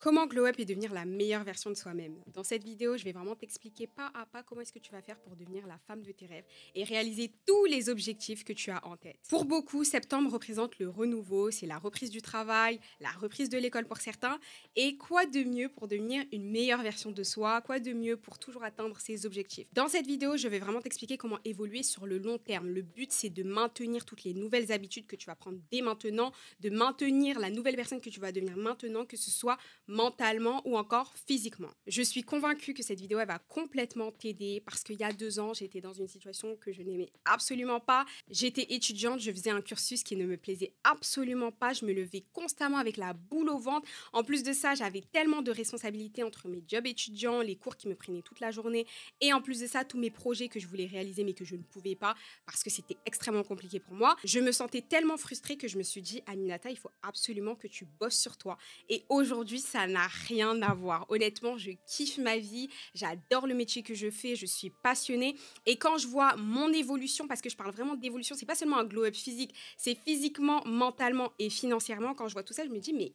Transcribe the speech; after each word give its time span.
Comment 0.00 0.28
glow 0.28 0.46
up 0.46 0.54
et 0.58 0.64
devenir 0.64 0.94
la 0.94 1.04
meilleure 1.04 1.42
version 1.42 1.70
de 1.70 1.74
soi-même 1.74 2.14
Dans 2.32 2.44
cette 2.44 2.62
vidéo, 2.62 2.96
je 2.96 3.02
vais 3.02 3.10
vraiment 3.10 3.34
t'expliquer 3.34 3.88
pas 3.88 4.12
à 4.14 4.26
pas 4.26 4.44
comment 4.44 4.60
est-ce 4.60 4.72
que 4.72 4.78
tu 4.78 4.92
vas 4.92 5.02
faire 5.02 5.18
pour 5.18 5.34
devenir 5.34 5.66
la 5.66 5.76
femme 5.76 6.04
de 6.04 6.12
tes 6.12 6.26
rêves 6.26 6.44
et 6.76 6.84
réaliser 6.84 7.32
tous 7.44 7.64
les 7.64 7.88
objectifs 7.88 8.44
que 8.44 8.52
tu 8.52 8.70
as 8.70 8.86
en 8.86 8.96
tête. 8.96 9.18
Pour 9.28 9.44
beaucoup, 9.44 9.82
septembre 9.82 10.30
représente 10.30 10.78
le 10.78 10.88
renouveau, 10.88 11.50
c'est 11.50 11.66
la 11.66 11.78
reprise 11.78 12.10
du 12.10 12.22
travail, 12.22 12.78
la 13.00 13.10
reprise 13.10 13.48
de 13.48 13.58
l'école 13.58 13.86
pour 13.86 13.96
certains. 13.96 14.38
Et 14.76 14.96
quoi 14.96 15.26
de 15.26 15.42
mieux 15.42 15.68
pour 15.68 15.88
devenir 15.88 16.24
une 16.30 16.48
meilleure 16.48 16.82
version 16.82 17.10
de 17.10 17.24
soi? 17.24 17.60
Quoi 17.62 17.80
de 17.80 17.92
mieux 17.92 18.16
pour 18.16 18.38
toujours 18.38 18.62
atteindre 18.62 19.00
ses 19.00 19.26
objectifs? 19.26 19.66
Dans 19.72 19.88
cette 19.88 20.06
vidéo, 20.06 20.36
je 20.36 20.46
vais 20.46 20.60
vraiment 20.60 20.80
t'expliquer 20.80 21.16
comment 21.16 21.40
évoluer 21.44 21.82
sur 21.82 22.06
le 22.06 22.18
long 22.18 22.38
terme. 22.38 22.68
Le 22.68 22.82
but, 22.82 23.10
c'est 23.10 23.30
de 23.30 23.42
maintenir 23.42 24.04
toutes 24.04 24.22
les 24.22 24.34
nouvelles 24.34 24.70
habitudes 24.70 25.08
que 25.08 25.16
tu 25.16 25.26
vas 25.26 25.34
prendre 25.34 25.58
dès 25.72 25.80
maintenant, 25.80 26.30
de 26.60 26.70
maintenir 26.70 27.40
la 27.40 27.50
nouvelle 27.50 27.74
personne 27.74 28.00
que 28.00 28.10
tu 28.10 28.20
vas 28.20 28.30
devenir 28.30 28.56
maintenant, 28.56 29.04
que 29.04 29.16
ce 29.16 29.32
soit 29.32 29.58
mentalement 29.88 30.62
ou 30.66 30.76
encore 30.76 31.12
physiquement. 31.26 31.70
Je 31.86 32.02
suis 32.02 32.22
convaincue 32.22 32.74
que 32.74 32.82
cette 32.82 33.00
vidéo 33.00 33.18
elle 33.18 33.26
va 33.26 33.38
complètement 33.38 34.12
t'aider 34.12 34.62
parce 34.64 34.84
qu'il 34.84 34.96
y 34.96 35.02
a 35.02 35.12
deux 35.12 35.40
ans, 35.40 35.54
j'étais 35.54 35.80
dans 35.80 35.94
une 35.94 36.06
situation 36.06 36.56
que 36.56 36.72
je 36.72 36.82
n'aimais 36.82 37.10
absolument 37.24 37.80
pas. 37.80 38.04
J'étais 38.30 38.66
étudiante, 38.74 39.20
je 39.20 39.32
faisais 39.32 39.50
un 39.50 39.62
cursus 39.62 40.02
qui 40.02 40.14
ne 40.16 40.26
me 40.26 40.36
plaisait 40.36 40.74
absolument 40.84 41.50
pas. 41.50 41.72
Je 41.72 41.86
me 41.86 41.92
levais 41.92 42.24
constamment 42.32 42.76
avec 42.76 42.98
la 42.98 43.14
boule 43.14 43.48
au 43.48 43.58
ventre. 43.58 43.88
En 44.12 44.22
plus 44.22 44.42
de 44.42 44.52
ça, 44.52 44.74
j'avais 44.74 45.00
tellement 45.00 45.42
de 45.42 45.50
responsabilités 45.50 46.22
entre 46.22 46.48
mes 46.48 46.62
jobs 46.68 46.86
étudiants, 46.86 47.40
les 47.40 47.56
cours 47.56 47.76
qui 47.76 47.88
me 47.88 47.94
prenaient 47.94 48.22
toute 48.22 48.40
la 48.40 48.50
journée 48.50 48.86
et 49.20 49.32
en 49.32 49.40
plus 49.40 49.60
de 49.60 49.66
ça, 49.66 49.84
tous 49.84 49.98
mes 49.98 50.10
projets 50.10 50.48
que 50.48 50.60
je 50.60 50.66
voulais 50.66 50.86
réaliser 50.86 51.24
mais 51.24 51.32
que 51.32 51.44
je 51.44 51.56
ne 51.56 51.62
pouvais 51.62 51.96
pas 51.96 52.14
parce 52.44 52.62
que 52.62 52.70
c'était 52.70 52.98
extrêmement 53.06 53.42
compliqué 53.42 53.80
pour 53.80 53.94
moi. 53.94 54.16
Je 54.24 54.38
me 54.40 54.52
sentais 54.52 54.82
tellement 54.82 55.16
frustrée 55.16 55.56
que 55.56 55.66
je 55.66 55.78
me 55.78 55.82
suis 55.82 56.02
dit, 56.02 56.22
Aminata, 56.26 56.70
il 56.70 56.76
faut 56.76 56.90
absolument 57.02 57.54
que 57.54 57.66
tu 57.66 57.86
bosses 57.86 58.18
sur 58.18 58.36
toi. 58.36 58.58
Et 58.88 59.04
aujourd'hui, 59.08 59.60
ça 59.60 59.77
n'a 59.86 60.06
rien 60.28 60.60
à 60.62 60.74
voir. 60.74 61.06
Honnêtement, 61.08 61.56
je 61.56 61.72
kiffe 61.86 62.18
ma 62.18 62.38
vie, 62.38 62.68
j'adore 62.94 63.46
le 63.46 63.54
métier 63.54 63.82
que 63.82 63.94
je 63.94 64.10
fais, 64.10 64.36
je 64.36 64.46
suis 64.46 64.70
passionnée. 64.82 65.36
Et 65.66 65.76
quand 65.76 65.98
je 65.98 66.06
vois 66.06 66.36
mon 66.36 66.72
évolution, 66.72 67.28
parce 67.28 67.40
que 67.40 67.50
je 67.50 67.56
parle 67.56 67.70
vraiment 67.70 67.94
d'évolution, 67.94 68.34
c'est 68.36 68.46
pas 68.46 68.54
seulement 68.54 68.78
un 68.78 68.84
glow-up 68.84 69.14
physique, 69.14 69.54
c'est 69.76 69.94
physiquement, 69.94 70.62
mentalement 70.66 71.32
et 71.38 71.50
financièrement. 71.50 72.14
Quand 72.14 72.28
je 72.28 72.32
vois 72.32 72.42
tout 72.42 72.54
ça, 72.54 72.64
je 72.64 72.70
me 72.70 72.78
dis, 72.78 72.92
mais 72.92 73.12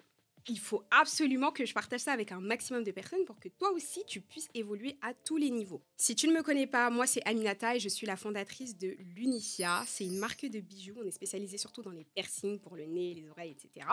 il 0.49 0.59
faut 0.59 0.83
absolument 0.91 1.51
que 1.51 1.65
je 1.65 1.73
partage 1.73 2.01
ça 2.01 2.11
avec 2.11 2.31
un 2.31 2.39
maximum 2.39 2.83
de 2.83 2.91
personnes 2.91 3.25
pour 3.25 3.39
que 3.39 3.49
toi 3.49 3.71
aussi 3.71 4.03
tu 4.05 4.21
puisses 4.21 4.49
évoluer 4.53 4.97
à 5.01 5.13
tous 5.13 5.37
les 5.37 5.49
niveaux. 5.49 5.81
Si 5.97 6.15
tu 6.15 6.27
ne 6.27 6.33
me 6.33 6.43
connais 6.43 6.67
pas, 6.67 6.89
moi 6.89 7.07
c'est 7.07 7.25
Aminata 7.25 7.75
et 7.75 7.79
je 7.79 7.89
suis 7.89 8.07
la 8.07 8.17
fondatrice 8.17 8.77
de 8.77 8.95
l'Unicia. 9.15 9.83
C'est 9.87 10.05
une 10.05 10.17
marque 10.17 10.45
de 10.45 10.59
bijoux. 10.59 10.95
On 10.97 11.05
est 11.05 11.11
spécialisé 11.11 11.57
surtout 11.57 11.81
dans 11.81 11.91
les 11.91 12.03
piercings 12.03 12.59
pour 12.59 12.75
le 12.75 12.85
nez, 12.85 13.13
les 13.13 13.29
oreilles, 13.29 13.51
etc. 13.51 13.87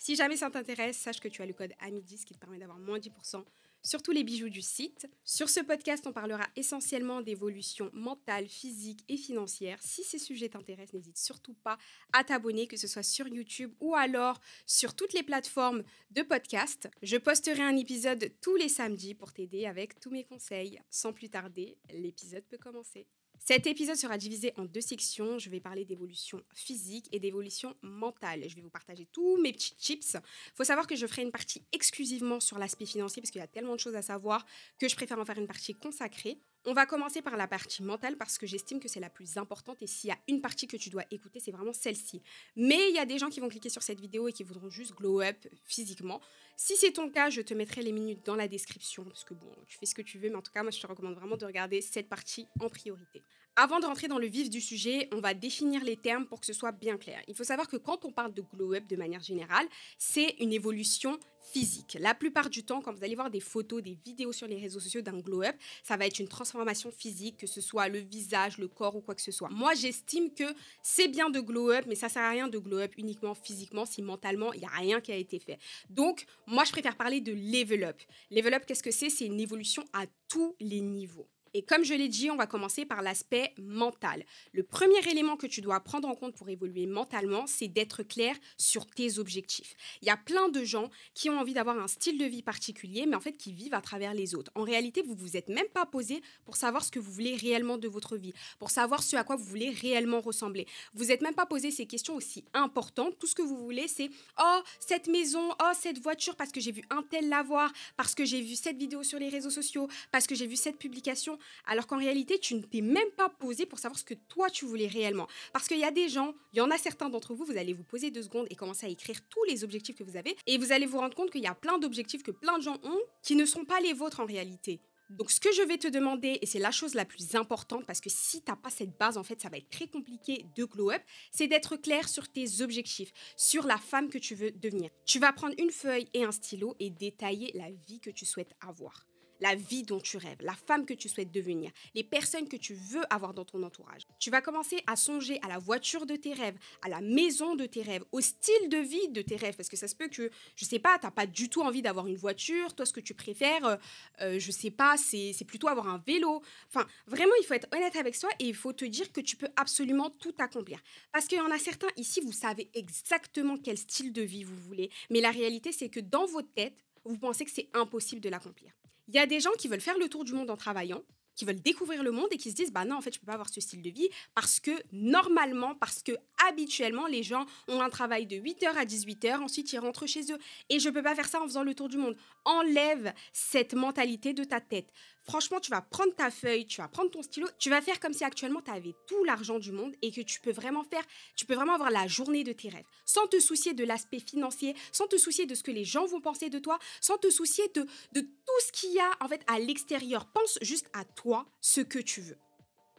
Si 0.00 0.16
jamais 0.16 0.38
ça 0.38 0.50
t'intéresse, 0.50 0.96
sache 0.96 1.20
que 1.20 1.28
tu 1.28 1.42
as 1.42 1.46
le 1.46 1.52
code 1.52 1.74
AMIDIS 1.78 2.24
qui 2.24 2.32
te 2.32 2.38
permet 2.38 2.58
d'avoir 2.58 2.78
moins 2.78 2.98
10% 2.98 3.44
sur 3.82 4.02
tous 4.02 4.12
les 4.12 4.24
bijoux 4.24 4.48
du 4.48 4.62
site. 4.62 5.06
Sur 5.24 5.50
ce 5.50 5.60
podcast, 5.60 6.06
on 6.06 6.12
parlera 6.14 6.46
essentiellement 6.56 7.20
d'évolution 7.20 7.90
mentale, 7.92 8.48
physique 8.48 9.04
et 9.10 9.18
financière. 9.18 9.76
Si 9.82 10.02
ces 10.02 10.18
sujets 10.18 10.48
t'intéressent, 10.48 10.94
n'hésite 10.94 11.18
surtout 11.18 11.52
pas 11.52 11.76
à 12.14 12.24
t'abonner, 12.24 12.66
que 12.66 12.78
ce 12.78 12.88
soit 12.88 13.02
sur 13.02 13.28
YouTube 13.28 13.74
ou 13.78 13.94
alors 13.94 14.40
sur 14.64 14.96
toutes 14.96 15.12
les 15.12 15.22
plateformes 15.22 15.82
de 16.12 16.22
podcast. 16.22 16.88
Je 17.02 17.18
posterai 17.18 17.60
un 17.60 17.76
épisode 17.76 18.32
tous 18.40 18.56
les 18.56 18.70
samedis 18.70 19.14
pour 19.14 19.34
t'aider 19.34 19.66
avec 19.66 20.00
tous 20.00 20.10
mes 20.10 20.24
conseils. 20.24 20.80
Sans 20.88 21.12
plus 21.12 21.28
tarder, 21.28 21.76
l'épisode 21.92 22.44
peut 22.44 22.56
commencer. 22.56 23.06
Cet 23.42 23.66
épisode 23.66 23.96
sera 23.96 24.18
divisé 24.18 24.52
en 24.56 24.64
deux 24.64 24.82
sections. 24.82 25.38
Je 25.38 25.48
vais 25.48 25.60
parler 25.60 25.84
d'évolution 25.84 26.42
physique 26.54 27.08
et 27.10 27.18
d'évolution 27.18 27.74
mentale. 27.82 28.44
Je 28.46 28.54
vais 28.54 28.60
vous 28.60 28.70
partager 28.70 29.06
tous 29.06 29.38
mes 29.38 29.52
petits 29.52 29.74
tips. 29.74 30.14
Il 30.14 30.56
faut 30.56 30.64
savoir 30.64 30.86
que 30.86 30.94
je 30.94 31.06
ferai 31.06 31.22
une 31.22 31.32
partie 31.32 31.64
exclusivement 31.72 32.38
sur 32.38 32.58
l'aspect 32.58 32.86
financier 32.86 33.22
parce 33.22 33.30
qu'il 33.30 33.40
y 33.40 33.44
a 33.44 33.48
tellement 33.48 33.74
de 33.74 33.80
choses 33.80 33.96
à 33.96 34.02
savoir 34.02 34.46
que 34.78 34.88
je 34.88 34.94
préfère 34.94 35.18
en 35.18 35.24
faire 35.24 35.38
une 35.38 35.46
partie 35.46 35.74
consacrée. 35.74 36.38
On 36.66 36.74
va 36.74 36.84
commencer 36.84 37.22
par 37.22 37.38
la 37.38 37.48
partie 37.48 37.82
mentale 37.82 38.18
parce 38.18 38.36
que 38.36 38.46
j'estime 38.46 38.80
que 38.80 38.88
c'est 38.88 39.00
la 39.00 39.08
plus 39.08 39.38
importante 39.38 39.80
et 39.80 39.86
s'il 39.86 40.08
y 40.08 40.12
a 40.12 40.18
une 40.28 40.42
partie 40.42 40.66
que 40.66 40.76
tu 40.76 40.90
dois 40.90 41.04
écouter, 41.10 41.40
c'est 41.40 41.52
vraiment 41.52 41.72
celle-ci. 41.72 42.20
Mais 42.54 42.90
il 42.90 42.94
y 42.94 42.98
a 42.98 43.06
des 43.06 43.18
gens 43.18 43.30
qui 43.30 43.40
vont 43.40 43.48
cliquer 43.48 43.70
sur 43.70 43.82
cette 43.82 43.98
vidéo 43.98 44.28
et 44.28 44.32
qui 44.34 44.44
voudront 44.44 44.68
juste 44.68 44.94
glow 44.94 45.22
up 45.22 45.38
physiquement. 45.64 46.20
Si 46.58 46.76
c'est 46.76 46.92
ton 46.92 47.08
cas, 47.08 47.30
je 47.30 47.40
te 47.40 47.54
mettrai 47.54 47.82
les 47.82 47.92
minutes 47.92 48.26
dans 48.26 48.36
la 48.36 48.46
description 48.46 49.04
parce 49.04 49.24
que 49.24 49.32
bon, 49.32 49.50
tu 49.68 49.78
fais 49.78 49.86
ce 49.86 49.94
que 49.94 50.02
tu 50.02 50.18
veux, 50.18 50.28
mais 50.28 50.36
en 50.36 50.42
tout 50.42 50.52
cas, 50.52 50.62
moi 50.62 50.70
je 50.70 50.78
te 50.78 50.86
recommande 50.86 51.14
vraiment 51.14 51.38
de 51.38 51.46
regarder 51.46 51.80
cette 51.80 52.10
partie 52.10 52.46
en 52.60 52.68
priorité. 52.68 53.22
Avant 53.56 53.80
de 53.80 53.86
rentrer 53.86 54.08
dans 54.08 54.18
le 54.18 54.26
vif 54.26 54.48
du 54.48 54.60
sujet, 54.60 55.08
on 55.12 55.20
va 55.20 55.34
définir 55.34 55.82
les 55.84 55.96
termes 55.96 56.24
pour 56.24 56.40
que 56.40 56.46
ce 56.46 56.52
soit 56.52 56.72
bien 56.72 56.96
clair. 56.96 57.20
Il 57.28 57.34
faut 57.34 57.44
savoir 57.44 57.68
que 57.68 57.76
quand 57.76 58.04
on 58.04 58.12
parle 58.12 58.32
de 58.32 58.42
glow 58.54 58.74
up 58.74 58.86
de 58.88 58.96
manière 58.96 59.22
générale, 59.22 59.66
c'est 59.98 60.36
une 60.38 60.52
évolution 60.52 61.18
physique. 61.52 61.98
La 62.00 62.14
plupart 62.14 62.48
du 62.48 62.62
temps, 62.62 62.80
quand 62.80 62.94
vous 62.94 63.02
allez 63.02 63.16
voir 63.16 63.28
des 63.28 63.40
photos, 63.40 63.82
des 63.82 63.98
vidéos 64.04 64.32
sur 64.32 64.46
les 64.46 64.56
réseaux 64.56 64.78
sociaux 64.78 65.02
d'un 65.02 65.18
glow 65.18 65.42
up, 65.42 65.56
ça 65.82 65.96
va 65.96 66.06
être 66.06 66.20
une 66.20 66.28
transformation 66.28 66.90
physique, 66.92 67.38
que 67.38 67.46
ce 67.46 67.60
soit 67.60 67.88
le 67.88 67.98
visage, 67.98 68.58
le 68.58 68.68
corps 68.68 68.94
ou 68.96 69.00
quoi 69.00 69.14
que 69.14 69.22
ce 69.22 69.32
soit. 69.32 69.48
Moi, 69.50 69.74
j'estime 69.74 70.32
que 70.32 70.54
c'est 70.82 71.08
bien 71.08 71.28
de 71.28 71.40
glow 71.40 71.72
up, 71.72 71.84
mais 71.88 71.96
ça 71.96 72.08
sert 72.08 72.22
à 72.22 72.30
rien 72.30 72.48
de 72.48 72.58
glow 72.58 72.78
up 72.78 72.92
uniquement 72.96 73.34
physiquement 73.34 73.84
si 73.84 74.00
mentalement, 74.00 74.52
il 74.52 74.60
n'y 74.60 74.66
a 74.66 74.70
rien 74.70 75.00
qui 75.00 75.12
a 75.12 75.16
été 75.16 75.40
fait. 75.40 75.58
Donc, 75.90 76.24
moi, 76.46 76.64
je 76.64 76.70
préfère 76.70 76.96
parler 76.96 77.20
de 77.20 77.32
level 77.32 77.84
up. 77.84 78.00
Level 78.30 78.54
up, 78.54 78.64
qu'est-ce 78.64 78.82
que 78.82 78.92
c'est? 78.92 79.10
C'est 79.10 79.26
une 79.26 79.40
évolution 79.40 79.84
à 79.92 80.06
tous 80.28 80.54
les 80.60 80.80
niveaux. 80.80 81.28
Et 81.54 81.62
comme 81.62 81.84
je 81.84 81.94
l'ai 81.94 82.08
dit, 82.08 82.30
on 82.30 82.36
va 82.36 82.46
commencer 82.46 82.84
par 82.84 83.02
l'aspect 83.02 83.54
mental. 83.58 84.24
Le 84.52 84.62
premier 84.62 85.00
élément 85.10 85.36
que 85.36 85.46
tu 85.46 85.60
dois 85.60 85.80
prendre 85.80 86.08
en 86.08 86.14
compte 86.14 86.34
pour 86.34 86.48
évoluer 86.48 86.86
mentalement, 86.86 87.46
c'est 87.46 87.68
d'être 87.68 88.02
clair 88.02 88.36
sur 88.56 88.86
tes 88.86 89.18
objectifs. 89.18 89.74
Il 90.02 90.08
y 90.08 90.10
a 90.10 90.16
plein 90.16 90.48
de 90.48 90.62
gens 90.62 90.90
qui 91.14 91.28
ont 91.28 91.38
envie 91.38 91.54
d'avoir 91.54 91.78
un 91.78 91.88
style 91.88 92.18
de 92.18 92.24
vie 92.24 92.42
particulier, 92.42 93.06
mais 93.06 93.16
en 93.16 93.20
fait 93.20 93.32
qui 93.32 93.52
vivent 93.52 93.74
à 93.74 93.80
travers 93.80 94.14
les 94.14 94.34
autres. 94.34 94.52
En 94.54 94.62
réalité, 94.62 95.02
vous 95.02 95.14
vous 95.14 95.36
êtes 95.36 95.48
même 95.48 95.68
pas 95.74 95.86
posé 95.86 96.22
pour 96.44 96.56
savoir 96.56 96.84
ce 96.84 96.90
que 96.90 97.00
vous 97.00 97.10
voulez 97.10 97.34
réellement 97.34 97.78
de 97.78 97.88
votre 97.88 98.16
vie, 98.16 98.32
pour 98.58 98.70
savoir 98.70 99.02
ce 99.02 99.16
à 99.16 99.24
quoi 99.24 99.36
vous 99.36 99.44
voulez 99.44 99.70
réellement 99.70 100.20
ressembler. 100.20 100.66
Vous 100.94 101.06
n'êtes 101.06 101.20
même 101.20 101.34
pas 101.34 101.46
posé 101.46 101.70
ces 101.70 101.86
questions 101.86 102.14
aussi 102.14 102.44
importantes. 102.54 103.18
Tout 103.18 103.26
ce 103.26 103.34
que 103.34 103.42
vous 103.42 103.56
voulez, 103.56 103.88
c'est 103.88 104.10
oh 104.40 104.60
cette 104.78 105.08
maison, 105.08 105.50
oh 105.60 105.72
cette 105.74 105.98
voiture 105.98 106.36
parce 106.36 106.52
que 106.52 106.60
j'ai 106.60 106.72
vu 106.72 106.84
un 106.90 107.02
tel 107.02 107.28
l'avoir, 107.28 107.72
parce 107.96 108.14
que 108.14 108.24
j'ai 108.24 108.40
vu 108.40 108.54
cette 108.54 108.76
vidéo 108.76 109.02
sur 109.02 109.18
les 109.18 109.28
réseaux 109.28 109.50
sociaux, 109.50 109.88
parce 110.12 110.26
que 110.26 110.34
j'ai 110.34 110.46
vu 110.46 110.56
cette 110.56 110.78
publication 110.78 111.38
alors 111.66 111.86
qu'en 111.86 111.98
réalité, 111.98 112.38
tu 112.38 112.54
ne 112.54 112.62
t'es 112.62 112.80
même 112.80 113.10
pas 113.16 113.28
posé 113.28 113.66
pour 113.66 113.78
savoir 113.78 113.98
ce 113.98 114.04
que 114.04 114.14
toi 114.14 114.50
tu 114.50 114.64
voulais 114.64 114.86
réellement. 114.86 115.26
Parce 115.52 115.68
qu'il 115.68 115.78
y 115.78 115.84
a 115.84 115.90
des 115.90 116.08
gens, 116.08 116.34
il 116.52 116.58
y 116.58 116.60
en 116.60 116.70
a 116.70 116.78
certains 116.78 117.08
d'entre 117.08 117.34
vous, 117.34 117.44
vous 117.44 117.56
allez 117.56 117.72
vous 117.72 117.84
poser 117.84 118.10
deux 118.10 118.22
secondes 118.22 118.46
et 118.50 118.56
commencer 118.56 118.86
à 118.86 118.88
écrire 118.88 119.20
tous 119.28 119.44
les 119.44 119.64
objectifs 119.64 119.96
que 119.96 120.04
vous 120.04 120.16
avez, 120.16 120.36
et 120.46 120.58
vous 120.58 120.72
allez 120.72 120.86
vous 120.86 120.98
rendre 120.98 121.14
compte 121.14 121.30
qu'il 121.30 121.42
y 121.42 121.46
a 121.46 121.54
plein 121.54 121.78
d'objectifs 121.78 122.22
que 122.22 122.30
plein 122.30 122.58
de 122.58 122.62
gens 122.62 122.78
ont 122.82 123.00
qui 123.22 123.36
ne 123.36 123.44
sont 123.44 123.64
pas 123.64 123.80
les 123.80 123.92
vôtres 123.92 124.20
en 124.20 124.26
réalité. 124.26 124.80
Donc, 125.10 125.32
ce 125.32 125.40
que 125.40 125.52
je 125.52 125.62
vais 125.62 125.76
te 125.76 125.88
demander, 125.88 126.38
et 126.40 126.46
c'est 126.46 126.60
la 126.60 126.70
chose 126.70 126.94
la 126.94 127.04
plus 127.04 127.34
importante, 127.34 127.84
parce 127.84 128.00
que 128.00 128.08
si 128.08 128.42
tu 128.42 128.50
n'as 128.50 128.56
pas 128.56 128.70
cette 128.70 128.96
base, 128.96 129.18
en 129.18 129.24
fait, 129.24 129.40
ça 129.40 129.48
va 129.48 129.56
être 129.56 129.68
très 129.68 129.88
compliqué 129.88 130.46
de 130.54 130.64
glow 130.64 130.92
up, 130.92 131.02
c'est 131.32 131.48
d'être 131.48 131.76
clair 131.76 132.08
sur 132.08 132.28
tes 132.28 132.60
objectifs, 132.60 133.12
sur 133.36 133.66
la 133.66 133.76
femme 133.76 134.08
que 134.08 134.18
tu 134.18 134.36
veux 134.36 134.52
devenir. 134.52 134.90
Tu 135.06 135.18
vas 135.18 135.32
prendre 135.32 135.54
une 135.58 135.72
feuille 135.72 136.08
et 136.14 136.22
un 136.22 136.32
stylo 136.32 136.76
et 136.78 136.90
détailler 136.90 137.50
la 137.54 137.70
vie 137.72 137.98
que 137.98 138.10
tu 138.10 138.24
souhaites 138.24 138.54
avoir 138.60 139.09
la 139.40 139.54
vie 139.54 139.82
dont 139.82 140.00
tu 140.00 140.16
rêves, 140.16 140.38
la 140.40 140.54
femme 140.54 140.86
que 140.86 140.94
tu 140.94 141.08
souhaites 141.08 141.32
devenir, 141.32 141.70
les 141.94 142.04
personnes 142.04 142.48
que 142.48 142.56
tu 142.56 142.74
veux 142.74 143.02
avoir 143.12 143.34
dans 143.34 143.44
ton 143.44 143.62
entourage. 143.62 144.02
Tu 144.18 144.30
vas 144.30 144.40
commencer 144.40 144.82
à 144.86 144.96
songer 144.96 145.38
à 145.42 145.48
la 145.48 145.58
voiture 145.58 146.06
de 146.06 146.16
tes 146.16 146.32
rêves, 146.32 146.58
à 146.82 146.88
la 146.88 147.00
maison 147.00 147.54
de 147.54 147.66
tes 147.66 147.82
rêves, 147.82 148.04
au 148.12 148.20
style 148.20 148.68
de 148.68 148.78
vie 148.78 149.08
de 149.08 149.22
tes 149.22 149.36
rêves. 149.36 149.56
Parce 149.56 149.68
que 149.68 149.76
ça 149.76 149.88
se 149.88 149.94
peut 149.94 150.08
que, 150.08 150.30
je 150.56 150.64
sais 150.64 150.78
pas, 150.78 150.98
tu 150.98 151.06
n'as 151.06 151.10
pas 151.10 151.26
du 151.26 151.48
tout 151.48 151.62
envie 151.62 151.82
d'avoir 151.82 152.06
une 152.06 152.16
voiture. 152.16 152.74
Toi, 152.74 152.86
ce 152.86 152.92
que 152.92 153.00
tu 153.00 153.14
préfères, 153.14 153.64
euh, 153.64 153.76
euh, 154.20 154.38
je 154.38 154.50
sais 154.50 154.70
pas, 154.70 154.96
c'est 154.96 155.44
plutôt 155.46 155.68
avoir 155.68 155.88
un 155.88 156.02
vélo. 156.06 156.42
Enfin, 156.68 156.86
vraiment, 157.06 157.32
il 157.40 157.44
faut 157.44 157.54
être 157.54 157.68
honnête 157.74 157.96
avec 157.96 158.14
soi 158.14 158.30
et 158.38 158.46
il 158.46 158.54
faut 158.54 158.72
te 158.72 158.84
dire 158.84 159.12
que 159.12 159.20
tu 159.20 159.36
peux 159.36 159.48
absolument 159.56 160.10
tout 160.10 160.34
accomplir. 160.38 160.80
Parce 161.12 161.26
qu'il 161.26 161.38
y 161.38 161.40
en 161.40 161.50
a 161.50 161.58
certains 161.58 161.88
ici, 161.96 162.20
vous 162.20 162.32
savez 162.32 162.70
exactement 162.74 163.56
quel 163.56 163.78
style 163.78 164.12
de 164.12 164.22
vie 164.22 164.44
vous 164.44 164.56
voulez. 164.56 164.90
Mais 165.10 165.20
la 165.20 165.30
réalité, 165.30 165.72
c'est 165.72 165.88
que 165.88 166.00
dans 166.00 166.26
votre 166.26 166.52
tête, 166.52 166.74
vous 167.04 167.18
pensez 167.18 167.44
que 167.44 167.50
c'est 167.50 167.70
impossible 167.74 168.20
de 168.20 168.28
l'accomplir. 168.28 168.72
Il 169.12 169.16
y 169.16 169.18
a 169.18 169.26
des 169.26 169.40
gens 169.40 169.50
qui 169.58 169.66
veulent 169.66 169.80
faire 169.80 169.98
le 169.98 170.08
tour 170.08 170.24
du 170.24 170.32
monde 170.34 170.50
en 170.50 170.56
travaillant, 170.56 171.02
qui 171.34 171.44
veulent 171.44 171.60
découvrir 171.60 172.04
le 172.04 172.12
monde 172.12 172.28
et 172.30 172.36
qui 172.36 172.52
se 172.52 172.54
disent 172.54 172.70
bah 172.70 172.84
non 172.84 172.96
en 172.96 173.00
fait 173.00 173.12
je 173.12 173.18
peux 173.18 173.26
pas 173.26 173.32
avoir 173.32 173.48
ce 173.48 173.60
style 173.60 173.82
de 173.82 173.90
vie 173.90 174.08
parce 174.36 174.60
que 174.60 174.70
normalement 174.92 175.74
parce 175.74 176.04
que 176.04 176.12
habituellement 176.46 177.08
les 177.08 177.24
gens 177.24 177.44
ont 177.66 177.80
un 177.80 177.90
travail 177.90 178.26
de 178.26 178.36
8h 178.36 178.66
à 178.76 178.84
18h 178.84 179.40
ensuite 179.40 179.72
ils 179.72 179.80
rentrent 179.80 180.06
chez 180.06 180.30
eux 180.32 180.38
et 180.68 180.78
je 180.78 180.88
peux 180.88 181.02
pas 181.02 181.16
faire 181.16 181.26
ça 181.26 181.40
en 181.40 181.44
faisant 181.44 181.64
le 181.64 181.74
tour 181.74 181.88
du 181.88 181.96
monde. 181.96 182.16
Enlève 182.44 183.12
cette 183.32 183.74
mentalité 183.74 184.32
de 184.32 184.44
ta 184.44 184.60
tête. 184.60 184.92
Franchement, 185.24 185.60
tu 185.60 185.70
vas 185.70 185.82
prendre 185.82 186.14
ta 186.14 186.30
feuille, 186.30 186.66
tu 186.66 186.80
vas 186.80 186.88
prendre 186.88 187.10
ton 187.10 187.22
stylo, 187.22 187.46
tu 187.58 187.70
vas 187.70 187.80
faire 187.80 188.00
comme 188.00 188.12
si 188.12 188.24
actuellement 188.24 188.62
tu 188.62 188.70
avais 188.70 188.94
tout 189.06 189.22
l'argent 189.24 189.58
du 189.58 189.72
monde 189.72 189.94
et 190.02 190.10
que 190.10 190.20
tu 190.20 190.40
peux 190.40 190.52
vraiment 190.52 190.84
faire, 190.84 191.04
tu 191.36 191.46
peux 191.46 191.54
vraiment 191.54 191.74
avoir 191.74 191.90
la 191.90 192.06
journée 192.06 192.44
de 192.44 192.52
tes 192.52 192.68
rêves, 192.68 192.86
sans 193.04 193.26
te 193.26 193.38
soucier 193.38 193.74
de 193.74 193.84
l'aspect 193.84 194.20
financier, 194.20 194.74
sans 194.92 195.06
te 195.06 195.16
soucier 195.16 195.46
de 195.46 195.54
ce 195.54 195.62
que 195.62 195.70
les 195.70 195.84
gens 195.84 196.06
vont 196.06 196.20
penser 196.20 196.50
de 196.50 196.58
toi, 196.58 196.78
sans 197.00 197.18
te 197.18 197.30
soucier 197.30 197.68
de, 197.74 197.82
tout 198.12 198.60
ce 198.66 198.72
qu'il 198.72 198.92
y 198.92 199.00
a 199.00 199.10
en 199.20 199.28
fait 199.28 199.42
à 199.46 199.58
l'extérieur. 199.58 200.26
Pense 200.32 200.58
juste 200.62 200.86
à 200.92 201.04
toi, 201.04 201.46
ce 201.60 201.80
que 201.80 201.98
tu 201.98 202.20
veux. 202.20 202.36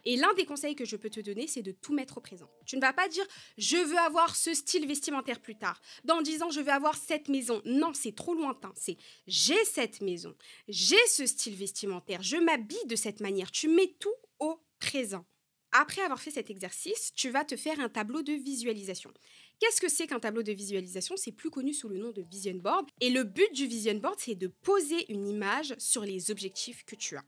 Et 0.04 0.16
l'un 0.16 0.32
des 0.34 0.44
conseils 0.44 0.74
que 0.74 0.84
je 0.84 0.96
peux 0.96 1.10
te 1.10 1.20
donner, 1.20 1.46
c'est 1.46 1.62
de 1.62 1.72
tout 1.72 1.94
mettre 1.94 2.18
au 2.18 2.20
présent. 2.20 2.50
Tu 2.66 2.76
ne 2.76 2.80
vas 2.80 2.92
pas 2.92 3.08
dire 3.08 3.26
je 3.58 3.76
veux 3.76 3.98
avoir 3.98 4.36
ce 4.36 4.54
style 4.54 4.86
vestimentaire 4.86 5.40
plus 5.40 5.56
tard. 5.56 5.80
Dans 6.04 6.22
10 6.22 6.42
ans, 6.42 6.50
je 6.50 6.60
veux 6.60 6.72
avoir 6.72 6.96
cette 6.96 7.28
maison. 7.28 7.62
Non, 7.64 7.92
c'est 7.94 8.14
trop 8.14 8.34
lointain. 8.34 8.72
C'est 8.76 8.96
j'ai 9.26 9.64
cette 9.64 10.00
maison, 10.00 10.34
j'ai 10.68 11.06
ce 11.06 11.26
style 11.26 11.54
vestimentaire, 11.54 12.22
je 12.22 12.36
m'habille 12.36 12.86
de 12.86 12.96
cette 12.96 13.20
manière. 13.20 13.50
Tu 13.50 13.68
mets 13.68 13.94
tout 13.98 14.10
au 14.38 14.60
présent. 14.78 15.24
Après 15.72 16.02
avoir 16.02 16.20
fait 16.20 16.30
cet 16.30 16.50
exercice, 16.50 17.12
tu 17.14 17.30
vas 17.30 17.46
te 17.46 17.56
faire 17.56 17.80
un 17.80 17.88
tableau 17.88 18.22
de 18.22 18.34
visualisation. 18.34 19.10
Qu'est-ce 19.58 19.80
que 19.80 19.88
c'est 19.88 20.06
qu'un 20.06 20.20
tableau 20.20 20.42
de 20.42 20.52
visualisation? 20.52 21.16
C'est 21.16 21.32
plus 21.32 21.48
connu 21.48 21.72
sous 21.72 21.88
le 21.88 21.96
nom 21.96 22.10
de 22.10 22.20
vision 22.20 22.54
board. 22.54 22.90
Et 23.00 23.08
le 23.08 23.24
but 23.24 23.50
du 23.54 23.66
vision 23.66 23.94
board, 23.94 24.16
c'est 24.18 24.34
de 24.34 24.48
poser 24.48 25.10
une 25.10 25.26
image 25.26 25.74
sur 25.78 26.02
les 26.02 26.30
objectifs 26.30 26.84
que 26.84 26.94
tu 26.94 27.16
as. 27.16 27.24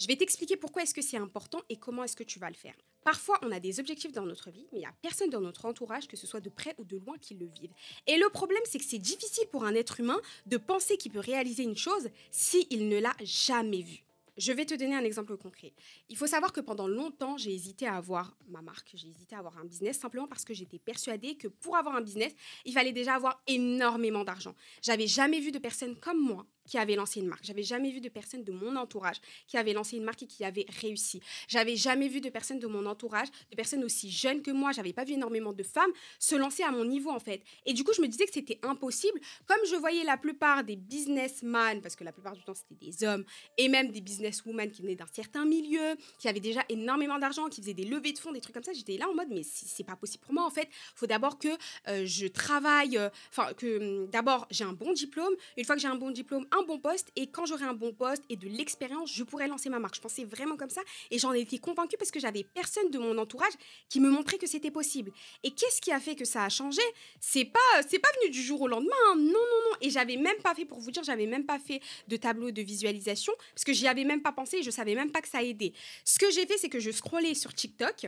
Je 0.00 0.06
vais 0.06 0.16
t'expliquer 0.16 0.56
pourquoi 0.56 0.82
est-ce 0.82 0.94
que 0.94 1.02
c'est 1.02 1.18
important 1.18 1.60
et 1.68 1.76
comment 1.76 2.02
est-ce 2.02 2.16
que 2.16 2.24
tu 2.24 2.38
vas 2.38 2.48
le 2.48 2.54
faire. 2.54 2.74
Parfois, 3.04 3.38
on 3.42 3.52
a 3.52 3.60
des 3.60 3.80
objectifs 3.80 4.12
dans 4.12 4.24
notre 4.24 4.50
vie, 4.50 4.66
mais 4.72 4.78
il 4.78 4.80
n'y 4.80 4.86
a 4.86 4.94
personne 5.02 5.28
dans 5.28 5.42
notre 5.42 5.66
entourage, 5.66 6.08
que 6.08 6.16
ce 6.16 6.26
soit 6.26 6.40
de 6.40 6.48
près 6.48 6.74
ou 6.78 6.84
de 6.84 6.96
loin, 6.96 7.18
qui 7.18 7.34
le 7.34 7.44
vive. 7.44 7.70
Et 8.06 8.16
le 8.16 8.30
problème, 8.30 8.62
c'est 8.64 8.78
que 8.78 8.84
c'est 8.84 8.96
difficile 8.96 9.46
pour 9.52 9.64
un 9.64 9.74
être 9.74 10.00
humain 10.00 10.18
de 10.46 10.56
penser 10.56 10.96
qu'il 10.96 11.12
peut 11.12 11.18
réaliser 11.18 11.64
une 11.64 11.76
chose 11.76 12.08
s'il 12.30 12.88
ne 12.88 12.98
l'a 12.98 13.14
jamais 13.22 13.82
vue. 13.82 14.02
Je 14.38 14.52
vais 14.52 14.64
te 14.64 14.74
donner 14.74 14.94
un 14.94 15.04
exemple 15.04 15.36
concret. 15.36 15.74
Il 16.08 16.16
faut 16.16 16.26
savoir 16.26 16.54
que 16.54 16.62
pendant 16.62 16.88
longtemps, 16.88 17.36
j'ai 17.36 17.52
hésité 17.52 17.86
à 17.86 17.96
avoir 17.96 18.34
ma 18.48 18.62
marque, 18.62 18.92
j'ai 18.94 19.08
hésité 19.08 19.36
à 19.36 19.40
avoir 19.40 19.58
un 19.58 19.66
business 19.66 19.98
simplement 19.98 20.26
parce 20.26 20.46
que 20.46 20.54
j'étais 20.54 20.78
persuadée 20.78 21.34
que 21.34 21.48
pour 21.48 21.76
avoir 21.76 21.94
un 21.94 22.00
business, 22.00 22.32
il 22.64 22.72
fallait 22.72 22.92
déjà 22.92 23.16
avoir 23.16 23.42
énormément 23.46 24.24
d'argent. 24.24 24.54
J'avais 24.80 25.06
jamais 25.06 25.40
vu 25.40 25.52
de 25.52 25.58
personnes 25.58 25.94
comme 25.94 26.20
moi 26.20 26.46
qui 26.70 26.78
avait 26.78 26.94
lancé 26.94 27.18
une 27.18 27.26
marque. 27.26 27.44
J'avais 27.44 27.64
jamais 27.64 27.90
vu 27.90 28.00
de 28.00 28.08
personne 28.08 28.44
de 28.44 28.52
mon 28.52 28.76
entourage 28.76 29.16
qui 29.48 29.56
avait 29.56 29.72
lancé 29.72 29.96
une 29.96 30.04
marque 30.04 30.22
et 30.22 30.26
qui 30.26 30.44
avait 30.44 30.66
réussi. 30.80 31.20
J'avais 31.48 31.74
jamais 31.74 32.06
vu 32.06 32.20
de 32.20 32.30
personnes 32.30 32.60
de 32.60 32.68
mon 32.68 32.86
entourage, 32.86 33.26
de 33.50 33.56
personnes 33.56 33.82
aussi 33.82 34.08
jeunes 34.08 34.40
que 34.40 34.52
moi. 34.52 34.70
J'avais 34.70 34.92
pas 34.92 35.04
vu 35.04 35.14
énormément 35.14 35.52
de 35.52 35.64
femmes 35.64 35.90
se 36.20 36.36
lancer 36.36 36.62
à 36.62 36.70
mon 36.70 36.84
niveau 36.84 37.10
en 37.10 37.18
fait. 37.18 37.42
Et 37.66 37.72
du 37.72 37.82
coup, 37.82 37.92
je 37.92 38.00
me 38.00 38.06
disais 38.06 38.24
que 38.24 38.32
c'était 38.32 38.60
impossible. 38.62 39.18
Comme 39.46 39.58
je 39.68 39.74
voyais 39.74 40.04
la 40.04 40.16
plupart 40.16 40.62
des 40.62 40.76
businessmen, 40.76 41.82
parce 41.82 41.96
que 41.96 42.04
la 42.04 42.12
plupart 42.12 42.34
du 42.34 42.42
temps 42.44 42.54
c'était 42.54 42.86
des 42.86 43.04
hommes, 43.04 43.24
et 43.58 43.68
même 43.68 43.90
des 43.90 44.00
businesswomen 44.00 44.70
qui 44.70 44.82
venaient 44.82 44.94
d'un 44.94 45.08
certain 45.12 45.44
milieu, 45.44 45.96
qui 46.20 46.28
avaient 46.28 46.38
déjà 46.38 46.64
énormément 46.68 47.18
d'argent, 47.18 47.48
qui 47.48 47.60
faisaient 47.62 47.74
des 47.74 47.84
levées 47.84 48.12
de 48.12 48.18
fonds, 48.18 48.30
des 48.30 48.40
trucs 48.40 48.54
comme 48.54 48.62
ça, 48.62 48.72
j'étais 48.72 48.96
là 48.96 49.08
en 49.08 49.14
mode 49.14 49.28
mais 49.30 49.42
c'est 49.42 49.84
pas 49.84 49.96
possible 49.96 50.22
pour 50.22 50.34
moi 50.34 50.46
en 50.46 50.50
fait. 50.50 50.68
Faut 50.94 51.08
d'abord 51.08 51.36
que 51.40 51.48
euh, 51.88 52.04
je 52.06 52.28
travaille, 52.28 52.96
euh, 52.96 53.08
enfin 53.30 53.52
que 53.54 53.78
hum, 53.78 54.08
d'abord 54.08 54.46
j'ai 54.52 54.64
un 54.64 54.72
bon 54.72 54.92
diplôme. 54.92 55.34
Une 55.56 55.64
fois 55.64 55.74
que 55.74 55.82
j'ai 55.82 55.88
un 55.88 55.96
bon 55.96 56.12
diplôme, 56.12 56.46
un 56.52 56.59
bon 56.62 56.78
poste 56.78 57.10
et 57.16 57.28
quand 57.28 57.46
j'aurai 57.46 57.64
un 57.64 57.74
bon 57.74 57.92
poste 57.92 58.22
et 58.28 58.36
de 58.36 58.48
l'expérience, 58.48 59.12
je 59.12 59.22
pourrai 59.24 59.48
lancer 59.48 59.68
ma 59.68 59.78
marque. 59.78 59.96
Je 59.96 60.00
pensais 60.00 60.24
vraiment 60.24 60.56
comme 60.56 60.70
ça 60.70 60.82
et 61.10 61.18
j'en 61.18 61.32
ai 61.32 61.40
été 61.40 61.58
convaincue 61.58 61.96
parce 61.96 62.10
que 62.10 62.20
j'avais 62.20 62.44
personne 62.44 62.90
de 62.90 62.98
mon 62.98 63.18
entourage 63.18 63.52
qui 63.88 64.00
me 64.00 64.10
montrait 64.10 64.38
que 64.38 64.46
c'était 64.46 64.70
possible. 64.70 65.12
Et 65.42 65.50
qu'est-ce 65.50 65.80
qui 65.80 65.92
a 65.92 66.00
fait 66.00 66.16
que 66.16 66.24
ça 66.24 66.44
a 66.44 66.48
changé? 66.48 66.82
C'est 67.20 67.44
pas 67.44 67.82
c'est 67.88 67.98
pas 67.98 68.08
venu 68.20 68.30
du 68.30 68.42
jour 68.42 68.60
au 68.60 68.68
lendemain. 68.68 68.90
Hein. 69.08 69.16
Non 69.16 69.24
non 69.24 69.60
non, 69.70 69.76
et 69.80 69.90
j'avais 69.90 70.16
même 70.16 70.38
pas 70.42 70.54
fait 70.54 70.64
pour 70.64 70.80
vous 70.80 70.90
dire, 70.90 71.02
j'avais 71.02 71.26
même 71.26 71.46
pas 71.46 71.58
fait 71.58 71.80
de 72.08 72.16
tableau 72.16 72.50
de 72.50 72.62
visualisation 72.62 73.32
parce 73.54 73.64
que 73.64 73.72
j'y 73.72 73.86
avais 73.86 74.04
même 74.04 74.22
pas 74.22 74.32
pensé 74.32 74.58
et 74.58 74.62
je 74.62 74.70
savais 74.70 74.94
même 74.94 75.10
pas 75.10 75.20
que 75.20 75.28
ça 75.28 75.42
aidait. 75.42 75.72
Ce 76.04 76.18
que 76.18 76.30
j'ai 76.30 76.46
fait, 76.46 76.58
c'est 76.58 76.68
que 76.68 76.80
je 76.80 76.90
scrollais 76.90 77.34
sur 77.34 77.54
TikTok 77.54 78.06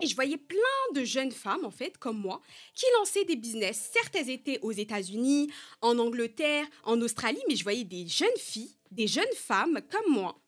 et 0.00 0.06
je 0.06 0.14
voyais 0.14 0.36
plein 0.36 0.58
de 0.94 1.04
jeunes 1.04 1.32
femmes, 1.32 1.64
en 1.64 1.70
fait, 1.70 1.98
comme 1.98 2.18
moi, 2.18 2.40
qui 2.74 2.86
lançaient 2.98 3.24
des 3.24 3.36
business. 3.36 3.90
Certes, 3.92 4.14
elles 4.14 4.30
étaient 4.30 4.60
aux 4.62 4.72
États-Unis, 4.72 5.50
en 5.80 5.98
Angleterre, 5.98 6.66
en 6.84 7.00
Australie, 7.00 7.42
mais 7.48 7.56
je 7.56 7.64
voyais 7.64 7.84
des 7.84 8.06
jeunes 8.06 8.28
filles, 8.38 8.76
des 8.90 9.06
jeunes 9.06 9.24
femmes 9.34 9.80
comme 9.90 10.12
moi, 10.12 10.40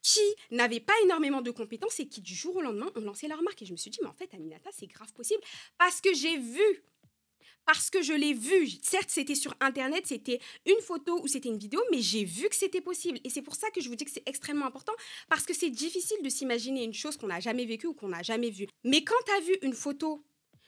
qui 0.00 0.20
n'avaient 0.50 0.80
pas 0.80 0.94
énormément 1.04 1.42
de 1.42 1.50
compétences 1.50 1.98
et 2.00 2.08
qui, 2.08 2.20
du 2.20 2.34
jour 2.34 2.56
au 2.56 2.60
lendemain, 2.60 2.90
ont 2.94 3.00
lancé 3.00 3.26
leur 3.26 3.42
marque. 3.42 3.62
Et 3.62 3.66
je 3.66 3.72
me 3.72 3.76
suis 3.76 3.90
dit, 3.90 3.98
mais 4.02 4.08
en 4.08 4.12
fait, 4.12 4.32
Aminata, 4.32 4.70
c'est 4.72 4.86
grave 4.86 5.12
possible 5.12 5.42
parce 5.76 6.00
que 6.00 6.14
j'ai 6.14 6.38
vu 6.38 6.84
parce 7.68 7.90
que 7.90 8.00
je 8.00 8.14
l'ai 8.14 8.32
vu. 8.32 8.66
Certes, 8.82 9.10
c'était 9.10 9.34
sur 9.34 9.54
Internet, 9.60 10.06
c'était 10.06 10.40
une 10.64 10.80
photo 10.80 11.20
ou 11.22 11.26
c'était 11.26 11.50
une 11.50 11.58
vidéo, 11.58 11.82
mais 11.90 12.00
j'ai 12.00 12.24
vu 12.24 12.48
que 12.48 12.54
c'était 12.54 12.80
possible. 12.80 13.20
Et 13.24 13.28
c'est 13.28 13.42
pour 13.42 13.56
ça 13.56 13.68
que 13.68 13.82
je 13.82 13.90
vous 13.90 13.94
dis 13.94 14.06
que 14.06 14.10
c'est 14.10 14.26
extrêmement 14.26 14.64
important, 14.64 14.94
parce 15.28 15.44
que 15.44 15.52
c'est 15.52 15.68
difficile 15.68 16.16
de 16.22 16.30
s'imaginer 16.30 16.82
une 16.82 16.94
chose 16.94 17.18
qu'on 17.18 17.26
n'a 17.26 17.40
jamais 17.40 17.66
vécue 17.66 17.86
ou 17.86 17.92
qu'on 17.92 18.08
n'a 18.08 18.22
jamais 18.22 18.48
vue. 18.48 18.68
Mais 18.84 19.04
quand 19.04 19.22
tu 19.26 19.32
as 19.32 19.40
vu 19.40 19.58
une 19.60 19.74
photo 19.74 20.24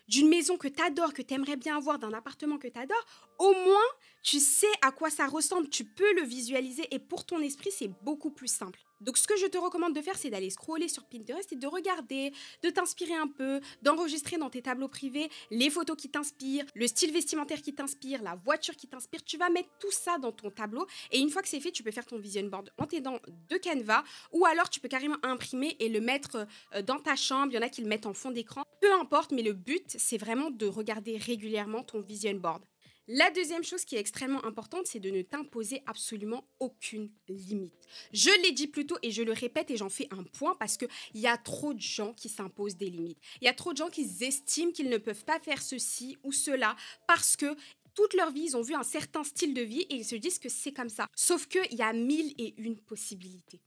d'une 0.08 0.29
maison 0.29 0.58
que 0.58 0.69
tu 0.69 0.82
adores, 0.82 1.14
que 1.14 1.23
tu 1.23 1.32
aimerais 1.32 1.56
bien 1.56 1.79
avoir, 1.79 1.99
d'un 1.99 2.12
appartement 2.12 2.58
que 2.58 2.69
tu 2.69 2.79
adores, 2.79 3.06
au 3.38 3.53
moins 3.53 3.88
tu 4.22 4.38
sais 4.38 4.67
à 4.82 4.93
quoi 4.93 5.11
ça 5.11 5.26
ressemble, 5.26 5.69
tu 5.69 5.84
peux 5.84 6.14
le 6.14 6.22
visualiser 6.22 6.87
et 6.90 6.99
pour 6.99 7.25
ton 7.25 7.40
esprit, 7.40 7.70
c'est 7.70 7.90
beaucoup 8.02 8.31
plus 8.31 8.49
simple. 8.49 8.81
Donc 9.00 9.17
ce 9.17 9.26
que 9.26 9.37
je 9.37 9.46
te 9.46 9.56
recommande 9.56 9.94
de 9.94 10.02
faire, 10.02 10.19
c'est 10.19 10.28
d'aller 10.28 10.50
scroller 10.50 10.88
sur 10.88 11.05
Pinterest 11.05 11.50
et 11.52 11.56
de 11.56 11.67
regarder, 11.67 12.32
de 12.62 12.70
t'inspirer 12.70 13.14
un 13.14 13.28
peu, 13.28 13.61
d'enregistrer 13.82 14.37
dans 14.37 14.50
tes 14.50 14.61
tableaux 14.61 14.88
privés 14.88 15.31
les 15.50 15.70
photos 15.70 15.96
qui 15.96 16.11
t'inspirent, 16.11 16.67
le 16.75 16.87
style 16.87 17.12
vestimentaire 17.12 17.62
qui 17.62 17.75
t'inspire, 17.75 18.22
la 18.22 18.34
voiture 18.34 18.76
qui 18.76 18.88
t'inspire. 18.88 19.25
Tu 19.25 19.38
vas 19.38 19.49
mettre 19.49 19.70
tout 19.78 19.90
ça 19.90 20.19
dans 20.19 20.32
ton 20.32 20.50
tableau 20.50 20.87
et 21.11 21.19
une 21.19 21.31
fois 21.31 21.40
que 21.40 21.49
c'est 21.49 21.61
fait, 21.61 21.72
tu 21.72 21.82
peux 21.82 21.90
faire 21.90 22.05
ton 22.05 22.19
vision 22.19 22.44
board 22.44 22.70
en 22.76 22.87
t'aidant 22.87 23.19
de 23.49 23.56
Canva 23.56 24.05
ou 24.32 24.44
alors 24.44 24.69
tu 24.69 24.81
peux 24.81 24.88
carrément 24.88 25.17
imprimer 25.22 25.76
et 25.81 25.88
le 25.88 26.00
mettre 26.00 26.46
euh, 26.75 26.82
dans 26.82 26.99
ta 26.99 27.17
chambre. 27.17 27.52
Il 27.52 27.55
y 27.55 27.58
en 27.58 27.62
a 27.62 27.70
qui 27.70 27.81
le 27.81 27.88
mettent 27.88 28.06
en 28.06 28.14
fond 28.14 28.31
d'écran. 28.31 28.64
Peu 28.82 28.93
importe, 28.93 29.32
mais 29.32 29.43
le 29.43 29.55
but, 29.55 29.96
c'est 29.99 30.19
vraiment 30.19 30.50
de 30.50 30.67
regarder 30.67 31.17
régulièrement 31.17 31.82
ton 31.82 32.00
vision 32.00 32.34
board. 32.34 32.62
La 33.12 33.28
deuxième 33.32 33.64
chose 33.64 33.84
qui 33.84 33.96
est 33.96 33.98
extrêmement 33.98 34.44
importante, 34.44 34.86
c'est 34.86 35.00
de 35.00 35.10
ne 35.10 35.22
t'imposer 35.22 35.82
absolument 35.86 36.44
aucune 36.60 37.10
limite. 37.28 37.74
Je 38.12 38.30
l'ai 38.40 38.52
dit 38.52 38.68
plus 38.68 38.86
tôt 38.86 38.98
et 39.02 39.10
je 39.10 39.24
le 39.24 39.32
répète 39.32 39.72
et 39.72 39.76
j'en 39.76 39.88
fais 39.88 40.06
un 40.12 40.22
point 40.22 40.54
parce 40.54 40.76
qu'il 40.76 40.88
y 41.14 41.26
a 41.26 41.36
trop 41.36 41.74
de 41.74 41.80
gens 41.80 42.12
qui 42.12 42.28
s'imposent 42.28 42.76
des 42.76 42.88
limites. 42.88 43.18
Il 43.40 43.46
y 43.46 43.48
a 43.48 43.52
trop 43.52 43.72
de 43.72 43.78
gens 43.78 43.88
qui 43.88 44.08
estiment 44.20 44.70
qu'ils 44.70 44.88
ne 44.88 44.96
peuvent 44.96 45.24
pas 45.24 45.40
faire 45.40 45.60
ceci 45.60 46.18
ou 46.22 46.30
cela 46.30 46.76
parce 47.08 47.34
que 47.34 47.56
toute 47.94 48.14
leur 48.14 48.30
vie, 48.30 48.44
ils 48.44 48.56
ont 48.56 48.62
vu 48.62 48.76
un 48.76 48.84
certain 48.84 49.24
style 49.24 49.54
de 49.54 49.62
vie 49.62 49.80
et 49.90 49.96
ils 49.96 50.04
se 50.04 50.14
disent 50.14 50.38
que 50.38 50.48
c'est 50.48 50.72
comme 50.72 50.88
ça. 50.88 51.08
Sauf 51.16 51.48
qu'il 51.48 51.74
y 51.74 51.82
a 51.82 51.92
mille 51.92 52.32
et 52.38 52.54
une 52.58 52.78
possibilités. 52.78 53.60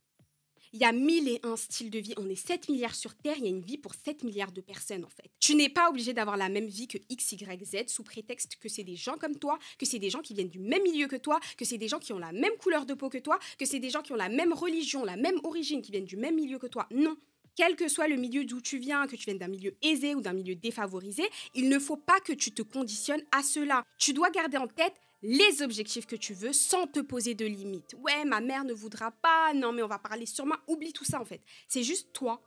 Il 0.74 0.80
y 0.80 0.84
a 0.84 0.90
mille 0.90 1.28
et 1.28 1.38
un 1.44 1.56
styles 1.56 1.88
de 1.88 2.00
vie. 2.00 2.14
On 2.16 2.28
est 2.28 2.34
7 2.34 2.68
milliards 2.68 2.96
sur 2.96 3.14
Terre. 3.14 3.36
Il 3.38 3.44
y 3.44 3.46
a 3.46 3.50
une 3.50 3.60
vie 3.60 3.78
pour 3.78 3.94
7 3.94 4.24
milliards 4.24 4.50
de 4.50 4.60
personnes, 4.60 5.04
en 5.04 5.08
fait. 5.08 5.30
Tu 5.38 5.54
n'es 5.54 5.68
pas 5.68 5.88
obligé 5.88 6.12
d'avoir 6.12 6.36
la 6.36 6.48
même 6.48 6.66
vie 6.66 6.88
que 6.88 6.98
X, 7.08 7.30
Y, 7.30 7.64
Z 7.64 7.86
sous 7.86 8.02
prétexte 8.02 8.56
que 8.56 8.68
c'est 8.68 8.82
des 8.82 8.96
gens 8.96 9.16
comme 9.16 9.36
toi, 9.36 9.56
que 9.78 9.86
c'est 9.86 10.00
des 10.00 10.10
gens 10.10 10.18
qui 10.18 10.34
viennent 10.34 10.48
du 10.48 10.58
même 10.58 10.82
milieu 10.82 11.06
que 11.06 11.14
toi, 11.14 11.38
que 11.56 11.64
c'est 11.64 11.78
des 11.78 11.86
gens 11.86 12.00
qui 12.00 12.12
ont 12.12 12.18
la 12.18 12.32
même 12.32 12.56
couleur 12.58 12.86
de 12.86 12.94
peau 12.94 13.08
que 13.08 13.18
toi, 13.18 13.38
que 13.56 13.66
c'est 13.66 13.78
des 13.78 13.88
gens 13.88 14.02
qui 14.02 14.10
ont 14.10 14.16
la 14.16 14.28
même 14.28 14.52
religion, 14.52 15.04
la 15.04 15.16
même 15.16 15.38
origine, 15.44 15.80
qui 15.80 15.92
viennent 15.92 16.06
du 16.06 16.16
même 16.16 16.34
milieu 16.34 16.58
que 16.58 16.66
toi. 16.66 16.88
Non 16.90 17.16
quel 17.56 17.76
que 17.76 17.86
soit 17.86 18.08
le 18.08 18.16
milieu 18.16 18.44
d'où 18.44 18.60
tu 18.60 18.78
viens, 18.78 19.06
que 19.06 19.14
tu 19.14 19.26
viennes 19.26 19.38
d'un 19.38 19.46
milieu 19.46 19.76
aisé 19.80 20.16
ou 20.16 20.20
d'un 20.20 20.32
milieu 20.32 20.56
défavorisé, 20.56 21.22
il 21.54 21.68
ne 21.68 21.78
faut 21.78 21.96
pas 21.96 22.18
que 22.18 22.32
tu 22.32 22.50
te 22.50 22.62
conditionnes 22.62 23.22
à 23.30 23.44
cela. 23.44 23.84
Tu 23.96 24.12
dois 24.12 24.30
garder 24.30 24.56
en 24.56 24.66
tête 24.66 24.94
les 25.26 25.62
objectifs 25.62 26.04
que 26.04 26.16
tu 26.16 26.34
veux 26.34 26.52
sans 26.52 26.86
te 26.86 27.00
poser 27.00 27.34
de 27.34 27.46
limites. 27.46 27.96
Ouais, 27.98 28.26
ma 28.26 28.42
mère 28.42 28.64
ne 28.64 28.74
voudra 28.74 29.10
pas, 29.10 29.54
non 29.54 29.72
mais 29.72 29.82
on 29.82 29.88
va 29.88 29.98
parler 29.98 30.26
moi. 30.44 30.60
Oublie 30.68 30.92
tout 30.92 31.04
ça 31.04 31.18
en 31.18 31.24
fait. 31.24 31.40
C'est 31.66 31.82
juste 31.82 32.12
toi 32.12 32.42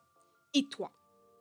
et 0.53 0.63
toi. 0.65 0.91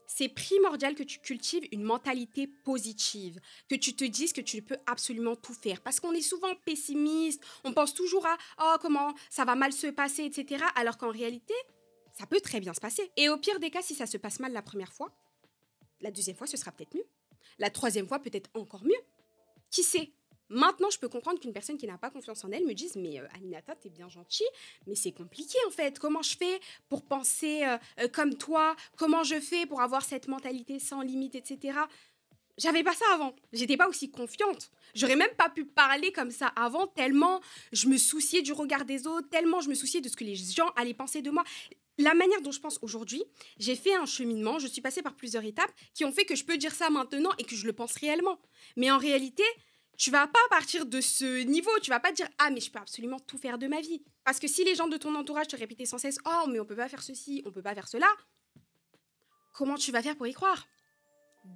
C'est 0.06 0.30
primordial 0.30 0.94
que 0.94 1.02
tu 1.02 1.18
cultives 1.18 1.68
une 1.72 1.82
mentalité 1.82 2.46
positive, 2.46 3.38
que 3.68 3.74
tu 3.74 3.94
te 3.94 4.04
dises 4.04 4.32
que 4.32 4.40
tu 4.40 4.62
peux 4.62 4.78
absolument 4.86 5.36
tout 5.36 5.52
faire. 5.52 5.82
Parce 5.82 6.00
qu'on 6.00 6.12
est 6.12 6.22
souvent 6.22 6.54
pessimiste, 6.64 7.44
on 7.64 7.74
pense 7.74 7.92
toujours 7.92 8.24
à 8.24 8.38
oh 8.62 8.76
comment 8.80 9.12
ça 9.28 9.44
va 9.44 9.56
mal 9.56 9.74
se 9.74 9.88
passer, 9.88 10.24
etc. 10.24 10.64
Alors 10.74 10.96
qu'en 10.96 11.10
réalité, 11.10 11.54
ça 12.18 12.24
peut 12.24 12.40
très 12.40 12.60
bien 12.60 12.72
se 12.72 12.80
passer. 12.80 13.10
Et 13.18 13.28
au 13.28 13.36
pire 13.36 13.60
des 13.60 13.70
cas, 13.70 13.82
si 13.82 13.94
ça 13.94 14.06
se 14.06 14.16
passe 14.16 14.40
mal 14.40 14.52
la 14.52 14.62
première 14.62 14.92
fois, 14.94 15.12
la 16.00 16.10
deuxième 16.10 16.36
fois, 16.36 16.46
ce 16.46 16.56
sera 16.56 16.72
peut-être 16.72 16.94
mieux. 16.94 17.06
La 17.58 17.68
troisième 17.68 18.08
fois, 18.08 18.20
peut-être 18.20 18.48
encore 18.54 18.84
mieux. 18.84 19.02
Qui 19.70 19.82
sait? 19.82 20.12
Maintenant, 20.48 20.90
je 20.90 20.98
peux 20.98 21.08
comprendre 21.08 21.40
qu'une 21.40 21.52
personne 21.52 21.76
qui 21.76 21.86
n'a 21.86 21.98
pas 21.98 22.10
confiance 22.10 22.44
en 22.44 22.50
elle 22.52 22.64
me 22.64 22.74
dise 22.74 22.96
Mais 22.96 23.18
euh, 23.20 23.26
Aminata, 23.34 23.74
t'es 23.74 23.88
bien 23.88 24.08
gentille, 24.08 24.46
mais 24.86 24.94
c'est 24.94 25.12
compliqué 25.12 25.58
en 25.66 25.70
fait. 25.70 25.98
Comment 25.98 26.22
je 26.22 26.36
fais 26.36 26.60
pour 26.88 27.02
penser 27.02 27.64
euh, 27.64 27.76
euh, 28.00 28.08
comme 28.08 28.36
toi? 28.36 28.76
Comment 28.96 29.24
je 29.24 29.40
fais 29.40 29.66
pour 29.66 29.80
avoir 29.80 30.04
cette 30.04 30.28
mentalité 30.28 30.78
sans 30.78 31.00
limite, 31.02 31.34
etc. 31.34 31.78
J'avais 32.58 32.82
pas 32.82 32.94
ça 32.94 33.04
avant. 33.12 33.34
J'étais 33.52 33.76
pas 33.76 33.88
aussi 33.88 34.10
confiante. 34.10 34.70
J'aurais 34.94 35.16
même 35.16 35.34
pas 35.36 35.50
pu 35.50 35.66
parler 35.66 36.10
comme 36.12 36.30
ça 36.30 36.46
avant, 36.56 36.86
tellement 36.86 37.40
je 37.72 37.88
me 37.88 37.98
souciais 37.98 38.40
du 38.40 38.52
regard 38.52 38.86
des 38.86 39.06
autres, 39.06 39.28
tellement 39.28 39.60
je 39.60 39.68
me 39.68 39.74
souciais 39.74 40.00
de 40.00 40.08
ce 40.08 40.16
que 40.16 40.24
les 40.24 40.36
gens 40.36 40.70
allaient 40.76 40.94
penser 40.94 41.20
de 41.20 41.30
moi. 41.30 41.44
La 41.98 42.14
manière 42.14 42.40
dont 42.42 42.52
je 42.52 42.60
pense 42.60 42.78
aujourd'hui, 42.82 43.24
j'ai 43.58 43.74
fait 43.74 43.94
un 43.94 44.06
cheminement, 44.06 44.58
je 44.58 44.66
suis 44.66 44.82
passée 44.82 45.02
par 45.02 45.14
plusieurs 45.14 45.44
étapes 45.44 45.70
qui 45.94 46.04
ont 46.04 46.12
fait 46.12 46.24
que 46.24 46.34
je 46.34 46.44
peux 46.44 46.56
dire 46.56 46.74
ça 46.74 46.88
maintenant 46.90 47.30
et 47.38 47.44
que 47.44 47.56
je 47.56 47.66
le 47.66 47.72
pense 47.72 47.96
réellement. 47.96 48.38
Mais 48.76 48.90
en 48.90 48.98
réalité, 48.98 49.44
tu 49.96 50.10
vas 50.10 50.26
pas 50.26 50.38
partir 50.50 50.86
de 50.86 51.00
ce 51.00 51.42
niveau, 51.44 51.70
tu 51.80 51.90
vas 51.90 52.00
pas 52.00 52.12
dire 52.12 52.28
ah 52.38 52.50
mais 52.50 52.60
je 52.60 52.70
peux 52.70 52.78
absolument 52.78 53.18
tout 53.20 53.38
faire 53.38 53.58
de 53.58 53.66
ma 53.66 53.80
vie 53.80 54.02
parce 54.24 54.38
que 54.38 54.48
si 54.48 54.64
les 54.64 54.74
gens 54.74 54.88
de 54.88 54.96
ton 54.96 55.14
entourage 55.14 55.48
te 55.48 55.56
répétaient 55.56 55.86
sans 55.86 55.98
cesse 55.98 56.18
oh 56.26 56.48
mais 56.48 56.60
on 56.60 56.64
peut 56.64 56.76
pas 56.76 56.88
faire 56.88 57.02
ceci, 57.02 57.42
on 57.46 57.52
peut 57.52 57.62
pas 57.62 57.74
faire 57.74 57.88
cela, 57.88 58.08
comment 59.52 59.76
tu 59.76 59.90
vas 59.92 60.02
faire 60.02 60.16
pour 60.16 60.26
y 60.26 60.32
croire? 60.32 60.66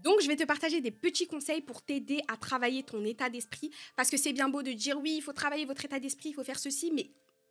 Donc, 0.03 0.21
je 0.21 0.29
vais 0.29 0.37
te 0.37 0.45
partager 0.45 0.81
des 0.81 0.91
petits 0.91 1.27
conseils 1.27 1.61
pour 1.61 1.83
t'aider 1.83 2.23
à 2.29 2.37
travailler 2.37 2.83
ton 2.83 3.05
état 3.05 3.29
d'esprit. 3.29 3.71
Parce 3.97 4.09
que 4.09 4.17
c'est 4.17 4.33
bien 4.33 4.49
beau 4.49 4.63
de 4.63 4.73
dire 4.73 4.99
oui, 4.99 5.15
il 5.17 5.21
faut 5.21 5.33
travailler 5.33 5.65
votre 5.65 5.85
état 5.85 5.99
d'esprit, 5.99 6.31
il 6.31 6.35
faut 6.35 6.45
faire 6.45 6.59
ceci, 6.59 6.91
mais 6.93 7.11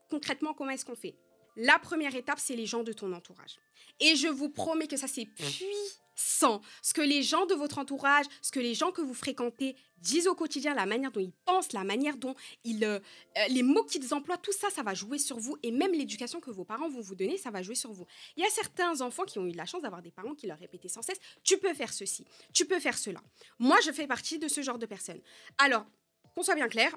concrètement, 0.10 0.54
comment 0.54 0.72
est-ce 0.72 0.86
qu'on 0.86 0.96
fait? 0.96 1.16
La 1.56 1.78
première 1.80 2.16
étape, 2.16 2.40
c'est 2.40 2.56
les 2.56 2.66
gens 2.66 2.84
de 2.84 2.94
ton 2.94 3.12
entourage. 3.12 3.60
Et 4.00 4.16
je 4.16 4.28
vous 4.28 4.50
promets 4.50 4.88
que 4.88 4.96
ça, 4.96 5.08
c'est 5.08 5.28
puissant. 6.20 6.62
Ce 6.82 6.94
que 6.94 7.02
les 7.02 7.24
gens 7.24 7.46
de 7.46 7.54
votre 7.54 7.78
entourage, 7.78 8.26
ce 8.42 8.52
que 8.52 8.60
les 8.60 8.74
gens 8.74 8.92
que 8.92 9.02
vous 9.02 9.14
fréquentez 9.14 9.76
disent 9.98 10.28
au 10.28 10.36
quotidien, 10.36 10.74
la 10.74 10.86
manière 10.86 11.12
dont 11.12 11.20
ils 11.20 11.34
pensent, 11.46 11.74
la 11.74 11.84
manière 11.84 12.18
dont 12.18 12.36
ils, 12.64 12.84
euh, 12.84 13.00
euh, 13.38 13.48
les 13.50 13.64
mots 13.64 13.84
qu'ils 13.84 14.14
emploient, 14.14 14.38
tout 14.38 14.52
ça, 14.52 14.70
ça 14.70 14.84
va 14.84 14.94
jouer 14.94 15.18
sur 15.18 15.38
vous. 15.40 15.58
Et 15.64 15.72
même 15.72 15.92
l'éducation 15.92 16.40
que 16.40 16.52
vos 16.52 16.64
parents 16.64 16.90
vont 16.90 17.02
vous 17.02 17.16
donner, 17.16 17.38
ça 17.38 17.52
va 17.52 17.62
jouer 17.62 17.76
sur 17.76 17.92
vous. 17.92 18.06
Il 18.38 18.44
y 18.44 18.46
a 18.46 18.50
certains 18.50 19.02
enfants 19.02 19.26
qui 19.26 19.40
ont 19.40 19.46
eu 19.46 19.52
la 19.52 19.66
chance 19.66 19.82
d'avoir 19.82 20.02
des 20.02 20.12
parents 20.12 20.36
qui 20.36 20.48
leur 20.48 20.58
répétaient 20.58 20.88
sans 20.88 21.02
cesse, 21.02 21.20
tu 21.44 21.58
peux 21.58 21.74
faire 21.74 21.92
ceci, 21.92 22.26
tu 22.54 22.66
peux 22.66 22.80
faire 22.80 22.98
cela. 22.98 23.22
Moi, 23.58 23.78
je 23.84 23.92
fais 23.92 24.08
partie 24.08 24.40
de 24.40 24.48
ce 24.48 24.62
genre 24.62 24.78
de 24.78 24.86
personnes. 24.86 25.22
Alors, 25.58 25.86
qu'on 26.36 26.44
soit 26.44 26.56
bien 26.56 26.68
clair, 26.70 26.96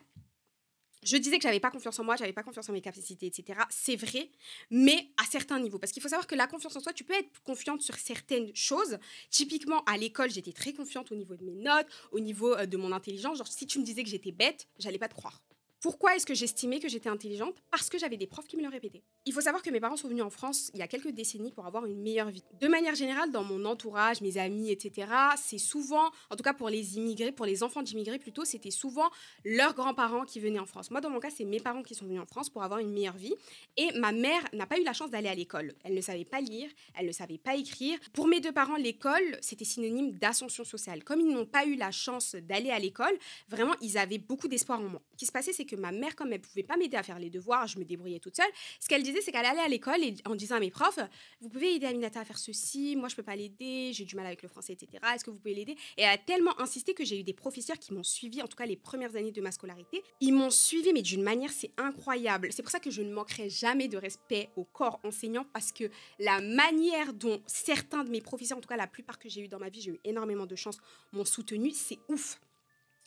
je 1.03 1.17
disais 1.17 1.39
que 1.39 1.43
j'avais 1.43 1.61
pas 1.61 1.71
confiance 1.71 1.99
en 1.99 2.05
moi, 2.05 2.17
j'avais 2.17 2.33
pas 2.33 2.43
confiance 2.43 2.69
en 2.69 2.73
mes 2.73 2.81
capacités, 2.81 3.27
etc. 3.27 3.59
C'est 3.71 3.97
vrai, 3.97 4.31
mais 4.71 5.09
à 5.17 5.25
certains 5.25 5.59
niveaux. 5.59 5.79
Parce 5.79 5.93
qu'il 5.93 6.03
faut 6.03 6.09
savoir 6.09 6.27
que 6.27 6.35
la 6.35 6.47
confiance 6.47 6.77
en 6.77 6.81
soi, 6.81 6.93
tu 6.93 7.05
peux 7.05 7.15
être 7.15 7.43
confiante 7.43 7.83
sur 7.83 7.97
certaines 7.97 8.55
choses. 8.55 8.99
Typiquement, 9.31 9.83
à 9.85 9.97
l'école, 9.97 10.31
j'étais 10.31 10.53
très 10.53 10.73
confiante 10.73 11.11
au 11.13 11.15
niveau 11.15 11.37
de 11.37 11.45
mes 11.45 11.55
notes, 11.55 11.87
au 12.13 12.21
niveau 12.21 12.55
euh, 12.55 12.67
de 12.67 12.77
mon 12.77 12.93
intelligence. 12.93 13.39
Genre, 13.39 13.49
si 13.49 13.67
tu 13.67 13.79
me 13.79 13.85
disais 13.85 14.03
que 14.03 14.09
j'étais 14.09 14.33
bête, 14.33 14.69
j'allais 14.79 14.99
pas 14.99 15.09
te 15.09 15.15
croire. 15.15 15.43
Pourquoi 15.83 16.15
est-ce 16.15 16.27
que 16.27 16.35
j'estimais 16.35 16.79
que 16.79 16.89
j'étais 16.89 17.09
intelligente? 17.09 17.57
Parce 17.73 17.91
que 17.91 17.99
j'avais 17.99 18.17
des 18.17 18.29
profs 18.29 18.47
qui 18.47 18.57
me 18.57 18.63
le 18.63 18.69
répétaient. 18.69 19.03
Il 19.27 19.33
faut 19.33 19.41
savoir 19.41 19.65
que 19.65 19.71
mes 19.71 19.81
parents 19.81 19.97
sont 19.97 20.07
venus 20.07 20.23
en 20.23 20.31
France 20.31 20.71
il 20.75 20.79
y 20.79 20.83
a 20.83 20.87
quelques 20.87 21.11
décennies 21.11 21.51
pour 21.51 21.67
avoir 21.67 21.87
une 21.87 22.01
meilleure 22.01 22.31
vie. 22.31 22.45
De 22.61 22.69
manière 22.69 22.95
générale, 22.95 23.33
dans 23.33 23.43
mon 23.43 23.65
entourage, 23.65 24.21
mes 24.21 24.39
amis, 24.39 24.71
etc., 24.71 25.11
c'est 25.37 25.59
souvent, 25.59 26.13
en 26.31 26.37
tout 26.37 26.45
cas 26.45 26.55
pour 26.55 26.69
les 26.69 26.99
immigrés, 26.99 27.33
pour 27.33 27.47
les 27.47 27.65
enfants 27.65 27.83
d'immigrés 27.83 28.21
plutôt, 28.21 28.45
c'était 28.45 28.71
souvent 28.71 29.11
leurs 29.45 29.75
grands-parents 29.75 30.25
qui 30.25 30.39
venaient 30.39 30.61
en 30.61 30.67
France. 30.67 30.93
Moi, 30.93 31.01
dans 31.01 31.11
mon 31.11 31.19
cas, 31.19 31.31
c'est 31.37 31.45
mes 31.45 31.59
parents 31.59 31.83
qui 31.83 31.97
sont 31.97 32.07
venus 32.07 32.21
en 32.21 32.27
France 32.27 32.49
pour 32.49 32.63
avoir 32.63 32.79
une 32.79 32.93
meilleure 32.93 33.17
vie. 33.17 33.35
Et 33.77 33.91
ma 33.99 34.13
mère 34.13 34.45
n'a 34.53 34.67
pas 34.67 34.79
eu 34.79 34.85
la 34.85 34.93
chance 34.93 35.11
d'aller 35.11 35.29
à 35.29 35.35
l'école. 35.35 35.75
Elle 35.83 35.95
ne 35.95 36.01
savait 36.01 36.25
pas 36.25 36.41
lire, 36.41 36.71
elle 36.97 37.07
ne 37.07 37.13
savait 37.13 37.39
pas 37.39 37.57
écrire. 37.57 37.99
Pour 38.13 38.29
mes 38.29 38.39
deux 38.39 38.53
parents, 38.53 38.77
l'école, 38.77 39.37
c'était 39.41 39.65
synonyme 39.65 40.13
d'ascension 40.13 40.63
sociale. 40.63 41.03
Comme 41.03 41.21
ils 41.21 41.35
n'ont 41.35 41.45
pas 41.45 41.67
eu 41.67 41.75
la 41.75 41.91
chance 41.91 42.37
d'aller 42.37 42.71
à 42.71 42.79
l'école, 42.79 43.19
vraiment, 43.49 43.75
ils 43.81 43.99
avaient 43.99 44.19
beaucoup 44.19 44.47
d'espoir 44.47 44.79
en 44.79 44.89
moi. 44.89 45.03
Ce 45.15 45.17
qui 45.17 45.27
se 45.27 45.33
passait, 45.33 45.53
c'est 45.53 45.72
que 45.73 45.81
ma 45.81 45.93
mère, 45.93 46.15
comme 46.15 46.33
elle 46.33 46.41
pouvait 46.41 46.63
pas 46.63 46.77
m'aider 46.77 46.97
à 46.97 47.03
faire 47.03 47.19
les 47.19 47.31
devoirs, 47.31 47.67
je 47.67 47.79
me 47.79 47.85
débrouillais 47.85 48.21
toute 48.21 48.37
seule. 48.37 48.51
Ce 48.81 48.89
qu'elle 48.89 49.03
disait, 49.03 49.21
c'est 49.23 49.33
qu'elle 49.33 49.47
allait 49.47 49.61
à 49.61 49.69
l'école 49.69 50.03
et 50.03 50.15
en 50.27 50.35
disant 50.35 50.57
à 50.57 50.61
mes 50.61 50.71
profs, 50.71 50.99
vous 51.41 51.49
pouvez 51.49 51.75
aider 51.75 51.87
Aminata 51.87 52.21
à 52.21 52.25
faire 52.25 52.39
ceci, 52.39 52.97
moi 52.97 53.09
je 53.09 53.17
peux 53.17 53.23
pas 53.23 53.37
l'aider, 53.37 53.91
j'ai 53.93 54.05
du 54.05 54.17
mal 54.17 54.27
avec 54.27 54.43
le 54.43 54.49
français, 54.49 54.75
etc. 54.75 55.03
Est-ce 55.15 55.25
que 55.25 55.31
vous 55.31 55.39
pouvez 55.39 55.55
l'aider? 55.55 55.77
Et 55.97 56.03
elle 56.03 56.11
a 56.11 56.19
tellement 56.19 56.59
insisté 56.61 56.95
que 56.95 57.05
j'ai 57.05 57.19
eu 57.19 57.23
des 57.23 57.33
professeurs 57.33 57.79
qui 57.79 57.95
m'ont 57.95 58.03
suivi, 58.03 58.43
en 58.43 58.47
tout 58.47 58.57
cas 58.57 58.67
les 58.67 58.77
premières 58.77 59.17
années 59.17 59.33
de 59.33 59.41
ma 59.41 59.51
scolarité. 59.51 60.03
Ils 60.21 60.35
m'ont 60.35 60.51
suivi, 60.51 60.93
mais 60.93 61.03
d'une 61.03 61.23
manière, 61.23 61.51
c'est 61.51 61.71
incroyable. 61.79 62.49
C'est 62.53 62.63
pour 62.63 62.71
ça 62.71 62.81
que 62.81 62.91
je 62.91 63.03
ne 63.03 63.13
manquerai 63.13 63.49
jamais 63.49 63.89
de 63.89 63.97
respect 63.97 64.51
au 64.57 64.65
corps 64.65 65.01
enseignant 65.05 65.47
parce 65.53 65.73
que 65.73 65.85
la 66.19 66.41
manière 66.41 67.15
dont 67.15 67.41
certains 67.47 68.05
de 68.05 68.11
mes 68.11 68.21
professeurs, 68.21 68.59
en 68.59 68.61
tout 68.61 68.69
cas 68.69 68.77
la 68.77 68.87
plupart 68.87 69.19
que 69.19 69.29
j'ai 69.29 69.41
eu 69.41 69.49
dans 69.49 69.59
ma 69.59 69.71
vie, 69.71 69.81
j'ai 69.81 69.93
eu 69.93 70.01
énormément 70.05 70.47
de 70.47 70.57
chance, 70.57 70.79
m'ont 71.13 71.25
soutenu, 71.25 71.71
c'est 71.71 71.99
ouf. 72.09 72.41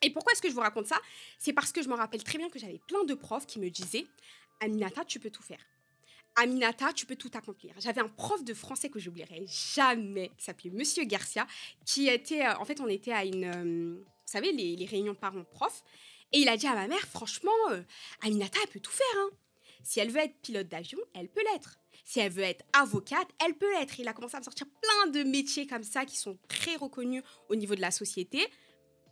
Et 0.05 0.11
pourquoi 0.11 0.33
est-ce 0.33 0.41
que 0.41 0.49
je 0.49 0.53
vous 0.53 0.61
raconte 0.61 0.85
ça? 0.85 0.99
C'est 1.39 1.51
parce 1.51 1.71
que 1.71 1.81
je 1.81 1.89
me 1.89 1.95
rappelle 1.95 2.23
très 2.23 2.37
bien 2.37 2.47
que 2.49 2.59
j'avais 2.59 2.79
plein 2.87 3.03
de 3.05 3.15
profs 3.15 3.47
qui 3.47 3.59
me 3.59 3.69
disaient 3.71 4.05
Aminata, 4.61 5.03
tu 5.03 5.19
peux 5.19 5.31
tout 5.31 5.41
faire. 5.41 5.59
Aminata, 6.35 6.93
tu 6.93 7.07
peux 7.07 7.15
tout 7.15 7.31
accomplir. 7.33 7.73
J'avais 7.79 8.01
un 8.01 8.07
prof 8.07 8.43
de 8.43 8.53
français 8.53 8.89
que 8.89 8.99
j'oublierai 8.99 9.45
jamais, 9.47 10.29
qui 10.37 10.45
s'appelait 10.45 10.69
Monsieur 10.69 11.05
Garcia, 11.05 11.47
qui 11.85 12.07
était, 12.07 12.45
euh, 12.45 12.55
en 12.57 12.65
fait, 12.65 12.79
on 12.81 12.87
était 12.87 13.13
à 13.13 13.25
une, 13.25 13.45
euh, 13.45 13.95
vous 13.95 14.31
savez, 14.31 14.51
les, 14.51 14.85
réunions 14.85 15.15
parents-prof, 15.15 15.83
et 16.33 16.39
il 16.39 16.49
a 16.49 16.55
dit 16.55 16.67
à 16.67 16.75
ma 16.75 16.87
mère, 16.87 17.07
franchement, 17.07 17.51
euh, 17.71 17.81
Aminata, 18.21 18.59
elle 18.61 18.69
peut 18.69 18.79
tout 18.79 18.91
faire. 18.91 19.17
Hein. 19.17 19.29
Si 19.83 19.99
elle 19.99 20.11
veut 20.11 20.19
être 20.19 20.35
pilote 20.41 20.67
d'avion, 20.67 20.99
elle 21.13 21.29
peut 21.29 21.43
l'être. 21.51 21.79
Si 22.03 22.19
elle 22.19 22.31
veut 22.31 22.43
être 22.43 22.63
avocate, 22.73 23.27
elle 23.43 23.55
peut 23.55 23.71
l'être. 23.79 23.99
Il 23.99 24.07
a 24.07 24.13
commencé 24.13 24.35
à 24.35 24.39
me 24.39 24.43
sortir 24.43 24.67
plein 24.81 25.11
de 25.11 25.23
métiers 25.23 25.65
comme 25.65 25.83
ça 25.83 26.05
qui 26.05 26.17
sont 26.17 26.37
très 26.47 26.75
reconnus 26.75 27.23
au 27.49 27.55
niveau 27.55 27.75
de 27.75 27.81
la 27.81 27.91
société. 27.91 28.45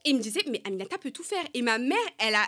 Et 0.05 0.09
il 0.09 0.17
me 0.17 0.21
disait, 0.21 0.41
mais 0.49 0.61
Aminata 0.65 0.97
peut 0.97 1.11
tout 1.11 1.23
faire. 1.23 1.43
Et 1.53 1.61
ma 1.61 1.77
mère, 1.77 1.97
elle 2.17 2.35
a. 2.35 2.45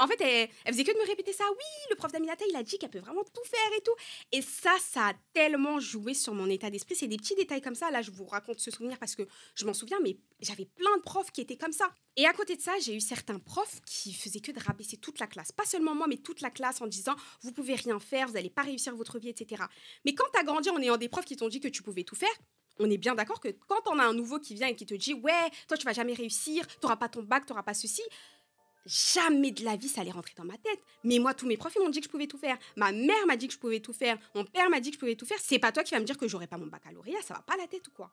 en 0.00 0.08
fait, 0.08 0.20
elle, 0.20 0.72
faisait 0.72 0.84
que 0.84 0.92
de 0.92 0.98
me 0.98 1.06
répéter 1.06 1.32
ça. 1.32 1.44
Oui, 1.48 1.64
le 1.90 1.96
prof 1.96 2.10
d'Aminata, 2.10 2.44
il 2.48 2.56
a 2.56 2.62
dit 2.64 2.76
qu'elle 2.76 2.90
peut 2.90 2.98
vraiment 2.98 3.22
tout 3.22 3.44
faire 3.44 3.78
et 3.78 3.80
tout. 3.82 3.94
Et 4.32 4.42
ça, 4.42 4.72
ça 4.80 5.08
a 5.08 5.12
tellement 5.32 5.78
joué 5.78 6.14
sur 6.14 6.34
mon 6.34 6.48
état 6.50 6.70
d'esprit. 6.70 6.96
C'est 6.96 7.06
des 7.06 7.16
petits 7.16 7.36
détails 7.36 7.60
comme 7.60 7.76
ça. 7.76 7.90
Là, 7.92 8.02
je 8.02 8.10
vous 8.10 8.24
raconte 8.24 8.58
ce 8.58 8.72
souvenir 8.72 8.98
parce 8.98 9.14
que 9.14 9.22
je 9.54 9.64
m'en 9.64 9.74
souviens, 9.74 9.98
mais 10.02 10.16
j'avais 10.40 10.64
plein 10.64 10.96
de 10.96 11.02
profs 11.02 11.30
qui 11.30 11.40
étaient 11.40 11.56
comme 11.56 11.72
ça. 11.72 11.88
Et 12.16 12.26
à 12.26 12.32
côté 12.32 12.56
de 12.56 12.62
ça, 12.62 12.72
j'ai 12.80 12.96
eu 12.96 13.00
certains 13.00 13.38
profs 13.38 13.80
qui 13.86 14.12
faisaient 14.12 14.40
que 14.40 14.50
de 14.50 14.58
rabaisser 14.58 14.96
toute 14.96 15.20
la 15.20 15.28
classe. 15.28 15.52
Pas 15.52 15.66
seulement 15.66 15.94
moi, 15.94 16.08
mais 16.08 16.16
toute 16.16 16.40
la 16.40 16.50
classe 16.50 16.80
en 16.80 16.88
disant, 16.88 17.14
vous 17.42 17.52
pouvez 17.52 17.76
rien 17.76 18.00
faire, 18.00 18.26
vous 18.26 18.34
n'allez 18.34 18.50
pas 18.50 18.62
réussir 18.62 18.96
votre 18.96 19.20
vie, 19.20 19.28
etc. 19.28 19.62
Mais 20.04 20.14
quand 20.14 20.26
tu 20.32 20.40
as 20.40 20.42
grandi 20.42 20.68
en 20.70 20.80
ayant 20.80 20.96
des 20.96 21.08
profs 21.08 21.26
qui 21.26 21.36
t'ont 21.36 21.48
dit 21.48 21.60
que 21.60 21.68
tu 21.68 21.82
pouvais 21.82 22.02
tout 22.02 22.16
faire, 22.16 22.36
on 22.78 22.90
est 22.90 22.98
bien 22.98 23.14
d'accord 23.14 23.40
que 23.40 23.48
quand 23.66 23.82
on 23.86 23.98
a 23.98 24.04
un 24.04 24.14
nouveau 24.14 24.38
qui 24.38 24.54
vient 24.54 24.68
et 24.68 24.76
qui 24.76 24.86
te 24.86 24.94
dit 24.94 25.14
ouais, 25.14 25.50
toi 25.66 25.76
tu 25.76 25.84
vas 25.84 25.92
jamais 25.92 26.14
réussir, 26.14 26.66
tu 26.66 26.74
n'auras 26.82 26.96
pas 26.96 27.08
ton 27.08 27.22
bac, 27.22 27.46
tu 27.46 27.52
n'auras 27.52 27.62
pas 27.62 27.74
ceci, 27.74 28.02
jamais 28.86 29.50
de 29.50 29.64
la 29.64 29.76
vie 29.76 29.88
ça 29.88 30.00
allait 30.00 30.10
rentrer 30.10 30.32
dans 30.36 30.44
ma 30.44 30.56
tête. 30.56 30.80
Mais 31.04 31.18
moi, 31.18 31.34
tous 31.34 31.46
mes 31.46 31.56
profs 31.56 31.76
m'ont 31.76 31.90
dit 31.90 32.00
que 32.00 32.06
je 32.06 32.10
pouvais 32.10 32.26
tout 32.26 32.38
faire. 32.38 32.58
Ma 32.76 32.92
mère 32.92 33.26
m'a 33.26 33.36
dit 33.36 33.46
que 33.46 33.54
je 33.54 33.58
pouvais 33.58 33.80
tout 33.80 33.92
faire. 33.92 34.18
Mon 34.34 34.44
père 34.44 34.70
m'a 34.70 34.80
dit 34.80 34.90
que 34.90 34.94
je 34.94 35.00
pouvais 35.00 35.14
tout 35.14 35.26
faire. 35.26 35.38
C'est 35.40 35.58
pas 35.58 35.72
toi 35.72 35.82
qui 35.82 35.94
vas 35.94 36.00
me 36.00 36.04
dire 36.04 36.16
que 36.16 36.26
j'aurais 36.26 36.46
pas 36.46 36.56
mon 36.56 36.66
baccalauréat, 36.66 37.22
ça 37.22 37.34
va 37.34 37.42
pas 37.42 37.56
la 37.56 37.66
tête 37.66 37.86
ou 37.88 37.90
quoi. 37.90 38.10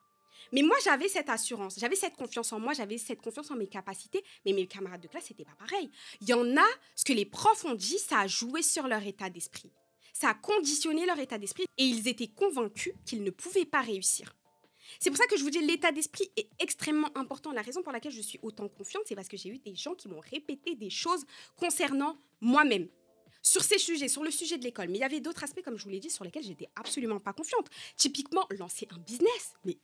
Mais 0.52 0.62
moi, 0.62 0.76
j'avais 0.84 1.08
cette 1.08 1.30
assurance, 1.30 1.80
j'avais 1.80 1.96
cette 1.96 2.16
confiance 2.16 2.52
en 2.54 2.60
moi, 2.60 2.74
j'avais 2.74 2.98
cette 2.98 3.22
confiance 3.22 3.50
en 3.52 3.56
mes 3.56 3.68
capacités, 3.68 4.24
mais 4.46 4.54
mes 4.54 4.68
camarades 4.68 5.02
de 5.02 5.08
classe, 5.08 5.26
c'était 5.28 5.46
pas 5.46 5.56
pareil. 5.58 5.90
Il 6.22 6.30
y 6.30 6.34
en 6.34 6.58
a, 6.58 6.68
ce 6.96 7.04
que 7.04 7.14
les 7.14 7.26
profs 7.26 7.66
ont 7.66 7.74
dit, 7.74 7.98
ça 7.98 8.20
a 8.20 8.28
joué 8.28 8.62
sur 8.62 8.88
leur 8.88 9.04
état 9.06 9.30
d'esprit. 9.30 9.72
Ça 10.14 10.30
a 10.30 10.34
conditionné 10.34 11.06
leur 11.06 11.20
état 11.20 11.38
d'esprit 11.38 11.66
et 11.78 11.84
ils 11.84 12.08
étaient 12.08 12.28
convaincus 12.28 12.94
qu'ils 13.06 13.24
ne 13.24 13.32
pouvaient 13.32 13.66
pas 13.66 13.82
réussir. 13.82 14.36
C'est 15.00 15.10
pour 15.10 15.18
ça 15.18 15.28
que 15.28 15.38
je 15.38 15.44
vous 15.44 15.50
dis 15.50 15.60
l'état 15.60 15.92
d'esprit 15.92 16.32
est 16.36 16.50
extrêmement 16.60 17.10
important. 17.16 17.52
La 17.52 17.62
raison 17.62 17.82
pour 17.82 17.92
laquelle 17.92 18.12
je 18.12 18.22
suis 18.22 18.40
autant 18.42 18.68
confiante, 18.68 19.04
c'est 19.06 19.16
parce 19.16 19.28
que 19.28 19.38
j'ai 19.38 19.50
eu 19.50 19.60
des 19.60 19.76
gens 19.76 19.96
qui 19.96 20.08
m'ont 20.08 20.20
répété 20.20 20.76
des 20.76 20.90
choses 20.90 21.26
concernant 21.56 22.18
moi-même. 22.42 22.88
Sur 23.42 23.64
ces 23.64 23.78
sujets, 23.78 24.08
sur 24.08 24.24
le 24.24 24.32
sujet 24.32 24.58
de 24.58 24.64
l'école. 24.64 24.88
Mais 24.90 24.98
il 24.98 25.02
y 25.02 25.04
avait 25.04 25.20
d'autres 25.20 25.44
aspects, 25.44 25.62
comme 25.62 25.78
je 25.78 25.84
vous 25.84 25.92
l'ai 25.92 26.00
dit, 26.00 26.10
sur 26.10 26.24
lesquels 26.24 26.44
j'étais 26.44 26.68
absolument 26.76 27.20
pas 27.20 27.32
confiante. 27.32 27.70
Typiquement, 27.96 28.48
lancer 28.50 28.88
un 28.92 28.98
business. 28.98 29.54
Mais 29.66 29.78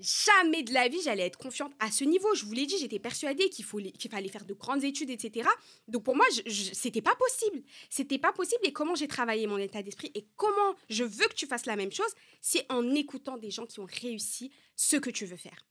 jamais 0.00 0.62
de 0.62 0.72
la 0.72 0.88
vie 0.88 1.00
j'allais 1.02 1.26
être 1.26 1.38
confiante 1.38 1.72
à 1.78 1.90
ce 1.90 2.04
niveau. 2.04 2.34
Je 2.34 2.44
vous 2.44 2.52
l'ai 2.52 2.66
dit, 2.66 2.76
j'étais 2.78 2.98
persuadée 2.98 3.48
qu'il 3.48 3.64
fallait 3.64 4.28
faire 4.28 4.44
de 4.44 4.54
grandes 4.54 4.84
études, 4.84 5.10
etc. 5.10 5.48
Donc 5.88 6.04
pour 6.04 6.16
moi, 6.16 6.26
c'était 6.72 7.02
pas 7.02 7.14
possible. 7.14 7.62
C'était 7.90 8.18
pas 8.18 8.32
possible. 8.32 8.60
Et 8.64 8.72
comment 8.72 8.94
j'ai 8.94 9.08
travaillé 9.08 9.46
mon 9.46 9.58
état 9.58 9.82
d'esprit 9.82 10.10
et 10.14 10.26
comment 10.36 10.74
je 10.88 11.04
veux 11.04 11.28
que 11.28 11.34
tu 11.34 11.46
fasses 11.46 11.66
la 11.66 11.76
même 11.76 11.92
chose, 11.92 12.12
c'est 12.40 12.70
en 12.70 12.94
écoutant 12.94 13.36
des 13.36 13.50
gens 13.50 13.66
qui 13.66 13.80
ont 13.80 13.88
réussi 14.02 14.50
ce 14.76 14.96
que 14.96 15.10
tu 15.10 15.26
veux 15.26 15.36
faire. 15.36 15.66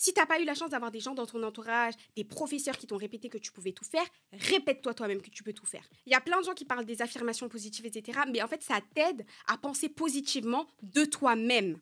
Si 0.00 0.14
tu 0.14 0.20
n'as 0.20 0.24
pas 0.24 0.40
eu 0.40 0.46
la 0.46 0.54
chance 0.54 0.70
d'avoir 0.70 0.90
des 0.90 1.00
gens 1.00 1.12
dans 1.12 1.26
ton 1.26 1.42
entourage, 1.42 1.92
des 2.16 2.24
professeurs 2.24 2.78
qui 2.78 2.86
t'ont 2.86 2.96
répété 2.96 3.28
que 3.28 3.36
tu 3.36 3.52
pouvais 3.52 3.72
tout 3.72 3.84
faire, 3.84 4.06
répète-toi 4.32 4.94
toi-même 4.94 5.20
que 5.20 5.28
tu 5.28 5.42
peux 5.42 5.52
tout 5.52 5.66
faire. 5.66 5.86
Il 6.06 6.12
y 6.12 6.14
a 6.14 6.22
plein 6.22 6.40
de 6.40 6.46
gens 6.46 6.54
qui 6.54 6.64
parlent 6.64 6.86
des 6.86 7.02
affirmations 7.02 7.50
positives, 7.50 7.84
etc. 7.84 8.20
Mais 8.32 8.40
en 8.40 8.48
fait, 8.48 8.62
ça 8.62 8.80
t'aide 8.94 9.26
à 9.46 9.58
penser 9.58 9.90
positivement 9.90 10.66
de 10.82 11.04
toi-même. 11.04 11.78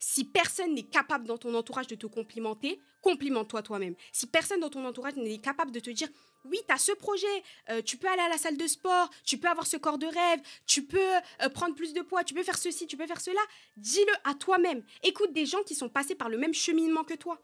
Si 0.00 0.24
personne 0.24 0.74
n'est 0.74 0.88
capable 0.88 1.26
dans 1.26 1.36
ton 1.36 1.54
entourage 1.54 1.86
de 1.86 1.94
te 1.94 2.06
complimenter, 2.06 2.80
complimente-toi 3.02 3.62
toi-même. 3.62 3.94
Si 4.12 4.26
personne 4.26 4.60
dans 4.60 4.70
ton 4.70 4.84
entourage 4.86 5.14
n'est 5.16 5.38
capable 5.38 5.70
de 5.72 5.78
te 5.78 5.90
dire 5.90 6.08
oui, 6.46 6.58
tu 6.66 6.72
as 6.72 6.78
ce 6.78 6.92
projet, 6.92 7.26
euh, 7.68 7.82
tu 7.82 7.98
peux 7.98 8.08
aller 8.08 8.22
à 8.22 8.30
la 8.30 8.38
salle 8.38 8.56
de 8.56 8.66
sport, 8.66 9.10
tu 9.24 9.36
peux 9.36 9.48
avoir 9.48 9.66
ce 9.66 9.76
corps 9.76 9.98
de 9.98 10.06
rêve, 10.06 10.40
tu 10.66 10.86
peux 10.86 10.98
euh, 11.42 11.48
prendre 11.50 11.74
plus 11.74 11.92
de 11.92 12.00
poids, 12.00 12.24
tu 12.24 12.32
peux 12.32 12.42
faire 12.42 12.56
ceci, 12.56 12.86
tu 12.86 12.96
peux 12.96 13.06
faire 13.06 13.20
cela, 13.20 13.40
dis-le 13.76 14.12
à 14.24 14.32
toi-même. 14.32 14.82
Écoute 15.02 15.34
des 15.34 15.44
gens 15.44 15.62
qui 15.64 15.74
sont 15.74 15.90
passés 15.90 16.14
par 16.14 16.30
le 16.30 16.38
même 16.38 16.54
cheminement 16.54 17.04
que 17.04 17.14
toi. 17.14 17.38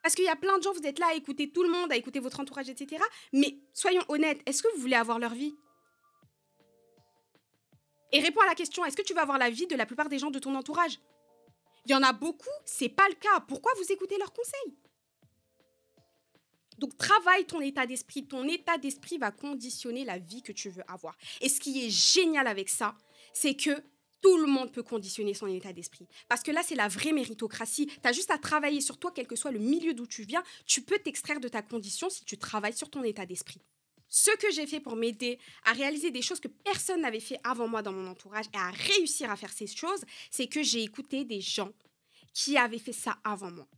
Parce 0.00 0.14
qu'il 0.14 0.24
y 0.24 0.28
a 0.28 0.36
plein 0.36 0.56
de 0.58 0.62
gens, 0.62 0.72
vous 0.72 0.86
êtes 0.86 1.00
là 1.00 1.06
à 1.10 1.14
écouter 1.14 1.50
tout 1.50 1.64
le 1.64 1.70
monde, 1.70 1.90
à 1.90 1.96
écouter 1.96 2.20
votre 2.20 2.38
entourage, 2.38 2.68
etc. 2.68 3.02
Mais 3.32 3.58
soyons 3.72 4.04
honnêtes, 4.06 4.40
est-ce 4.46 4.62
que 4.62 4.68
vous 4.76 4.80
voulez 4.80 4.94
avoir 4.94 5.18
leur 5.18 5.34
vie? 5.34 5.56
Et 8.12 8.20
réponds 8.20 8.42
à 8.42 8.46
la 8.46 8.54
question, 8.54 8.84
est-ce 8.84 8.96
que 8.96 9.02
tu 9.02 9.12
veux 9.12 9.20
avoir 9.20 9.38
la 9.38 9.50
vie 9.50 9.66
de 9.66 9.74
la 9.74 9.86
plupart 9.86 10.08
des 10.08 10.20
gens 10.20 10.30
de 10.30 10.38
ton 10.38 10.54
entourage? 10.54 11.00
Il 11.86 11.92
y 11.92 11.94
en 11.94 12.02
a 12.02 12.12
beaucoup, 12.12 12.48
c'est 12.64 12.88
pas 12.88 13.08
le 13.08 13.14
cas. 13.14 13.40
Pourquoi 13.46 13.72
vous 13.76 13.92
écoutez 13.92 14.18
leurs 14.18 14.32
conseils? 14.32 14.76
Donc 16.78 16.98
travaille 16.98 17.46
ton 17.46 17.60
état 17.60 17.86
d'esprit. 17.86 18.26
Ton 18.26 18.46
état 18.48 18.76
d'esprit 18.76 19.18
va 19.18 19.30
conditionner 19.30 20.04
la 20.04 20.18
vie 20.18 20.42
que 20.42 20.52
tu 20.52 20.68
veux 20.68 20.82
avoir. 20.88 21.16
Et 21.40 21.48
ce 21.48 21.60
qui 21.60 21.86
est 21.86 21.90
génial 21.90 22.46
avec 22.46 22.68
ça, 22.68 22.96
c'est 23.32 23.54
que 23.54 23.70
tout 24.20 24.36
le 24.38 24.46
monde 24.46 24.72
peut 24.72 24.82
conditionner 24.82 25.34
son 25.34 25.46
état 25.46 25.72
d'esprit. 25.72 26.08
Parce 26.28 26.42
que 26.42 26.50
là, 26.50 26.62
c'est 26.64 26.74
la 26.74 26.88
vraie 26.88 27.12
méritocratie. 27.12 27.86
Tu 27.86 28.08
as 28.08 28.12
juste 28.12 28.30
à 28.30 28.38
travailler 28.38 28.80
sur 28.80 28.98
toi, 28.98 29.12
quel 29.14 29.26
que 29.26 29.36
soit 29.36 29.52
le 29.52 29.60
milieu 29.60 29.94
d'où 29.94 30.06
tu 30.06 30.24
viens. 30.24 30.42
Tu 30.66 30.82
peux 30.82 30.98
t'extraire 30.98 31.38
de 31.38 31.48
ta 31.48 31.62
condition 31.62 32.10
si 32.10 32.24
tu 32.24 32.36
travailles 32.36 32.76
sur 32.76 32.90
ton 32.90 33.04
état 33.04 33.26
d'esprit. 33.26 33.60
Ce 34.18 34.34
que 34.38 34.50
j'ai 34.50 34.66
fait 34.66 34.80
pour 34.80 34.96
m'aider 34.96 35.38
à 35.66 35.74
réaliser 35.74 36.10
des 36.10 36.22
choses 36.22 36.40
que 36.40 36.48
personne 36.48 37.02
n'avait 37.02 37.20
fait 37.20 37.38
avant 37.44 37.68
moi 37.68 37.82
dans 37.82 37.92
mon 37.92 38.06
entourage 38.06 38.46
et 38.54 38.56
à 38.56 38.70
réussir 38.70 39.30
à 39.30 39.36
faire 39.36 39.52
ces 39.52 39.66
choses, 39.66 40.02
c'est 40.30 40.46
que 40.46 40.62
j'ai 40.62 40.82
écouté 40.82 41.26
des 41.26 41.42
gens 41.42 41.70
qui 42.32 42.56
avaient 42.56 42.78
fait 42.78 42.94
ça 42.94 43.18
avant 43.24 43.50
moi. 43.50 43.68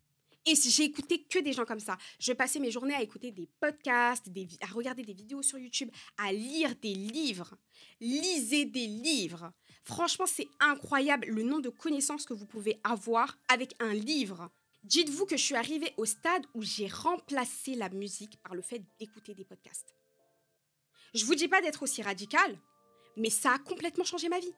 Et 0.47 0.55
j'ai 0.55 0.85
écouté 0.85 1.25
que 1.25 1.41
des 1.41 1.53
gens 1.53 1.65
comme 1.65 1.81
ça, 1.81 1.99
je 2.21 2.33
passais 2.33 2.61
mes 2.61 2.71
journées 2.71 2.95
à 2.95 3.03
écouter 3.03 3.33
des 3.33 3.49
podcasts, 3.59 4.31
à 4.61 4.67
regarder 4.67 5.03
des 5.03 5.13
vidéos 5.13 5.43
sur 5.43 5.59
YouTube, 5.59 5.91
à 6.17 6.33
lire 6.33 6.73
des 6.77 6.95
livres. 6.95 7.57
Lisez 8.01 8.65
des 8.65 8.87
livres. 8.87 9.53
Franchement, 9.83 10.27
c'est 10.27 10.47
incroyable 10.61 11.27
le 11.27 11.43
nombre 11.43 11.63
de 11.63 11.69
connaissances 11.69 12.25
que 12.25 12.35
vous 12.35 12.47
pouvez 12.47 12.79
avoir 12.85 13.37
avec 13.49 13.75
un 13.81 13.93
livre. 13.93 14.49
Dites-vous 14.85 15.27
que 15.27 15.37
je 15.37 15.43
suis 15.43 15.57
arrivée 15.57 15.93
au 15.97 16.05
stade 16.05 16.47
où 16.55 16.63
j'ai 16.63 16.87
remplacé 16.87 17.75
la 17.75 17.89
musique 17.89 18.41
par 18.45 18.55
le 18.55 18.63
fait 18.63 18.85
d'écouter 19.01 19.35
des 19.35 19.45
podcasts. 19.45 19.98
Je 21.15 21.25
vous 21.25 21.35
dis 21.35 21.49
pas 21.49 21.61
d'être 21.61 21.83
aussi 21.83 22.03
radical, 22.03 22.59
mais 23.17 23.31
ça 23.31 23.53
a 23.53 23.59
complètement 23.59 24.05
changé 24.05 24.29
ma 24.29 24.39
vie 24.39 24.55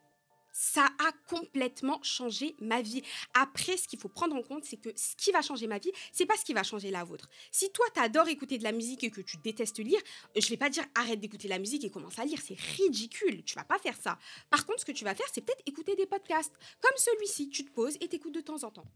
ça 0.53 0.87
a 0.99 1.13
complètement 1.29 2.03
changé 2.03 2.55
ma 2.61 2.83
vie. 2.83 3.03
Après, 3.35 3.77
ce 3.77 3.87
qu'il 3.87 3.99
faut 3.99 4.09
prendre 4.09 4.35
en 4.37 4.43
compte, 4.43 4.65
c'est 4.65 4.77
que 4.77 4.91
ce 4.97 5.15
qui 5.17 5.31
va 5.31 5.43
changer 5.43 5.67
ma 5.67 5.79
vie, 5.79 5.93
c'est 6.13 6.27
pas 6.27 6.37
ce 6.37 6.45
qui 6.45 6.53
va 6.53 6.63
changer 6.63 6.91
la 6.91 7.05
vôtre. 7.05 7.29
Si 7.51 7.71
toi, 7.73 7.87
tu 7.95 8.01
adores 8.01 8.29
écouter 8.29 8.59
de 8.59 8.65
la 8.65 8.73
musique 8.73 9.05
et 9.05 9.11
que 9.11 9.21
tu 9.21 9.37
détestes 9.39 9.79
lire, 9.79 10.01
je 10.37 10.49
vais 10.49 10.57
pas 10.57 10.71
dire 10.71 10.85
arrête 10.95 11.21
d'écouter 11.21 11.49
la 11.49 11.59
musique 11.59 11.85
et 11.85 11.91
commence 11.91 12.19
à 12.19 12.25
lire. 12.25 12.41
C'est 12.45 12.59
ridicule. 12.59 13.45
Tu 13.45 13.55
vas 13.55 13.65
pas 13.65 13.79
faire 13.79 13.97
ça. 13.97 14.19
Par 14.51 14.67
contre, 14.67 14.81
ce 14.81 14.85
que 14.85 14.93
tu 14.93 15.05
vas 15.05 15.15
faire, 15.15 15.27
c'est 15.33 15.41
peut-être 15.41 15.63
écouter 15.67 15.97
des 15.97 16.07
podcasts. 16.07 16.55
Comme 16.81 16.97
celui-ci, 16.97 17.49
tu 17.49 17.65
te 17.65 17.71
poses 17.71 17.97
et 18.01 18.09
t'écoutes 18.09 18.35
de 18.35 18.41
temps 18.41 18.65
en 18.65 18.71
temps. 18.71 18.87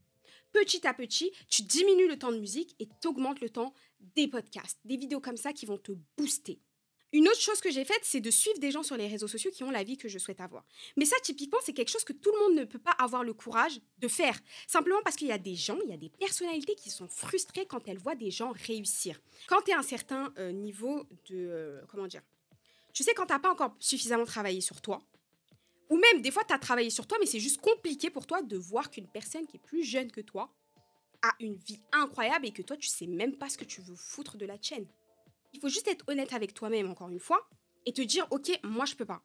Petit 0.52 0.86
à 0.86 0.94
petit, 0.94 1.32
tu 1.48 1.62
diminues 1.62 2.08
le 2.08 2.18
temps 2.18 2.30
de 2.30 2.38
musique 2.38 2.76
et 2.78 2.88
tu 3.00 3.08
augmentes 3.08 3.40
le 3.40 3.50
temps 3.50 3.74
des 4.14 4.28
podcasts, 4.28 4.78
des 4.84 4.96
vidéos 4.96 5.20
comme 5.20 5.36
ça 5.36 5.52
qui 5.52 5.66
vont 5.66 5.78
te 5.78 5.92
booster. 6.16 6.60
Une 7.14 7.28
autre 7.28 7.40
chose 7.40 7.60
que 7.60 7.70
j'ai 7.70 7.84
faite, 7.84 8.00
c'est 8.02 8.20
de 8.20 8.30
suivre 8.32 8.58
des 8.58 8.72
gens 8.72 8.82
sur 8.82 8.96
les 8.96 9.06
réseaux 9.06 9.28
sociaux 9.28 9.52
qui 9.52 9.62
ont 9.62 9.70
la 9.70 9.84
vie 9.84 9.96
que 9.96 10.08
je 10.08 10.18
souhaite 10.18 10.40
avoir. 10.40 10.64
Mais 10.96 11.04
ça, 11.04 11.14
typiquement, 11.22 11.60
c'est 11.62 11.72
quelque 11.72 11.90
chose 11.90 12.02
que 12.02 12.12
tout 12.12 12.32
le 12.32 12.40
monde 12.40 12.58
ne 12.58 12.64
peut 12.64 12.80
pas 12.80 12.90
avoir 12.90 13.22
le 13.22 13.32
courage 13.32 13.80
de 13.98 14.08
faire. 14.08 14.36
Simplement 14.66 14.98
parce 15.04 15.14
qu'il 15.14 15.28
y 15.28 15.32
a 15.32 15.38
des 15.38 15.54
gens, 15.54 15.78
il 15.84 15.90
y 15.90 15.92
a 15.92 15.96
des 15.96 16.08
personnalités 16.08 16.74
qui 16.74 16.90
sont 16.90 17.06
frustrées 17.06 17.66
quand 17.66 17.86
elles 17.86 17.98
voient 17.98 18.16
des 18.16 18.32
gens 18.32 18.52
réussir. 18.66 19.20
Quand 19.46 19.60
tu 19.62 19.70
es 19.70 19.74
à 19.74 19.78
un 19.78 19.84
certain 19.84 20.34
euh, 20.38 20.50
niveau 20.50 21.04
de... 21.30 21.36
Euh, 21.36 21.82
comment 21.86 22.08
dire 22.08 22.22
Tu 22.92 23.04
sais, 23.04 23.14
quand 23.14 23.26
tu 23.26 23.32
n'as 23.32 23.38
pas 23.38 23.52
encore 23.52 23.76
suffisamment 23.78 24.24
travaillé 24.24 24.60
sur 24.60 24.80
toi, 24.80 25.00
ou 25.90 25.96
même 25.96 26.20
des 26.20 26.32
fois, 26.32 26.42
tu 26.42 26.52
as 26.52 26.58
travaillé 26.58 26.90
sur 26.90 27.06
toi, 27.06 27.18
mais 27.20 27.26
c'est 27.26 27.38
juste 27.38 27.60
compliqué 27.60 28.10
pour 28.10 28.26
toi 28.26 28.42
de 28.42 28.56
voir 28.56 28.90
qu'une 28.90 29.06
personne 29.06 29.46
qui 29.46 29.58
est 29.58 29.64
plus 29.64 29.84
jeune 29.84 30.10
que 30.10 30.20
toi 30.20 30.52
a 31.22 31.30
une 31.38 31.54
vie 31.54 31.80
incroyable 31.92 32.46
et 32.46 32.50
que 32.50 32.62
toi, 32.62 32.76
tu 32.76 32.88
sais 32.88 33.06
même 33.06 33.36
pas 33.36 33.48
ce 33.48 33.56
que 33.56 33.64
tu 33.64 33.82
veux 33.82 33.94
foutre 33.94 34.36
de 34.36 34.46
la 34.46 34.60
chaîne. 34.60 34.88
Il 35.54 35.60
faut 35.60 35.68
juste 35.68 35.88
être 35.88 36.04
honnête 36.08 36.32
avec 36.32 36.52
toi-même, 36.52 36.90
encore 36.90 37.08
une 37.08 37.20
fois, 37.20 37.48
et 37.86 37.92
te 37.92 38.02
dire, 38.02 38.26
OK, 38.30 38.50
moi, 38.64 38.84
je 38.84 38.96
peux 38.96 39.04
pas. 39.04 39.22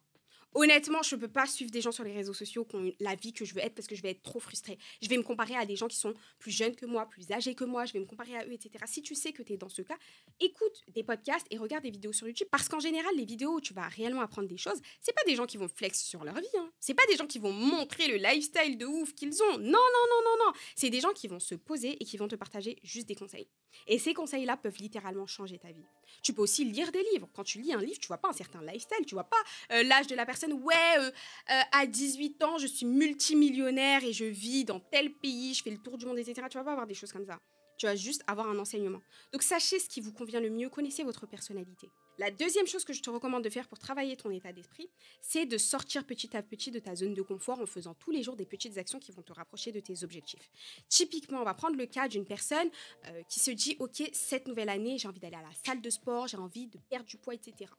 Honnêtement, 0.54 1.02
je 1.02 1.14
ne 1.14 1.20
peux 1.20 1.28
pas 1.28 1.46
suivre 1.46 1.70
des 1.70 1.80
gens 1.80 1.92
sur 1.92 2.02
les 2.02 2.12
réseaux 2.12 2.34
sociaux 2.34 2.64
qui 2.64 2.76
ont 2.76 2.92
la 2.98 3.14
vie 3.14 3.32
que 3.32 3.44
je 3.44 3.54
veux 3.54 3.60
être 3.60 3.74
parce 3.74 3.86
que 3.86 3.94
je 3.94 4.02
vais 4.02 4.10
être 4.10 4.22
trop 4.22 4.40
frustrée. 4.40 4.78
Je 5.00 5.08
vais 5.08 5.16
me 5.16 5.22
comparer 5.22 5.54
à 5.54 5.64
des 5.64 5.76
gens 5.76 5.86
qui 5.86 5.96
sont 5.96 6.14
plus 6.38 6.50
jeunes 6.50 6.74
que 6.74 6.86
moi, 6.86 7.06
plus 7.06 7.30
âgés 7.30 7.54
que 7.54 7.64
moi, 7.64 7.84
je 7.84 7.92
vais 7.92 8.00
me 8.00 8.04
comparer 8.04 8.36
à 8.36 8.44
eux, 8.46 8.52
etc. 8.52 8.84
Si 8.86 9.02
tu 9.02 9.14
sais 9.14 9.32
que 9.32 9.42
tu 9.42 9.52
es 9.52 9.56
dans 9.56 9.68
ce 9.68 9.82
cas, 9.82 9.96
écoute 10.40 10.82
des 10.88 11.04
podcasts 11.04 11.46
et 11.50 11.58
regarde 11.58 11.84
des 11.84 11.90
vidéos 11.90 12.12
sur 12.12 12.26
YouTube 12.26 12.48
parce 12.50 12.68
qu'en 12.68 12.80
général, 12.80 13.14
les 13.16 13.24
vidéos 13.24 13.54
où 13.54 13.60
tu 13.60 13.74
vas 13.74 13.86
réellement 13.88 14.22
apprendre 14.22 14.48
des 14.48 14.56
choses, 14.56 14.80
c'est 15.00 15.14
pas 15.14 15.24
des 15.24 15.36
gens 15.36 15.46
qui 15.46 15.56
vont 15.56 15.68
flex 15.68 16.02
sur 16.02 16.24
leur 16.24 16.34
vie. 16.34 16.46
Hein. 16.58 16.70
C'est 16.80 16.94
pas 16.94 17.06
des 17.06 17.16
gens 17.16 17.26
qui 17.26 17.38
vont 17.38 17.52
montrer 17.52 18.08
le 18.08 18.16
lifestyle 18.16 18.76
de 18.76 18.86
ouf 18.86 19.14
qu'ils 19.14 19.42
ont. 19.42 19.58
Non, 19.58 19.64
non, 19.68 19.68
non, 19.68 20.22
non, 20.24 20.46
non. 20.46 20.52
C'est 20.74 20.90
des 20.90 21.00
gens 21.00 21.12
qui 21.12 21.28
vont 21.28 21.40
se 21.40 21.54
poser 21.54 21.96
et 22.00 22.04
qui 22.04 22.16
vont 22.16 22.28
te 22.28 22.36
partager 22.36 22.76
juste 22.82 23.06
des 23.06 23.14
conseils. 23.14 23.48
Et 23.86 23.98
ces 23.98 24.14
conseils-là 24.14 24.56
peuvent 24.56 24.78
littéralement 24.78 25.26
changer 25.26 25.58
ta 25.58 25.70
vie. 25.70 25.84
Tu 26.22 26.32
peux 26.32 26.42
aussi 26.42 26.64
lire 26.64 26.90
des 26.90 27.04
livres. 27.12 27.28
Quand 27.34 27.44
tu 27.44 27.60
lis 27.60 27.72
un 27.72 27.80
livre, 27.80 27.98
tu 28.00 28.08
vois 28.08 28.18
pas 28.18 28.28
un 28.28 28.32
certain 28.32 28.60
lifestyle, 28.62 29.06
tu 29.06 29.14
vois 29.14 29.24
pas 29.24 29.36
euh, 29.72 29.82
l'âge 29.84 30.08
de 30.08 30.16
la 30.16 30.26
personne. 30.26 30.39
Ouais, 30.48 30.74
euh, 30.98 31.10
euh, 31.50 31.60
à 31.72 31.86
18 31.86 32.42
ans, 32.44 32.58
je 32.58 32.66
suis 32.66 32.86
multimillionnaire 32.86 34.04
et 34.04 34.12
je 34.12 34.24
vis 34.24 34.64
dans 34.64 34.80
tel 34.80 35.12
pays, 35.12 35.54
je 35.54 35.62
fais 35.62 35.70
le 35.70 35.78
tour 35.78 35.98
du 35.98 36.06
monde, 36.06 36.18
etc. 36.18 36.46
Tu 36.50 36.58
vas 36.58 36.64
pas 36.64 36.72
avoir 36.72 36.86
des 36.86 36.94
choses 36.94 37.12
comme 37.12 37.26
ça. 37.26 37.38
Tu 37.78 37.86
vas 37.86 37.96
juste 37.96 38.22
avoir 38.26 38.48
un 38.48 38.58
enseignement. 38.58 39.00
Donc 39.32 39.42
sachez 39.42 39.78
ce 39.78 39.88
qui 39.88 40.00
vous 40.00 40.12
convient 40.12 40.40
le 40.40 40.50
mieux, 40.50 40.68
connaissez 40.68 41.02
votre 41.02 41.26
personnalité. 41.26 41.88
La 42.18 42.30
deuxième 42.30 42.66
chose 42.66 42.84
que 42.84 42.92
je 42.92 43.00
te 43.00 43.08
recommande 43.08 43.42
de 43.42 43.48
faire 43.48 43.66
pour 43.66 43.78
travailler 43.78 44.14
ton 44.14 44.30
état 44.30 44.52
d'esprit, 44.52 44.90
c'est 45.22 45.46
de 45.46 45.56
sortir 45.56 46.04
petit 46.04 46.36
à 46.36 46.42
petit 46.42 46.70
de 46.70 46.78
ta 46.78 46.94
zone 46.94 47.14
de 47.14 47.22
confort 47.22 47.60
en 47.60 47.64
faisant 47.64 47.94
tous 47.94 48.10
les 48.10 48.22
jours 48.22 48.36
des 48.36 48.44
petites 48.44 48.76
actions 48.76 48.98
qui 48.98 49.10
vont 49.12 49.22
te 49.22 49.32
rapprocher 49.32 49.72
de 49.72 49.80
tes 49.80 50.04
objectifs. 50.04 50.50
Typiquement, 50.90 51.40
on 51.40 51.44
va 51.44 51.54
prendre 51.54 51.76
le 51.76 51.86
cas 51.86 52.08
d'une 52.08 52.26
personne 52.26 52.68
euh, 53.06 53.22
qui 53.30 53.40
se 53.40 53.50
dit, 53.50 53.76
OK, 53.78 54.02
cette 54.12 54.46
nouvelle 54.46 54.68
année, 54.68 54.98
j'ai 54.98 55.08
envie 55.08 55.20
d'aller 55.20 55.36
à 55.36 55.42
la 55.42 55.54
salle 55.64 55.80
de 55.80 55.88
sport, 55.88 56.28
j'ai 56.28 56.36
envie 56.36 56.66
de 56.66 56.78
perdre 56.90 57.06
du 57.06 57.16
poids, 57.16 57.32
etc. 57.32 57.70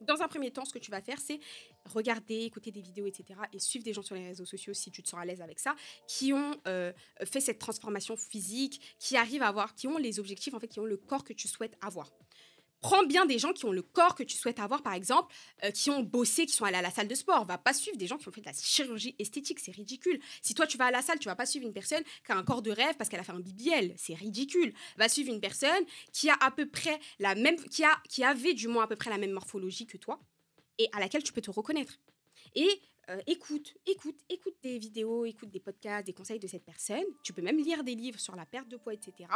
Dans 0.00 0.22
un 0.22 0.28
premier 0.28 0.50
temps, 0.50 0.64
ce 0.64 0.72
que 0.72 0.78
tu 0.78 0.90
vas 0.90 1.00
faire, 1.00 1.18
c'est 1.20 1.40
regarder, 1.86 2.44
écouter 2.44 2.70
des 2.70 2.80
vidéos, 2.80 3.06
etc. 3.06 3.40
et 3.52 3.58
suivre 3.58 3.84
des 3.84 3.92
gens 3.92 4.02
sur 4.02 4.14
les 4.14 4.28
réseaux 4.28 4.44
sociaux 4.44 4.74
si 4.74 4.90
tu 4.90 5.02
te 5.02 5.08
sens 5.08 5.20
à 5.20 5.24
l'aise 5.24 5.40
avec 5.40 5.58
ça, 5.58 5.74
qui 6.06 6.32
ont 6.32 6.52
euh, 6.66 6.92
fait 7.24 7.40
cette 7.40 7.58
transformation 7.58 8.16
physique, 8.16 8.96
qui 8.98 9.16
arrivent 9.16 9.42
à 9.42 9.48
avoir, 9.48 9.74
qui 9.74 9.86
ont 9.88 9.98
les 9.98 10.20
objectifs, 10.20 10.54
en 10.54 10.60
fait, 10.60 10.68
qui 10.68 10.80
ont 10.80 10.84
le 10.84 10.96
corps 10.96 11.24
que 11.24 11.32
tu 11.32 11.48
souhaites 11.48 11.76
avoir 11.80 12.10
prends 12.80 13.04
bien 13.04 13.26
des 13.26 13.38
gens 13.38 13.52
qui 13.52 13.64
ont 13.64 13.72
le 13.72 13.82
corps 13.82 14.14
que 14.14 14.22
tu 14.22 14.36
souhaites 14.36 14.60
avoir, 14.60 14.82
par 14.82 14.94
exemple, 14.94 15.34
euh, 15.64 15.70
qui 15.70 15.90
ont 15.90 16.02
bossé, 16.02 16.46
qui 16.46 16.52
sont 16.52 16.64
allés 16.64 16.76
à 16.76 16.82
la 16.82 16.90
salle 16.90 17.08
de 17.08 17.14
sport. 17.14 17.44
Va 17.44 17.58
pas 17.58 17.72
suivre 17.72 17.96
des 17.96 18.06
gens 18.06 18.18
qui 18.18 18.28
ont 18.28 18.32
fait 18.32 18.40
de 18.40 18.46
la 18.46 18.52
chirurgie 18.52 19.14
esthétique, 19.18 19.58
c'est 19.60 19.72
ridicule. 19.72 20.20
Si 20.42 20.54
toi 20.54 20.66
tu 20.66 20.76
vas 20.78 20.86
à 20.86 20.90
la 20.90 21.02
salle, 21.02 21.18
tu 21.18 21.28
vas 21.28 21.36
pas 21.36 21.46
suivre 21.46 21.66
une 21.66 21.72
personne 21.72 22.02
qui 22.24 22.32
a 22.32 22.36
un 22.36 22.44
corps 22.44 22.62
de 22.62 22.70
rêve 22.70 22.96
parce 22.96 23.08
qu'elle 23.10 23.20
a 23.20 23.24
fait 23.24 23.32
un 23.32 23.40
BBL, 23.40 23.94
c'est 23.96 24.14
ridicule. 24.14 24.72
Va 24.96 25.08
suivre 25.08 25.32
une 25.32 25.40
personne 25.40 25.84
qui 26.12 26.30
a 26.30 26.36
à 26.40 26.50
peu 26.50 26.68
près 26.68 26.98
la 27.18 27.34
même, 27.34 27.56
qui 27.56 27.84
a, 27.84 28.00
qui 28.08 28.24
avait 28.24 28.54
du 28.54 28.68
moins 28.68 28.84
à 28.84 28.86
peu 28.86 28.96
près 28.96 29.10
la 29.10 29.18
même 29.18 29.32
morphologie 29.32 29.86
que 29.86 29.96
toi 29.96 30.20
et 30.78 30.88
à 30.92 31.00
laquelle 31.00 31.22
tu 31.22 31.32
peux 31.32 31.40
te 31.40 31.50
reconnaître. 31.50 31.98
Et 32.54 32.80
euh, 33.10 33.20
écoute, 33.26 33.74
écoute, 33.86 34.18
écoute 34.28 34.56
des 34.62 34.78
vidéos, 34.78 35.24
écoute 35.24 35.50
des 35.50 35.60
podcasts, 35.60 36.06
des 36.06 36.12
conseils 36.12 36.38
de 36.38 36.46
cette 36.46 36.64
personne. 36.64 37.04
Tu 37.22 37.32
peux 37.32 37.40
même 37.40 37.56
lire 37.56 37.82
des 37.82 37.94
livres 37.94 38.20
sur 38.20 38.36
la 38.36 38.44
perte 38.44 38.68
de 38.68 38.76
poids, 38.76 38.92
etc. 38.92 39.30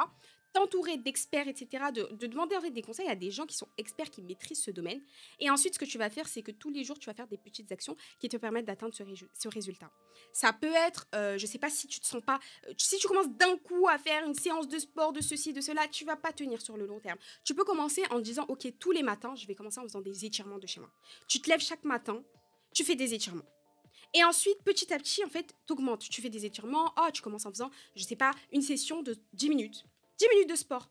T'entourer 0.53 0.99
d'experts, 0.99 1.49
etc. 1.49 1.85
De, 1.95 2.27
demander 2.27 2.55
en 2.55 2.61
fait 2.61 2.71
des 2.71 2.83
conseils 2.83 3.09
à 3.09 3.15
des 3.15 3.31
gens 3.31 3.47
qui 3.47 3.57
sont 3.57 3.69
experts, 3.79 4.11
qui 4.11 4.21
maîtrisent 4.21 4.63
ce 4.63 4.71
domaine. 4.71 5.01
Et 5.41 5.49
ensuite, 5.49 5.73
ce 5.73 5.79
que 5.79 5.87
tu 5.87 5.97
vas 5.97 6.11
faire, 6.11 6.29
c'est 6.29 6.43
que 6.43 6.51
tous 6.51 6.69
les 6.69 6.85
jours, 6.85 6.99
tu 6.99 7.07
vas 7.07 7.15
faire 7.15 7.27
des 7.29 7.39
petites 7.39 7.73
actions 7.73 7.97
qui 8.21 8.29
te 8.29 8.37
permettent 8.37 8.67
d'atteindre 8.67 8.93
ce, 8.95 9.49
résultat. 9.49 9.91
Ça 10.35 10.53
peut 10.53 10.75
être, 10.87 11.09
euh, 11.15 11.39
je 11.39 11.47
ne 11.47 11.51
sais 11.51 11.59
pas 11.59 11.71
si 11.71 11.87
tu 11.87 11.99
te 12.01 12.07
sens 12.07 12.23
pas, 12.23 12.41
euh, 12.69 12.75
si 12.77 12.99
tu 12.99 13.09
commences 13.09 13.31
d'un 13.31 13.57
coup 13.57 13.89
à 13.89 13.97
faire 13.97 14.27
une 14.27 14.35
séance 14.35 14.69
de 14.69 14.79
sport, 14.79 15.15
de 15.15 15.23
ceci, 15.23 15.55
de 15.55 15.63
cela, 15.63 15.89
tu 15.89 16.05
vas 16.05 16.17
pas 16.17 16.33
tenir 16.33 16.61
sur 16.61 16.77
le 16.77 16.85
long 16.85 17.01
terme. 17.01 17.19
Tu 17.43 17.55
peux 17.55 17.65
commencer 17.65 18.03
en 18.11 18.19
disant, 18.19 18.45
ok, 18.49 18.71
tous 18.79 18.91
les 18.91 19.03
matins, 19.03 19.35
je 19.35 19.47
vais 19.47 19.55
commencer 19.55 19.81
en 19.81 19.85
faisant 19.85 20.03
des 20.03 20.27
étirements 20.27 20.59
de 20.59 20.67
chez 20.67 20.81
moi. 20.81 20.91
Tu 21.27 21.41
te 21.41 21.49
lèves 21.49 21.61
chaque 21.61 21.85
matin, 21.85 22.23
tu 22.75 22.85
fais 22.85 22.97
des 22.97 23.15
étirements. 23.15 23.47
Et 24.15 24.25
ensuite, 24.25 24.63
petit 24.63 24.93
à 24.93 24.99
petit, 24.99 25.25
en 25.25 25.29
fait, 25.29 25.55
tu 25.67 25.73
augmentes. 25.73 26.09
Tu 26.09 26.21
fais 26.21 26.29
des 26.29 26.45
étirements. 26.45 26.93
Oh, 26.99 27.09
tu 27.13 27.23
commences 27.23 27.47
en 27.47 27.51
faisant, 27.51 27.71
je 27.97 28.03
sais 28.03 28.17
pas, 28.17 28.33
une 28.53 28.63
session 28.63 29.03
de 29.03 29.17
10 29.33 29.49
minutes. 29.49 29.85
10 30.19 30.29
minutes 30.29 30.51
de 30.51 30.57
sport. 30.57 30.91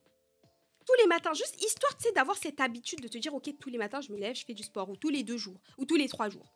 Tous 0.86 0.94
les 1.02 1.08
matins, 1.08 1.34
juste 1.34 1.62
histoire, 1.62 1.96
tu 1.98 2.06
sais, 2.06 2.12
d'avoir 2.14 2.38
cette 2.38 2.60
habitude 2.60 3.02
de 3.02 3.08
te 3.08 3.18
dire, 3.18 3.34
OK, 3.36 3.50
tous 3.60 3.70
les 3.70 3.78
matins, 3.78 4.02
je 4.02 4.12
me 4.12 4.18
lève, 4.18 4.36
je 4.36 4.44
fais 4.44 4.56
du 4.56 4.64
sport. 4.64 4.90
Ou 4.90 4.96
tous 4.96 5.10
les 5.10 5.24
deux 5.24 5.38
jours. 5.38 5.60
Ou 5.78 5.86
tous 5.86 5.96
les 5.96 6.08
trois 6.08 6.30
jours. 6.30 6.52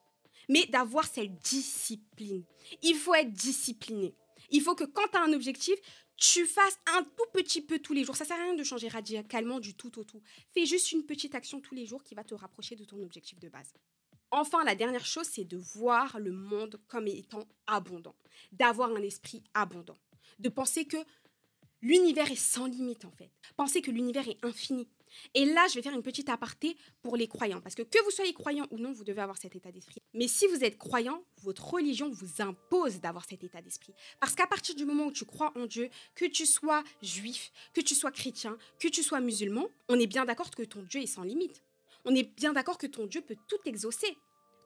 Mais 0.50 0.66
d'avoir 0.66 1.06
cette 1.06 1.36
discipline. 1.36 2.44
Il 2.82 2.96
faut 2.96 3.14
être 3.14 3.32
discipliné. 3.32 4.16
Il 4.50 4.62
faut 4.62 4.76
que 4.76 4.84
quand 4.84 5.08
tu 5.12 5.18
as 5.18 5.24
un 5.24 5.34
objectif, 5.34 5.76
tu 6.18 6.46
fasses 6.46 6.80
un 6.88 7.04
tout 7.04 7.26
petit 7.34 7.62
peu 7.62 7.80
tous 7.80 7.94
les 7.94 8.04
jours. 8.04 8.16
Ça 8.16 8.26
sert 8.26 8.40
à 8.40 8.44
rien 8.44 8.56
de 8.56 8.64
changer 8.64 8.88
radicalement 8.88 9.60
du 9.60 9.76
tout 9.76 10.00
au 10.00 10.04
tout. 10.04 10.22
Fais 10.54 10.66
juste 10.66 10.92
une 10.92 11.06
petite 11.06 11.36
action 11.36 11.60
tous 11.60 11.76
les 11.76 11.86
jours 11.86 12.04
qui 12.04 12.16
va 12.16 12.24
te 12.24 12.34
rapprocher 12.34 12.76
de 12.76 12.86
ton 12.86 13.02
objectif 13.04 13.40
de 13.40 13.50
base. 13.50 13.74
Enfin, 14.38 14.66
la 14.66 14.76
dernière 14.76 15.06
chose, 15.06 15.28
c'est 15.32 15.46
de 15.46 15.56
voir 15.56 16.20
le 16.20 16.34
monde 16.34 16.78
comme 16.90 17.08
étant 17.08 17.48
abondant, 17.68 18.16
d'avoir 18.52 18.92
un 18.92 19.02
esprit 19.02 19.42
abondant, 19.54 19.96
de 20.40 20.50
penser 20.50 20.84
que 20.84 20.98
l'univers 21.82 22.30
est 22.30 22.36
sans 22.36 22.66
limite 22.66 23.06
en 23.06 23.12
fait, 23.12 23.32
penser 23.56 23.82
que 23.82 23.92
l'univers 23.92 24.28
est 24.28 24.44
infini. 24.44 24.90
Et 25.36 25.46
là, 25.46 25.66
je 25.70 25.76
vais 25.76 25.82
faire 25.82 25.94
une 25.94 26.04
petite 26.04 26.28
aparté 26.28 26.76
pour 27.02 27.16
les 27.16 27.30
croyants, 27.30 27.62
parce 27.62 27.76
que 27.76 27.84
que 27.84 28.04
vous 28.04 28.12
soyez 28.12 28.34
croyant 28.34 28.68
ou 28.72 28.78
non, 28.78 28.92
vous 28.92 29.06
devez 29.06 29.22
avoir 29.22 29.38
cet 29.38 29.56
état 29.56 29.72
d'esprit. 29.72 30.02
Mais 30.14 30.28
si 30.28 30.48
vous 30.48 30.66
êtes 30.66 30.78
croyant, 30.78 31.24
votre 31.42 31.66
religion 31.66 32.10
vous 32.10 32.42
impose 32.42 33.00
d'avoir 33.00 33.24
cet 33.24 33.42
état 33.46 33.62
d'esprit. 33.62 33.94
Parce 34.20 34.36
qu'à 34.36 34.48
partir 34.48 34.76
du 34.76 34.84
moment 34.84 35.06
où 35.06 35.14
tu 35.14 35.24
crois 35.24 35.54
en 35.56 35.66
Dieu, 35.66 35.90
que 36.14 36.26
tu 36.26 36.46
sois 36.46 36.84
juif, 37.02 37.54
que 37.74 37.80
tu 37.80 37.96
sois 37.96 38.12
chrétien, 38.12 38.58
que 38.80 38.90
tu 38.90 39.02
sois 39.02 39.22
musulman, 39.22 39.70
on 39.88 39.98
est 39.98 40.08
bien 40.08 40.26
d'accord 40.26 40.52
que 40.52 40.64
ton 40.64 40.82
Dieu 40.82 41.04
est 41.04 41.08
sans 41.08 41.24
limite. 41.24 41.64
On 42.04 42.14
est 42.14 42.36
bien 42.36 42.54
d'accord 42.54 42.78
que 42.78 42.86
ton 42.86 43.08
Dieu 43.08 43.22
peut 43.22 43.38
tout 43.48 43.58
exaucer. 43.66 44.16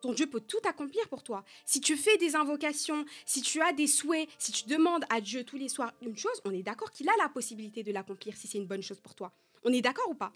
Ton 0.02 0.14
Dieu 0.14 0.28
peut 0.28 0.42
tout 0.42 0.62
accomplir 0.66 1.08
pour 1.10 1.24
toi. 1.24 1.44
Si 1.66 1.82
tu 1.82 1.98
fais 1.98 2.18
des 2.18 2.36
invocations, 2.36 3.06
si 3.26 3.42
tu 3.42 3.62
as 3.62 3.74
des 3.74 3.88
souhaits, 3.88 4.30
si 4.38 4.52
tu 4.52 4.68
demandes 4.68 5.04
à 5.10 5.20
Dieu 5.20 5.44
tous 5.44 5.58
les 5.58 5.70
soirs 5.70 5.94
une 6.02 6.18
chose, 6.18 6.42
on 6.46 6.52
est 6.52 6.64
d'accord 6.64 6.92
qu'il 6.92 7.10
a 7.10 7.14
la 7.18 7.30
possibilité 7.30 7.84
de 7.84 7.92
l'accomplir 7.92 8.36
si 8.38 8.48
c'est 8.48 8.58
une 8.58 8.68
bonne 8.68 8.82
chose 8.82 9.00
pour 9.00 9.16
toi. 9.16 9.34
On 9.64 9.74
est 9.74 9.82
d'accord 9.82 10.10
ou 10.10 10.16
pas? 10.16 10.32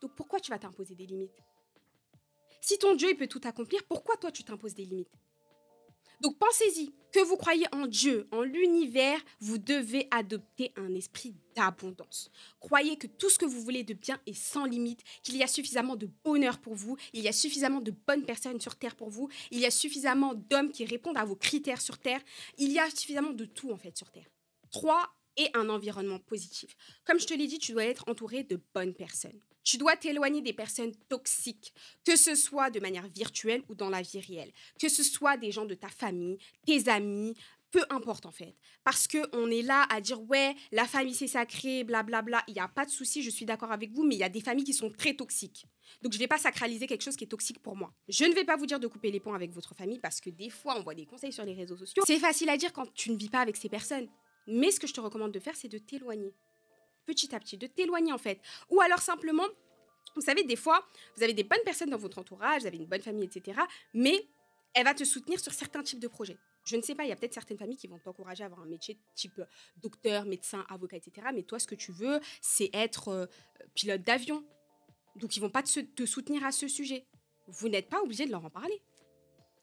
Donc 0.00 0.14
pourquoi 0.14 0.40
tu 0.40 0.50
vas 0.50 0.58
t'imposer 0.58 0.94
des 0.94 1.06
limites? 1.06 1.38
Si 2.60 2.78
ton 2.78 2.94
Dieu 2.94 3.14
peut 3.16 3.28
tout 3.28 3.40
accomplir, 3.44 3.84
pourquoi 3.84 4.16
toi 4.16 4.30
tu 4.30 4.44
t'imposes 4.44 4.74
des 4.74 4.84
limites? 4.84 5.12
Donc 6.20 6.38
pensez-y, 6.38 6.94
que 7.12 7.20
vous 7.20 7.36
croyez 7.36 7.66
en 7.72 7.86
Dieu, 7.86 8.28
en 8.30 8.42
l'univers, 8.42 9.18
vous 9.40 9.56
devez 9.56 10.06
adopter 10.10 10.72
un 10.76 10.94
esprit 10.94 11.34
d'abondance. 11.54 12.30
Croyez 12.60 12.98
que 12.98 13.06
tout 13.06 13.30
ce 13.30 13.38
que 13.38 13.46
vous 13.46 13.62
voulez 13.62 13.84
de 13.84 13.94
bien 13.94 14.20
est 14.26 14.34
sans 14.34 14.66
limite, 14.66 15.02
qu'il 15.22 15.36
y 15.36 15.42
a 15.42 15.46
suffisamment 15.46 15.96
de 15.96 16.10
bonheur 16.24 16.58
pour 16.58 16.74
vous, 16.74 16.98
il 17.14 17.22
y 17.22 17.28
a 17.28 17.32
suffisamment 17.32 17.80
de 17.80 17.90
bonnes 17.90 18.26
personnes 18.26 18.60
sur 18.60 18.76
Terre 18.76 18.96
pour 18.96 19.08
vous, 19.08 19.30
il 19.50 19.60
y 19.60 19.66
a 19.66 19.70
suffisamment 19.70 20.34
d'hommes 20.34 20.70
qui 20.70 20.84
répondent 20.84 21.16
à 21.16 21.24
vos 21.24 21.36
critères 21.36 21.80
sur 21.80 21.96
Terre, 21.98 22.20
il 22.58 22.70
y 22.70 22.78
a 22.78 22.90
suffisamment 22.90 23.32
de 23.32 23.46
tout 23.46 23.70
en 23.70 23.78
fait 23.78 23.96
sur 23.96 24.10
Terre. 24.10 24.28
Trois, 24.70 25.16
et 25.36 25.50
un 25.54 25.68
environnement 25.68 26.18
positif. 26.18 26.76
Comme 27.04 27.20
je 27.20 27.26
te 27.26 27.34
l'ai 27.34 27.46
dit, 27.46 27.58
tu 27.58 27.72
dois 27.72 27.84
être 27.84 28.04
entouré 28.08 28.42
de 28.42 28.60
bonnes 28.74 28.94
personnes. 28.94 29.40
Tu 29.66 29.78
dois 29.78 29.96
t'éloigner 29.96 30.42
des 30.42 30.52
personnes 30.52 30.94
toxiques, 31.08 31.74
que 32.04 32.14
ce 32.14 32.36
soit 32.36 32.70
de 32.70 32.78
manière 32.78 33.08
virtuelle 33.08 33.64
ou 33.68 33.74
dans 33.74 33.90
la 33.90 34.00
vie 34.00 34.20
réelle, 34.20 34.52
que 34.80 34.88
ce 34.88 35.02
soit 35.02 35.36
des 35.36 35.50
gens 35.50 35.64
de 35.64 35.74
ta 35.74 35.88
famille, 35.88 36.38
tes 36.64 36.88
amis, 36.88 37.34
peu 37.72 37.82
importe 37.90 38.26
en 38.26 38.30
fait. 38.30 38.54
Parce 38.84 39.08
qu'on 39.08 39.50
est 39.50 39.62
là 39.62 39.84
à 39.90 40.00
dire 40.00 40.22
ouais, 40.30 40.54
la 40.70 40.86
famille 40.86 41.16
c'est 41.16 41.26
sacré, 41.26 41.82
blablabla. 41.82 42.44
Il 42.46 42.54
n'y 42.54 42.60
a 42.60 42.68
pas 42.68 42.86
de 42.86 42.90
souci, 42.90 43.24
je 43.24 43.30
suis 43.30 43.44
d'accord 43.44 43.72
avec 43.72 43.90
vous, 43.90 44.04
mais 44.04 44.14
il 44.14 44.18
y 44.18 44.22
a 44.22 44.28
des 44.28 44.40
familles 44.40 44.62
qui 44.62 44.72
sont 44.72 44.92
très 44.92 45.14
toxiques. 45.14 45.66
Donc 46.00 46.12
je 46.12 46.18
ne 46.18 46.22
vais 46.22 46.28
pas 46.28 46.38
sacraliser 46.38 46.86
quelque 46.86 47.02
chose 47.02 47.16
qui 47.16 47.24
est 47.24 47.28
toxique 47.28 47.60
pour 47.60 47.74
moi. 47.74 47.92
Je 48.08 48.24
ne 48.24 48.34
vais 48.34 48.44
pas 48.44 48.56
vous 48.56 48.66
dire 48.66 48.78
de 48.78 48.86
couper 48.86 49.10
les 49.10 49.18
ponts 49.18 49.34
avec 49.34 49.50
votre 49.50 49.74
famille 49.74 49.98
parce 49.98 50.20
que 50.20 50.30
des 50.30 50.48
fois 50.48 50.78
on 50.78 50.84
voit 50.84 50.94
des 50.94 51.06
conseils 51.06 51.32
sur 51.32 51.44
les 51.44 51.54
réseaux 51.54 51.76
sociaux. 51.76 52.04
C'est 52.06 52.20
facile 52.20 52.50
à 52.50 52.56
dire 52.56 52.72
quand 52.72 52.94
tu 52.94 53.10
ne 53.10 53.16
vis 53.16 53.30
pas 53.30 53.40
avec 53.40 53.56
ces 53.56 53.68
personnes. 53.68 54.06
Mais 54.46 54.70
ce 54.70 54.78
que 54.78 54.86
je 54.86 54.94
te 54.94 55.00
recommande 55.00 55.32
de 55.32 55.40
faire, 55.40 55.56
c'est 55.56 55.66
de 55.66 55.78
t'éloigner. 55.78 56.32
Petit 57.06 57.34
à 57.34 57.40
petit, 57.40 57.56
de 57.56 57.66
t'éloigner 57.66 58.12
en 58.12 58.18
fait. 58.18 58.40
Ou 58.70 58.80
alors 58.80 59.00
simplement, 59.00 59.46
vous 60.14 60.22
savez, 60.22 60.44
des 60.44 60.56
fois, 60.56 60.84
vous 61.16 61.22
avez 61.22 61.34
des 61.34 61.44
bonnes 61.44 61.62
personnes 61.64 61.90
dans 61.90 61.98
votre 61.98 62.18
entourage, 62.18 62.62
vous 62.62 62.66
avez 62.66 62.78
une 62.78 62.86
bonne 62.86 63.02
famille, 63.02 63.24
etc. 63.24 63.60
Mais 63.94 64.26
elle 64.74 64.84
va 64.84 64.94
te 64.94 65.04
soutenir 65.04 65.40
sur 65.40 65.52
certains 65.52 65.82
types 65.82 66.00
de 66.00 66.08
projets. 66.08 66.36
Je 66.66 66.76
ne 66.76 66.82
sais 66.82 66.94
pas, 66.94 67.04
il 67.04 67.08
y 67.08 67.12
a 67.12 67.16
peut-être 67.16 67.34
certaines 67.34 67.58
familles 67.58 67.76
qui 67.76 67.86
vont 67.86 67.98
t'encourager 67.98 68.42
à 68.42 68.46
avoir 68.46 68.60
un 68.60 68.66
métier 68.66 68.98
type 69.14 69.40
docteur, 69.80 70.24
médecin, 70.24 70.66
avocat, 70.68 70.96
etc. 70.96 71.28
Mais 71.32 71.44
toi, 71.44 71.58
ce 71.58 71.66
que 71.66 71.76
tu 71.76 71.92
veux, 71.92 72.20
c'est 72.40 72.70
être 72.74 73.08
euh, 73.08 73.26
pilote 73.74 74.02
d'avion. 74.02 74.44
Donc, 75.14 75.36
ils 75.36 75.40
vont 75.40 75.48
pas 75.48 75.62
te, 75.62 76.06
soutenir 76.06 76.44
à 76.44 76.50
ce 76.50 76.66
sujet. 76.66 77.06
Vous 77.46 77.68
n'êtes 77.68 77.88
pas 77.88 78.02
obligé 78.02 78.26
de 78.26 78.32
leur 78.32 78.44
en 78.44 78.50
parler. 78.50 78.82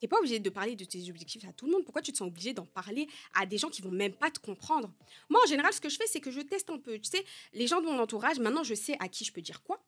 Tu 0.04 0.08
n'es 0.08 0.10
pas 0.10 0.20
obligé 0.20 0.38
de 0.38 0.50
parler 0.50 0.76
de 0.76 0.84
tes 0.84 1.10
objectifs 1.10 1.46
à 1.46 1.54
tout 1.54 1.66
le 1.66 1.72
monde. 1.72 1.86
Pourquoi 1.86 2.02
tu 2.02 2.12
te 2.12 2.18
sens 2.18 2.28
obligé 2.28 2.54
d'en 2.54 2.66
parler 2.66 3.08
à 3.36 3.46
des 3.46 3.58
gens 3.58 3.70
qui 3.70 3.82
vont 3.82 3.90
même 3.90 4.12
pas 4.12 4.30
te 4.30 4.38
comprendre? 4.38 4.92
Moi, 5.30 5.40
en 5.42 5.48
général, 5.48 5.72
ce 5.72 5.80
que 5.80 5.88
je 5.88 5.96
fais, 5.96 6.08
c'est 6.08 6.20
que 6.20 6.30
je 6.30 6.42
teste 6.42 6.70
un 6.72 6.78
peu. 6.78 7.00
Tu 7.00 7.10
sais, 7.10 7.24
les 7.54 7.68
gens 7.68 7.80
de 7.80 7.86
mon 7.86 7.98
entourage, 7.98 8.38
maintenant, 8.38 8.66
je 8.66 8.74
sais 8.74 8.98
à 9.00 9.08
qui 9.08 9.24
je 9.24 9.32
peux 9.32 9.40
dire 9.40 9.64
quoi 9.64 9.82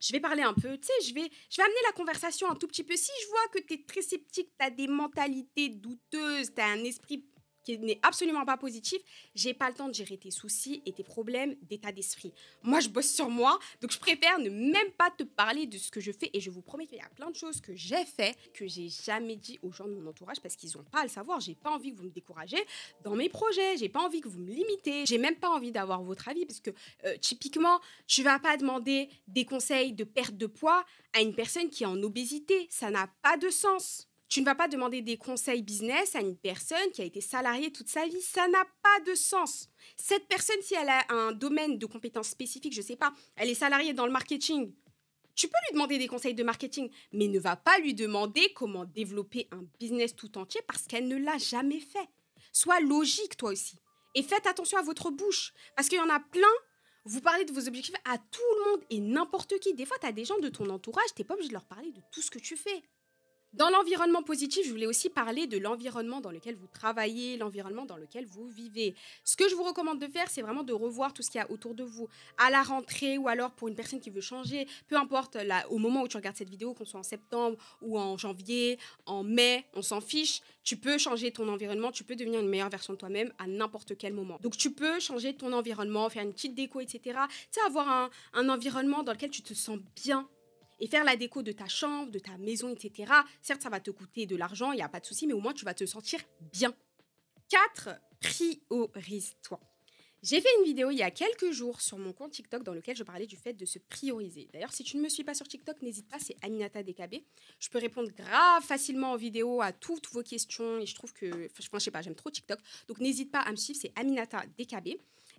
je 0.00 0.12
vais 0.12 0.20
parler 0.20 0.42
un 0.42 0.54
peu, 0.54 0.78
tu 0.78 0.86
sais, 0.86 1.08
je 1.08 1.12
vais, 1.12 1.28
je 1.50 1.56
vais 1.56 1.64
amener 1.64 1.80
la 1.86 1.92
conversation 1.92 2.48
un 2.48 2.54
tout 2.54 2.68
petit 2.68 2.84
peu. 2.84 2.94
Si 2.94 3.10
je 3.20 3.26
vois 3.30 3.48
que 3.52 3.58
tu 3.58 3.74
es 3.74 3.82
très 3.84 4.00
sceptique, 4.00 4.52
tu 4.56 4.64
as 4.64 4.70
des 4.70 4.86
mentalités 4.86 5.70
douteuses, 5.70 6.54
tu 6.54 6.60
as 6.60 6.66
un 6.66 6.84
esprit 6.84 7.24
n'est 7.76 8.00
absolument 8.02 8.44
pas 8.44 8.56
positif, 8.56 8.98
j'ai 9.34 9.54
pas 9.54 9.68
le 9.68 9.74
temps 9.74 9.88
de 9.88 9.94
gérer 9.94 10.16
tes 10.16 10.30
soucis 10.30 10.82
et 10.86 10.92
tes 10.92 11.04
problèmes 11.04 11.56
d'état 11.62 11.92
d'esprit. 11.92 12.32
Moi, 12.62 12.80
je 12.80 12.88
bosse 12.88 13.10
sur 13.10 13.28
moi, 13.28 13.58
donc 13.80 13.92
je 13.92 13.98
préfère 13.98 14.38
ne 14.38 14.50
même 14.50 14.90
pas 14.96 15.10
te 15.10 15.22
parler 15.22 15.66
de 15.66 15.76
ce 15.78 15.90
que 15.90 16.00
je 16.00 16.12
fais 16.12 16.30
et 16.32 16.40
je 16.40 16.50
vous 16.50 16.62
promets 16.62 16.86
qu'il 16.86 16.98
y 16.98 17.02
a 17.02 17.08
plein 17.10 17.30
de 17.30 17.36
choses 17.36 17.60
que 17.60 17.74
j'ai 17.74 18.04
fait 18.04 18.36
que 18.54 18.66
j'ai 18.66 18.88
jamais 18.88 19.36
dit 19.36 19.58
aux 19.62 19.72
gens 19.72 19.86
de 19.86 19.94
mon 19.94 20.08
entourage 20.08 20.40
parce 20.40 20.56
qu'ils 20.56 20.70
n'ont 20.76 20.84
pas 20.84 21.00
à 21.00 21.02
le 21.04 21.08
savoir. 21.08 21.40
J'ai 21.40 21.54
pas 21.54 21.70
envie 21.70 21.92
que 21.92 21.96
vous 21.96 22.04
me 22.04 22.10
découragez 22.10 22.62
dans 23.04 23.14
mes 23.14 23.28
projets, 23.28 23.76
j'ai 23.76 23.88
pas 23.88 24.00
envie 24.00 24.20
que 24.20 24.28
vous 24.28 24.38
me 24.38 24.50
limitez, 24.50 25.06
j'ai 25.06 25.18
même 25.18 25.36
pas 25.36 25.50
envie 25.50 25.72
d'avoir 25.72 26.02
votre 26.02 26.28
avis 26.28 26.46
parce 26.46 26.60
que 26.60 26.70
euh, 27.04 27.16
typiquement, 27.18 27.80
tu 28.06 28.22
vas 28.22 28.38
pas 28.38 28.56
demander 28.56 29.08
des 29.26 29.44
conseils 29.44 29.92
de 29.92 30.04
perte 30.04 30.36
de 30.36 30.46
poids 30.46 30.84
à 31.12 31.20
une 31.20 31.34
personne 31.34 31.70
qui 31.70 31.84
est 31.84 31.86
en 31.86 32.02
obésité, 32.02 32.66
ça 32.70 32.90
n'a 32.90 33.08
pas 33.22 33.36
de 33.36 33.50
sens. 33.50 34.07
Tu 34.28 34.40
ne 34.40 34.44
vas 34.44 34.54
pas 34.54 34.68
demander 34.68 35.00
des 35.00 35.16
conseils 35.16 35.62
business 35.62 36.14
à 36.14 36.20
une 36.20 36.36
personne 36.36 36.90
qui 36.92 37.00
a 37.00 37.04
été 37.04 37.20
salariée 37.20 37.72
toute 37.72 37.88
sa 37.88 38.06
vie. 38.06 38.20
Ça 38.20 38.46
n'a 38.48 38.64
pas 38.82 39.00
de 39.06 39.14
sens. 39.14 39.68
Cette 39.96 40.28
personne, 40.28 40.60
si 40.60 40.74
elle 40.74 40.90
a 40.90 41.04
un 41.08 41.32
domaine 41.32 41.78
de 41.78 41.86
compétences 41.86 42.28
spécifiques, 42.28 42.74
je 42.74 42.80
ne 42.80 42.86
sais 42.86 42.96
pas, 42.96 43.12
elle 43.36 43.48
est 43.48 43.54
salariée 43.54 43.94
dans 43.94 44.04
le 44.04 44.12
marketing, 44.12 44.72
tu 45.38 45.46
peux 45.46 45.56
lui 45.68 45.74
demander 45.74 45.98
des 45.98 46.08
conseils 46.08 46.34
de 46.34 46.42
marketing, 46.42 46.90
mais 47.12 47.28
ne 47.28 47.38
va 47.38 47.54
pas 47.54 47.78
lui 47.78 47.94
demander 47.94 48.52
comment 48.54 48.84
développer 48.84 49.46
un 49.52 49.62
business 49.78 50.16
tout 50.16 50.36
entier 50.36 50.60
parce 50.66 50.82
qu'elle 50.88 51.06
ne 51.06 51.16
l'a 51.16 51.38
jamais 51.38 51.78
fait. 51.78 52.08
Sois 52.52 52.80
logique, 52.80 53.36
toi 53.36 53.52
aussi. 53.52 53.76
Et 54.16 54.24
faites 54.24 54.48
attention 54.48 54.78
à 54.78 54.82
votre 54.82 55.12
bouche, 55.12 55.52
parce 55.76 55.88
qu'il 55.88 55.98
y 55.98 56.00
en 56.00 56.10
a 56.10 56.18
plein. 56.18 56.42
Vous 57.04 57.20
parlez 57.20 57.44
de 57.44 57.52
vos 57.52 57.68
objectifs 57.68 57.94
à 58.04 58.18
tout 58.18 58.40
le 58.58 58.70
monde 58.70 58.84
et 58.90 58.98
n'importe 58.98 59.60
qui. 59.60 59.74
Des 59.74 59.86
fois, 59.86 59.96
tu 60.00 60.06
as 60.06 60.12
des 60.12 60.24
gens 60.24 60.40
de 60.40 60.48
ton 60.48 60.68
entourage, 60.70 61.14
tu 61.14 61.22
n'es 61.22 61.24
pas 61.24 61.34
obligé 61.34 61.50
de 61.50 61.54
leur 61.54 61.66
parler 61.66 61.92
de 61.92 62.00
tout 62.10 62.20
ce 62.20 62.32
que 62.32 62.40
tu 62.40 62.56
fais. 62.56 62.82
Dans 63.54 63.70
l'environnement 63.70 64.22
positif, 64.22 64.66
je 64.66 64.70
voulais 64.70 64.86
aussi 64.86 65.08
parler 65.08 65.46
de 65.46 65.56
l'environnement 65.56 66.20
dans 66.20 66.30
lequel 66.30 66.54
vous 66.54 66.66
travaillez, 66.66 67.38
l'environnement 67.38 67.86
dans 67.86 67.96
lequel 67.96 68.26
vous 68.26 68.46
vivez. 68.46 68.94
Ce 69.24 69.38
que 69.38 69.48
je 69.48 69.54
vous 69.54 69.62
recommande 69.62 69.98
de 69.98 70.06
faire, 70.06 70.28
c'est 70.28 70.42
vraiment 70.42 70.62
de 70.62 70.74
revoir 70.74 71.14
tout 71.14 71.22
ce 71.22 71.30
qu'il 71.30 71.40
y 71.40 71.42
a 71.42 71.50
autour 71.50 71.74
de 71.74 71.82
vous. 71.82 72.08
À 72.36 72.50
la 72.50 72.62
rentrée 72.62 73.16
ou 73.16 73.26
alors 73.26 73.52
pour 73.52 73.68
une 73.68 73.74
personne 73.74 74.00
qui 74.00 74.10
veut 74.10 74.20
changer, 74.20 74.68
peu 74.86 74.96
importe 74.96 75.38
au 75.70 75.78
moment 75.78 76.02
où 76.02 76.08
tu 76.08 76.18
regardes 76.18 76.36
cette 76.36 76.50
vidéo, 76.50 76.74
qu'on 76.74 76.84
soit 76.84 77.00
en 77.00 77.04
septembre 77.04 77.56
ou 77.80 77.98
en 77.98 78.18
janvier, 78.18 78.78
en 79.06 79.24
mai, 79.24 79.64
on 79.74 79.80
s'en 79.80 80.02
fiche. 80.02 80.42
Tu 80.62 80.76
peux 80.76 80.98
changer 80.98 81.32
ton 81.32 81.48
environnement, 81.48 81.90
tu 81.90 82.04
peux 82.04 82.16
devenir 82.16 82.40
une 82.40 82.48
meilleure 82.48 82.68
version 82.68 82.92
de 82.92 82.98
toi-même 82.98 83.32
à 83.38 83.46
n'importe 83.46 83.96
quel 83.96 84.12
moment. 84.12 84.38
Donc 84.42 84.58
tu 84.58 84.72
peux 84.72 85.00
changer 85.00 85.34
ton 85.34 85.54
environnement, 85.54 86.10
faire 86.10 86.22
une 86.22 86.34
petite 86.34 86.54
déco, 86.54 86.80
etc. 86.80 87.00
Tu 87.04 87.12
sais, 87.52 87.60
avoir 87.66 88.10
un 88.34 88.48
environnement 88.50 89.02
dans 89.02 89.12
lequel 89.12 89.30
tu 89.30 89.40
te 89.40 89.54
sens 89.54 89.78
bien 89.96 90.28
et 90.80 90.86
faire 90.86 91.04
la 91.04 91.16
déco 91.16 91.42
de 91.42 91.52
ta 91.52 91.68
chambre, 91.68 92.10
de 92.10 92.18
ta 92.18 92.36
maison, 92.38 92.70
etc. 92.70 93.12
Certes, 93.42 93.62
ça 93.62 93.70
va 93.70 93.80
te 93.80 93.90
coûter 93.90 94.26
de 94.26 94.36
l'argent, 94.36 94.72
il 94.72 94.76
n'y 94.76 94.82
a 94.82 94.88
pas 94.88 95.00
de 95.00 95.06
souci, 95.06 95.26
mais 95.26 95.34
au 95.34 95.40
moins 95.40 95.54
tu 95.54 95.64
vas 95.64 95.74
te 95.74 95.86
sentir 95.86 96.20
bien. 96.52 96.74
4. 97.48 97.90
Priorise-toi. 98.20 99.60
J'ai 100.20 100.40
fait 100.40 100.48
une 100.58 100.64
vidéo 100.64 100.90
il 100.90 100.98
y 100.98 101.02
a 101.02 101.12
quelques 101.12 101.52
jours 101.52 101.80
sur 101.80 101.96
mon 101.96 102.12
compte 102.12 102.32
TikTok 102.32 102.64
dans 102.64 102.74
lequel 102.74 102.96
je 102.96 103.04
parlais 103.04 103.26
du 103.26 103.36
fait 103.36 103.52
de 103.52 103.64
se 103.64 103.78
prioriser. 103.78 104.48
D'ailleurs, 104.52 104.72
si 104.72 104.82
tu 104.82 104.96
ne 104.96 105.02
me 105.02 105.08
suis 105.08 105.22
pas 105.22 105.32
sur 105.32 105.46
TikTok, 105.46 105.80
n'hésite 105.80 106.08
pas, 106.08 106.18
c'est 106.18 106.36
Aminata 106.42 106.82
DKB. 106.82 107.22
Je 107.60 107.68
peux 107.68 107.78
répondre 107.78 108.10
grave 108.10 108.64
facilement 108.64 109.12
en 109.12 109.16
vidéo 109.16 109.62
à 109.62 109.70
toutes 109.70 110.10
vos 110.10 110.24
questions 110.24 110.80
et 110.80 110.86
je 110.86 110.94
trouve 110.96 111.12
que, 111.12 111.46
enfin, 111.46 111.78
je 111.78 111.78
sais 111.78 111.90
pas, 111.92 112.02
j'aime 112.02 112.16
trop 112.16 112.30
TikTok. 112.30 112.58
Donc 112.88 112.98
n'hésite 112.98 113.30
pas 113.30 113.40
à 113.40 113.52
me 113.52 113.56
suivre, 113.56 113.78
c'est 113.80 113.92
Aminata 113.94 114.42
DKB. 114.58 114.98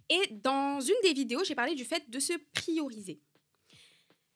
Et 0.09 0.27
dans 0.31 0.79
une 0.79 0.95
des 1.03 1.13
vidéos, 1.13 1.43
j'ai 1.43 1.55
parlé 1.55 1.75
du 1.75 1.83
fait 1.83 2.09
de 2.09 2.19
se 2.19 2.33
prioriser. 2.53 3.19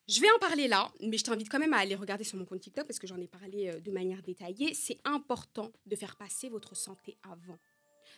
Je 0.09 0.19
vais 0.19 0.29
en 0.31 0.39
parler 0.39 0.67
là, 0.67 0.91
mais 0.99 1.17
je 1.17 1.23
t'invite 1.23 1.49
quand 1.49 1.59
même 1.59 1.73
à 1.73 1.77
aller 1.77 1.95
regarder 1.95 2.25
sur 2.25 2.37
mon 2.37 2.43
compte 2.43 2.59
TikTok 2.59 2.85
parce 2.85 2.99
que 2.99 3.07
j'en 3.07 3.21
ai 3.21 3.27
parlé 3.27 3.69
euh, 3.69 3.79
de 3.79 3.89
manière 3.89 4.21
détaillée. 4.21 4.73
C'est 4.73 4.99
important 5.05 5.71
de 5.85 5.95
faire 5.95 6.17
passer 6.17 6.49
votre 6.49 6.75
santé 6.75 7.17
avant, 7.23 7.57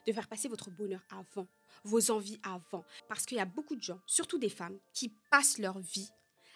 de 0.07 0.11
faire 0.11 0.27
passer 0.27 0.47
votre 0.47 0.71
bonheur 0.71 1.01
avant, 1.11 1.47
vos 1.83 2.09
envies 2.09 2.39
avant. 2.41 2.83
Parce 3.07 3.27
qu'il 3.27 3.37
y 3.37 3.41
a 3.41 3.45
beaucoup 3.45 3.75
de 3.75 3.83
gens, 3.83 3.99
surtout 4.07 4.39
des 4.39 4.49
femmes, 4.49 4.79
qui 4.93 5.09
passent 5.29 5.59
leur 5.59 5.77
vie 5.77 6.09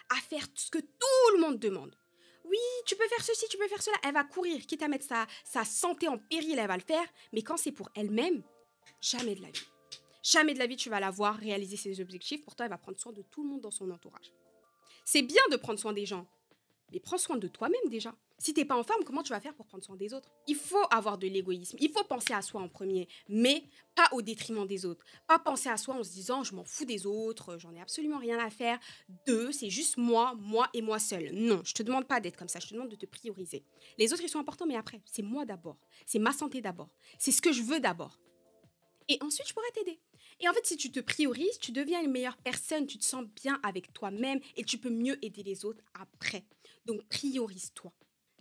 à 0.08 0.16
faire 0.16 0.44
ce 0.56 0.68
que 0.68 0.80
tout 0.80 1.34
le 1.36 1.40
monde 1.42 1.60
demande. 1.60 1.96
Oui, 2.44 2.58
tu 2.84 2.96
peux 2.96 3.06
faire 3.06 3.22
ceci, 3.24 3.46
tu 3.48 3.56
peux 3.56 3.68
faire 3.68 3.82
cela. 3.82 3.96
Elle 4.02 4.14
va 4.14 4.24
courir, 4.24 4.66
quitte 4.66 4.82
à 4.82 4.88
mettre 4.88 5.06
sa, 5.06 5.28
sa 5.44 5.64
santé 5.64 6.08
en 6.08 6.18
péril, 6.18 6.58
elle 6.58 6.66
va 6.66 6.76
le 6.76 6.82
faire. 6.82 7.06
Mais 7.32 7.42
quand 7.42 7.56
c'est 7.56 7.70
pour 7.70 7.88
elle-même, 7.94 8.42
jamais 9.00 9.36
de 9.36 9.42
la 9.42 9.50
vie. 9.52 9.68
Jamais 10.24 10.54
de 10.54 10.58
la 10.58 10.66
vie, 10.66 10.76
tu 10.76 10.90
vas 10.90 10.98
la 10.98 11.12
voir 11.12 11.36
réaliser 11.36 11.76
ses 11.76 12.00
objectifs. 12.00 12.42
Pourtant, 12.44 12.64
elle 12.64 12.70
va 12.70 12.78
prendre 12.78 12.98
soin 12.98 13.12
de 13.12 13.22
tout 13.22 13.44
le 13.44 13.50
monde 13.50 13.60
dans 13.60 13.70
son 13.70 13.88
entourage. 13.92 14.32
C'est 15.12 15.22
bien 15.22 15.42
de 15.50 15.56
prendre 15.56 15.80
soin 15.80 15.92
des 15.92 16.06
gens, 16.06 16.24
mais 16.92 17.00
prends 17.00 17.18
soin 17.18 17.36
de 17.36 17.48
toi-même 17.48 17.90
déjà. 17.90 18.14
Si 18.38 18.54
t'es 18.54 18.64
pas 18.64 18.76
en 18.76 18.84
forme, 18.84 19.02
comment 19.02 19.24
tu 19.24 19.32
vas 19.32 19.40
faire 19.40 19.56
pour 19.56 19.66
prendre 19.66 19.82
soin 19.82 19.96
des 19.96 20.14
autres? 20.14 20.30
Il 20.46 20.54
faut 20.54 20.84
avoir 20.88 21.18
de 21.18 21.26
l'égoïsme. 21.26 21.76
Il 21.80 21.90
faut 21.90 22.04
penser 22.04 22.32
à 22.32 22.42
soi 22.42 22.60
en 22.60 22.68
premier, 22.68 23.08
mais 23.28 23.64
pas 23.96 24.08
au 24.12 24.22
détriment 24.22 24.68
des 24.68 24.86
autres. 24.86 25.04
Pas 25.26 25.40
penser 25.40 25.68
à 25.68 25.76
soi 25.78 25.96
en 25.96 26.04
se 26.04 26.12
disant 26.12 26.44
je 26.44 26.54
m'en 26.54 26.62
fous 26.62 26.84
des 26.84 27.06
autres, 27.06 27.58
j'en 27.58 27.74
ai 27.74 27.80
absolument 27.80 28.18
rien 28.18 28.38
à 28.38 28.50
faire. 28.50 28.78
Deux, 29.26 29.50
c'est 29.50 29.68
juste 29.68 29.96
moi, 29.96 30.36
moi 30.38 30.68
et 30.74 30.80
moi 30.80 31.00
seul. 31.00 31.32
Non, 31.32 31.60
je 31.64 31.74
te 31.74 31.82
demande 31.82 32.06
pas 32.06 32.20
d'être 32.20 32.36
comme 32.36 32.46
ça. 32.46 32.60
Je 32.60 32.68
te 32.68 32.74
demande 32.74 32.90
de 32.90 32.94
te 32.94 33.06
prioriser. 33.06 33.64
Les 33.98 34.12
autres 34.12 34.22
ils 34.22 34.28
sont 34.28 34.38
importants, 34.38 34.66
mais 34.66 34.76
après, 34.76 35.00
c'est 35.06 35.22
moi 35.22 35.44
d'abord. 35.44 35.80
C'est 36.06 36.20
ma 36.20 36.32
santé 36.32 36.60
d'abord. 36.60 36.94
C'est 37.18 37.32
ce 37.32 37.42
que 37.42 37.50
je 37.50 37.62
veux 37.62 37.80
d'abord. 37.80 38.20
Et 39.08 39.18
ensuite, 39.22 39.48
je 39.48 39.54
pourrais 39.54 39.72
t'aider. 39.74 39.98
Et 40.40 40.48
en 40.48 40.52
fait, 40.54 40.66
si 40.66 40.76
tu 40.76 40.90
te 40.90 41.00
priorises, 41.00 41.58
tu 41.60 41.70
deviens 41.72 42.02
une 42.02 42.10
meilleure 42.10 42.38
personne, 42.38 42.86
tu 42.86 42.98
te 42.98 43.04
sens 43.04 43.24
bien 43.42 43.60
avec 43.62 43.92
toi-même 43.92 44.40
et 44.56 44.64
tu 44.64 44.78
peux 44.78 44.90
mieux 44.90 45.22
aider 45.24 45.42
les 45.42 45.64
autres 45.64 45.84
après. 45.94 46.44
Donc, 46.86 47.02
priorise-toi. 47.08 47.92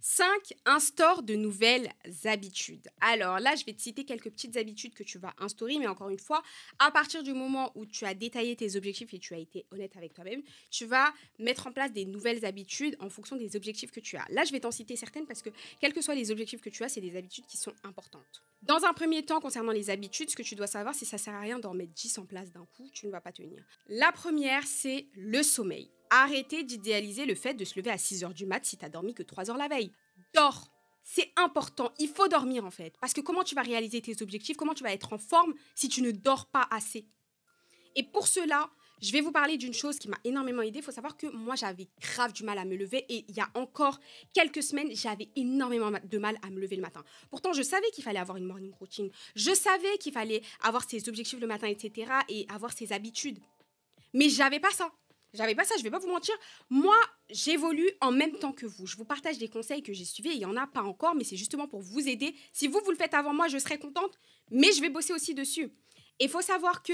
5. 0.02 0.54
Instaure 0.66 1.24
de 1.24 1.36
nouvelles 1.36 1.90
habitudes. 2.26 2.88
Alors 3.02 3.40
là, 3.40 3.56
je 3.56 3.66
vais 3.66 3.74
te 3.74 3.82
citer 3.82 4.06
quelques 4.06 4.30
petites 4.30 4.58
habitudes 4.58 4.94
que 4.94 5.04
tu 5.04 5.18
vas 5.18 5.34
instaurer, 5.40 5.78
mais 5.78 5.88
encore 5.88 6.10
une 6.10 6.20
fois, 6.20 6.42
à 6.80 6.92
partir 6.92 7.24
du 7.24 7.34
moment 7.34 7.72
où 7.76 7.86
tu 7.86 8.06
as 8.06 8.14
détaillé 8.14 8.56
tes 8.56 8.76
objectifs 8.76 9.14
et 9.14 9.20
tu 9.20 9.34
as 9.34 9.38
été 9.38 9.66
honnête 9.72 9.96
avec 9.98 10.14
toi-même, 10.14 10.42
tu 10.72 10.86
vas 10.86 11.14
mettre 11.38 11.68
en 11.68 11.72
place 11.72 11.92
des 11.92 12.06
nouvelles 12.06 12.46
habitudes 12.46 12.96
en 13.00 13.10
fonction 13.10 13.36
des 13.36 13.56
objectifs 13.56 13.92
que 13.92 14.00
tu 14.00 14.18
as. 14.18 14.26
Là, 14.30 14.44
je 14.46 14.52
vais 14.52 14.60
t'en 14.60 14.72
citer 14.72 14.96
certaines 14.96 15.26
parce 15.26 15.42
que 15.42 15.50
quels 15.80 15.94
que 15.94 16.02
soient 16.02 16.16
les 16.16 16.32
objectifs 16.32 16.62
que 16.62 16.70
tu 16.70 16.84
as, 16.84 16.90
c'est 16.90 17.02
des 17.02 17.18
habitudes 17.18 17.46
qui 17.46 17.58
sont 17.58 17.74
importantes. 17.84 18.44
Dans 18.62 18.84
un 18.86 18.94
premier 18.94 19.24
temps, 19.24 19.40
concernant 19.40 19.72
les 19.72 19.90
habitudes, 19.90 20.30
ce 20.30 20.36
que 20.36 20.44
tu 20.44 20.56
dois 20.56 20.68
savoir, 20.68 20.94
c'est 20.94 21.06
que 21.06 21.12
ça 21.12 21.18
sert 21.18 21.34
à 21.34 21.40
rien 21.40 21.60
d'en 21.60 21.74
mettre 21.74 21.94
10 21.94 22.18
en 22.18 22.26
place 22.26 22.52
d'un 22.52 22.66
coup, 22.76 22.90
tu 22.94 23.06
ne 23.06 23.12
vas 23.12 23.22
pas 23.22 23.32
tenir. 23.32 23.64
La 23.88 24.12
première, 24.12 24.66
c'est 24.66 25.08
le 25.14 25.44
sommeil. 25.44 25.90
Arrêtez 26.10 26.64
d'idéaliser 26.64 27.26
le 27.26 27.36
fait 27.36 27.54
de 27.54 27.66
se 27.66 27.78
lever 27.78 27.92
à 27.92 27.98
6 27.98 28.24
heures 28.24 28.34
du 28.34 28.46
mat 28.46 28.66
si 28.66 28.78
tu 28.78 28.86
as 28.86 28.90
dormi 28.90 29.14
que 29.14 29.24
3 29.24 29.50
heures 29.50 29.58
la 29.58 29.68
veille. 29.68 29.92
Dors. 30.34 30.72
C'est 31.04 31.32
important. 31.38 31.92
Il 31.98 32.10
faut 32.10 32.28
dormir 32.28 32.66
en 32.66 32.72
fait. 32.72 32.96
Parce 33.00 33.14
que 33.14 33.22
comment 33.22 33.44
tu 33.44 33.56
vas 33.56 33.62
réaliser 33.62 34.02
tes 34.02 34.22
objectifs? 34.22 34.58
Comment 34.58 34.74
tu 34.74 34.84
vas 34.84 34.94
être 34.94 35.14
en 35.14 35.18
forme 35.18 35.54
si 35.74 35.90
tu 35.90 36.02
ne 36.02 36.12
dors 36.12 36.46
pas 36.46 36.68
assez? 36.70 37.06
Et 37.96 38.04
pour 38.04 38.28
cela, 38.28 38.70
je 39.02 39.12
vais 39.12 39.22
vous 39.22 39.32
parler 39.32 39.58
d'une 39.58 39.74
chose 39.74 39.98
qui 39.98 40.10
m'a 40.10 40.20
énormément 40.24 40.62
aidé. 40.62 40.80
Il 40.80 40.84
faut 40.84 40.92
savoir 40.92 41.18
que 41.18 41.28
moi, 41.28 41.56
j'avais 41.56 41.88
grave 42.00 42.34
du 42.34 42.44
mal 42.44 42.58
à 42.58 42.66
me 42.66 42.76
lever 42.76 43.06
et 43.10 43.26
il 43.28 43.36
y 43.36 43.40
a 43.40 43.50
encore 43.56 44.00
quelques 44.34 44.62
semaines, 44.62 44.90
j'avais 44.94 45.30
énormément 45.36 45.92
de 46.04 46.18
mal 46.18 46.38
à 46.42 46.50
me 46.50 46.60
lever 46.60 46.76
le 46.76 46.82
matin. 46.82 47.04
Pourtant, 47.30 47.54
je 47.54 47.64
savais 47.64 47.90
qu'il 47.92 48.04
fallait 48.04 48.20
avoir 48.20 48.38
une 48.38 48.46
morning 48.46 48.74
routine. 48.74 49.10
Je 49.36 49.54
savais 49.54 49.98
qu'il 50.00 50.14
fallait 50.14 50.42
avoir 50.62 50.88
ses 50.88 51.08
objectifs 51.08 51.40
le 51.40 51.48
matin, 51.48 51.68
etc. 51.68 52.12
et 52.28 52.46
avoir 52.50 52.74
ses 52.74 52.92
habitudes. 52.94 53.40
Mais 54.14 54.30
j'avais 54.30 54.60
pas 54.60 54.72
ça. 54.72 54.92
J'avais 55.34 55.56
pas 55.56 55.64
ça, 55.64 55.76
je 55.78 55.84
vais 55.84 55.92
pas 55.92 56.00
vous 56.00 56.10
mentir. 56.10 56.36
Moi, 56.70 56.96
j'évolue 57.30 57.90
en 58.02 58.12
même 58.12 58.34
temps 58.40 58.52
que 58.52 58.66
vous. 58.66 58.88
Je 58.88 58.98
vous 58.98 59.06
partage 59.06 59.38
des 59.38 59.48
conseils 59.48 59.84
que 59.84 59.94
j'ai 59.94 60.06
suivis. 60.06 60.32
Il 60.32 60.40
y 60.40 60.46
en 60.46 60.58
a 60.58 60.66
pas 60.66 60.82
encore, 60.82 61.14
mais 61.16 61.24
c'est 61.24 61.38
justement 61.38 61.68
pour 61.68 61.82
vous 61.82 62.08
aider. 62.08 62.36
Si 62.52 62.68
vous, 62.68 62.80
vous 62.84 62.92
le 62.92 62.98
faites 62.98 63.14
avant 63.14 63.34
moi, 63.34 63.48
je 63.48 63.60
serai 63.60 63.78
contente, 63.78 64.18
mais 64.50 64.72
je 64.72 64.82
vais 64.82 64.90
bosser 64.90 65.14
aussi 65.14 65.36
dessus. 65.36 65.72
Et 66.20 66.26
il 66.26 66.30
faut 66.30 66.42
savoir 66.42 66.82
que 66.82 66.94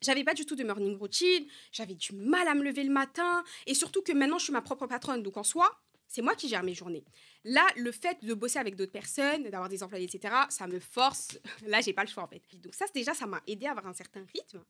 j'avais 0.00 0.24
pas 0.24 0.34
du 0.34 0.46
tout 0.46 0.56
de 0.56 0.64
morning 0.64 0.96
routine, 0.96 1.46
j'avais 1.72 1.94
du 1.94 2.12
mal 2.12 2.46
à 2.48 2.54
me 2.54 2.62
lever 2.62 2.84
le 2.84 2.92
matin, 2.92 3.44
et 3.66 3.74
surtout 3.74 4.02
que 4.02 4.12
maintenant 4.12 4.38
je 4.38 4.44
suis 4.44 4.52
ma 4.52 4.62
propre 4.62 4.86
patronne, 4.86 5.22
donc 5.22 5.36
en 5.36 5.42
soi, 5.42 5.80
c'est 6.08 6.22
moi 6.22 6.34
qui 6.34 6.48
gère 6.48 6.62
mes 6.62 6.74
journées. 6.74 7.04
Là, 7.44 7.66
le 7.76 7.92
fait 7.92 8.24
de 8.24 8.34
bosser 8.34 8.58
avec 8.58 8.74
d'autres 8.74 8.92
personnes, 8.92 9.42
d'avoir 9.44 9.68
des 9.68 9.82
employés, 9.82 10.06
etc., 10.06 10.34
ça 10.48 10.66
me 10.66 10.80
force. 10.80 11.38
Là, 11.66 11.80
j'ai 11.80 11.92
pas 11.92 12.02
le 12.02 12.08
choix 12.08 12.24
en 12.24 12.26
fait. 12.26 12.42
Donc 12.54 12.74
ça, 12.74 12.86
déjà, 12.94 13.14
ça 13.14 13.26
m'a 13.26 13.40
aidé 13.46 13.66
à 13.66 13.72
avoir 13.72 13.86
un 13.86 13.92
certain 13.92 14.24
rythme. 14.34 14.64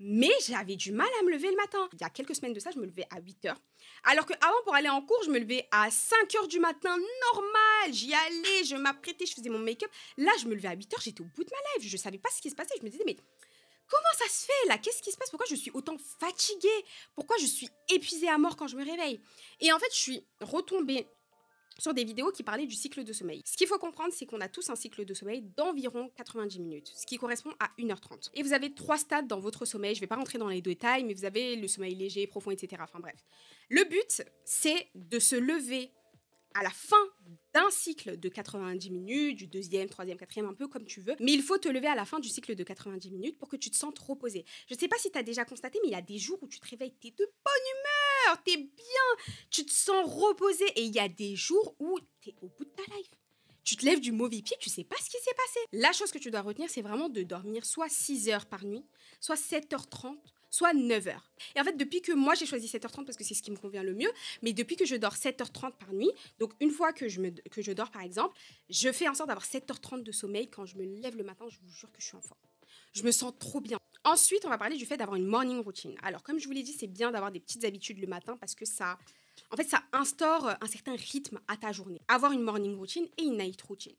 Mais 0.00 0.30
j'avais 0.46 0.76
du 0.76 0.92
mal 0.92 1.08
à 1.20 1.24
me 1.24 1.30
lever 1.30 1.48
le 1.48 1.56
matin. 1.56 1.88
Il 1.92 2.00
y 2.00 2.04
a 2.04 2.10
quelques 2.10 2.34
semaines 2.34 2.52
de 2.52 2.60
ça, 2.60 2.70
je 2.72 2.78
me 2.78 2.86
levais 2.86 3.06
à 3.10 3.20
8 3.20 3.44
heures. 3.46 3.60
Alors 4.04 4.26
qu'avant, 4.26 4.62
pour 4.64 4.74
aller 4.74 4.88
en 4.88 5.00
cours, 5.02 5.22
je 5.24 5.30
me 5.30 5.38
levais 5.38 5.68
à 5.70 5.90
5 5.90 6.34
heures 6.36 6.48
du 6.48 6.58
matin, 6.58 6.96
normal. 7.34 7.92
J'y 7.92 8.12
allais, 8.12 8.64
je 8.64 8.76
m'apprêtais, 8.76 9.26
je 9.26 9.34
faisais 9.34 9.50
mon 9.50 9.58
make-up. 9.58 9.90
Là, 10.16 10.32
je 10.40 10.46
me 10.46 10.54
levais 10.54 10.68
à 10.68 10.74
8 10.74 10.94
heures, 10.94 11.00
j'étais 11.00 11.20
au 11.20 11.26
bout 11.26 11.44
de 11.44 11.50
ma 11.50 11.58
life. 11.78 11.88
Je 11.88 11.96
savais 11.96 12.18
pas 12.18 12.30
ce 12.34 12.40
qui 12.40 12.50
se 12.50 12.56
passait. 12.56 12.74
Je 12.78 12.84
me 12.84 12.90
disais, 12.90 13.04
mais 13.06 13.16
comment 13.90 14.14
ça 14.16 14.28
se 14.28 14.46
fait 14.46 14.68
là? 14.68 14.78
Qu'est-ce 14.78 15.02
qui 15.02 15.12
se 15.12 15.16
passe? 15.16 15.30
Pourquoi 15.30 15.46
je 15.50 15.56
suis 15.56 15.70
autant 15.72 15.96
fatiguée? 15.98 16.68
Pourquoi 17.14 17.36
je 17.38 17.46
suis 17.46 17.68
épuisée 17.88 18.28
à 18.28 18.38
mort 18.38 18.56
quand 18.56 18.68
je 18.68 18.76
me 18.76 18.84
réveille? 18.84 19.20
Et 19.60 19.72
en 19.72 19.78
fait, 19.78 19.92
je 19.92 19.98
suis 19.98 20.26
retombée 20.40 21.06
sur 21.78 21.94
des 21.94 22.04
vidéos 22.04 22.30
qui 22.30 22.42
parlaient 22.42 22.66
du 22.66 22.74
cycle 22.74 23.04
de 23.04 23.12
sommeil. 23.12 23.42
Ce 23.46 23.56
qu'il 23.56 23.66
faut 23.66 23.78
comprendre, 23.78 24.12
c'est 24.12 24.26
qu'on 24.26 24.40
a 24.40 24.48
tous 24.48 24.68
un 24.68 24.76
cycle 24.76 25.04
de 25.04 25.14
sommeil 25.14 25.42
d'environ 25.56 26.10
90 26.16 26.60
minutes, 26.60 26.92
ce 26.94 27.06
qui 27.06 27.16
correspond 27.16 27.52
à 27.58 27.70
1h30. 27.78 28.30
Et 28.34 28.42
vous 28.42 28.52
avez 28.52 28.74
trois 28.74 28.98
stades 28.98 29.26
dans 29.26 29.40
votre 29.40 29.64
sommeil. 29.64 29.94
Je 29.94 29.98
ne 29.98 30.02
vais 30.02 30.06
pas 30.06 30.16
rentrer 30.16 30.38
dans 30.38 30.48
les 30.48 30.60
détails, 30.60 31.04
mais 31.04 31.14
vous 31.14 31.24
avez 31.24 31.56
le 31.56 31.68
sommeil 31.68 31.94
léger, 31.94 32.26
profond, 32.26 32.50
etc. 32.50 32.82
Enfin 32.84 33.00
bref. 33.00 33.24
Le 33.70 33.84
but, 33.84 34.22
c'est 34.44 34.88
de 34.94 35.18
se 35.18 35.36
lever 35.36 35.90
à 36.54 36.62
la 36.62 36.70
fin 36.70 36.96
d'un 37.52 37.70
cycle 37.70 38.18
de 38.18 38.28
90 38.28 38.90
minutes, 38.90 39.36
du 39.36 39.46
deuxième, 39.46 39.88
troisième, 39.88 40.18
quatrième, 40.18 40.46
un 40.46 40.54
peu 40.54 40.68
comme 40.68 40.84
tu 40.84 41.00
veux. 41.00 41.16
Mais 41.20 41.32
il 41.32 41.42
faut 41.42 41.58
te 41.58 41.68
lever 41.68 41.86
à 41.86 41.94
la 41.94 42.04
fin 42.04 42.20
du 42.20 42.28
cycle 42.28 42.54
de 42.54 42.64
90 42.64 43.10
minutes 43.10 43.38
pour 43.38 43.48
que 43.48 43.56
tu 43.56 43.70
te 43.70 43.76
sentes 43.76 43.98
reposé. 43.98 44.44
Je 44.68 44.74
ne 44.74 44.78
sais 44.78 44.88
pas 44.88 44.96
si 44.98 45.10
tu 45.10 45.18
as 45.18 45.22
déjà 45.22 45.44
constaté, 45.44 45.78
mais 45.82 45.88
il 45.88 45.92
y 45.92 45.96
a 45.96 46.02
des 46.02 46.18
jours 46.18 46.38
où 46.42 46.48
tu 46.48 46.60
te 46.60 46.68
réveilles, 46.68 46.94
tu 47.00 47.08
es 47.08 47.10
de 47.10 47.24
bonne 47.44 48.28
humeur, 48.28 48.42
tu 48.44 48.52
es 48.52 48.56
bien, 48.56 49.34
tu 49.50 49.64
te 49.64 49.72
sens 49.72 50.04
reposé. 50.06 50.64
Et 50.76 50.82
il 50.82 50.92
y 50.92 51.00
a 51.00 51.08
des 51.08 51.36
jours 51.36 51.74
où 51.78 51.98
tu 52.20 52.30
es 52.30 52.34
au 52.42 52.48
bout 52.48 52.64
de 52.64 52.70
ta 52.70 52.82
life. 52.96 53.10
Tu 53.62 53.76
te 53.76 53.84
lèves 53.84 54.00
du 54.00 54.10
mauvais 54.10 54.42
pied, 54.42 54.56
tu 54.58 54.70
sais 54.70 54.84
pas 54.84 54.96
ce 54.96 55.10
qui 55.10 55.18
s'est 55.22 55.34
passé. 55.36 55.60
La 55.72 55.92
chose 55.92 56.10
que 56.10 56.18
tu 56.18 56.30
dois 56.30 56.40
retenir, 56.40 56.70
c'est 56.70 56.82
vraiment 56.82 57.08
de 57.08 57.22
dormir 57.22 57.64
soit 57.64 57.88
6 57.88 58.28
heures 58.30 58.46
par 58.46 58.64
nuit, 58.64 58.84
soit 59.20 59.36
7h30, 59.36 60.16
soit 60.50 60.74
9h. 60.74 61.16
Et 61.54 61.60
en 61.60 61.64
fait, 61.64 61.76
depuis 61.76 62.02
que 62.02 62.12
moi 62.12 62.34
j'ai 62.34 62.46
choisi 62.46 62.66
7h30 62.66 63.04
parce 63.04 63.16
que 63.16 63.24
c'est 63.24 63.34
ce 63.34 63.42
qui 63.42 63.50
me 63.50 63.56
convient 63.56 63.82
le 63.82 63.94
mieux, 63.94 64.10
mais 64.42 64.52
depuis 64.52 64.76
que 64.76 64.84
je 64.84 64.96
dors 64.96 65.14
7h30 65.14 65.72
par 65.72 65.92
nuit, 65.92 66.10
donc 66.38 66.52
une 66.60 66.70
fois 66.70 66.92
que 66.92 67.08
je, 67.08 67.20
me, 67.20 67.30
que 67.30 67.62
je 67.62 67.72
dors 67.72 67.90
par 67.90 68.02
exemple, 68.02 68.36
je 68.68 68.90
fais 68.92 69.08
en 69.08 69.14
sorte 69.14 69.28
d'avoir 69.28 69.46
7h30 69.46 70.02
de 70.02 70.12
sommeil. 70.12 70.48
Quand 70.48 70.66
je 70.66 70.76
me 70.76 70.84
lève 70.84 71.16
le 71.16 71.24
matin, 71.24 71.46
je 71.48 71.58
vous 71.62 71.70
jure 71.70 71.90
que 71.92 72.00
je 72.00 72.06
suis 72.06 72.16
en 72.16 72.20
forme. 72.20 72.40
Je 72.92 73.02
me 73.02 73.12
sens 73.12 73.32
trop 73.38 73.60
bien. 73.60 73.78
Ensuite, 74.04 74.44
on 74.44 74.48
va 74.48 74.58
parler 74.58 74.76
du 74.76 74.86
fait 74.86 74.96
d'avoir 74.96 75.16
une 75.16 75.26
morning 75.26 75.62
routine. 75.62 75.94
Alors, 76.02 76.22
comme 76.22 76.38
je 76.38 76.46
vous 76.46 76.52
l'ai 76.52 76.62
dit, 76.62 76.72
c'est 76.72 76.86
bien 76.86 77.10
d'avoir 77.12 77.30
des 77.30 77.40
petites 77.40 77.64
habitudes 77.64 77.98
le 77.98 78.06
matin 78.06 78.36
parce 78.36 78.54
que 78.54 78.64
ça, 78.64 78.98
en 79.50 79.56
fait, 79.56 79.68
ça 79.68 79.82
instaure 79.92 80.54
un 80.60 80.66
certain 80.66 80.96
rythme 80.96 81.38
à 81.48 81.56
ta 81.56 81.72
journée. 81.72 82.00
Avoir 82.08 82.32
une 82.32 82.42
morning 82.42 82.76
routine 82.76 83.06
et 83.18 83.22
une 83.22 83.36
night 83.36 83.60
routine. 83.62 83.94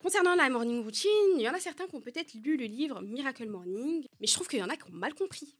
Concernant 0.00 0.34
la 0.34 0.48
morning 0.48 0.82
routine, 0.84 1.10
il 1.36 1.42
y 1.42 1.48
en 1.48 1.54
a 1.54 1.60
certains 1.60 1.86
qui 1.86 1.94
ont 1.96 2.00
peut-être 2.00 2.34
lu 2.34 2.56
le 2.56 2.66
livre 2.66 3.00
Miracle 3.00 3.48
Morning, 3.48 4.06
mais 4.20 4.26
je 4.26 4.34
trouve 4.34 4.46
qu'il 4.46 4.60
y 4.60 4.62
en 4.62 4.68
a 4.68 4.76
qui 4.76 4.84
ont 4.84 4.94
mal 4.94 5.14
compris. 5.14 5.56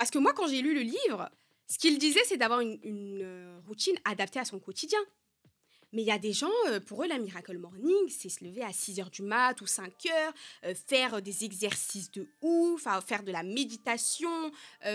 Parce 0.00 0.10
que 0.10 0.18
moi, 0.18 0.32
quand 0.32 0.46
j'ai 0.46 0.62
lu 0.62 0.72
le 0.72 0.80
livre, 0.80 1.28
ce 1.66 1.78
qu'il 1.78 1.98
disait, 1.98 2.22
c'est 2.24 2.38
d'avoir 2.38 2.60
une, 2.60 2.78
euh, 3.20 3.60
routine 3.66 3.96
adaptée 4.06 4.38
à 4.38 4.46
son 4.46 4.58
quotidien. 4.58 4.98
Mais 5.92 6.00
il 6.00 6.06
y 6.06 6.10
a 6.10 6.18
des 6.18 6.32
gens, 6.32 6.48
euh, 6.68 6.80
pour 6.80 7.04
eux, 7.04 7.06
la 7.06 7.18
Miracle 7.18 7.58
Morning, 7.58 8.08
c'est 8.08 8.30
se 8.30 8.42
lever 8.42 8.62
à 8.62 8.72
6 8.72 8.98
heures 8.98 9.10
du 9.10 9.20
mat 9.20 9.60
ou 9.60 9.66
5 9.66 9.92
heures, 10.06 10.32
euh, 10.64 10.74
faire 10.74 11.20
des 11.20 11.44
exercices 11.44 12.10
de 12.12 12.26
ouf, 12.40 12.86
faire 13.04 13.22
de 13.22 13.30
la 13.30 13.42
méditation, 13.42 14.50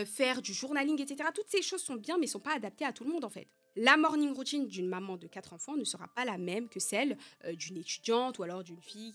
faire 0.07 0.41
du 0.41 0.55
journaling, 0.55 0.99
etc. 0.99 1.29
Toutes 1.35 1.49
ces 1.49 1.61
choses 1.61 1.83
sont 1.83 1.97
bien, 1.97 2.17
mais 2.17 2.25
ne 2.25 2.31
sont 2.31 2.39
pas 2.39 2.55
adaptées 2.55 2.85
à 2.85 2.91
tout 2.91 3.03
le 3.03 3.11
monde, 3.11 3.25
en 3.25 3.29
fait. 3.29 3.47
La 3.75 3.97
morning 3.97 4.33
routine 4.33 4.67
d'une 4.67 4.87
maman 4.87 5.17
de 5.17 5.27
4 5.27 5.53
enfants 5.53 5.75
ne 5.75 5.83
sera 5.83 6.07
pas 6.07 6.25
la 6.25 6.39
même 6.39 6.67
que 6.67 6.79
celle 6.79 7.15
d'une 7.53 7.77
étudiante 7.77 8.39
ou 8.39 8.43
alors 8.43 8.63
d'une 8.63 8.81
fille 8.81 9.13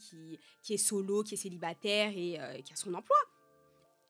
qui, 0.62 0.72
est 0.72 0.76
solo, 0.76 1.24
qui 1.24 1.34
est 1.34 1.36
célibataire 1.36 2.12
et 2.16 2.62
qui 2.62 2.72
a 2.72 2.76
son 2.76 2.94
emploi 2.94 3.16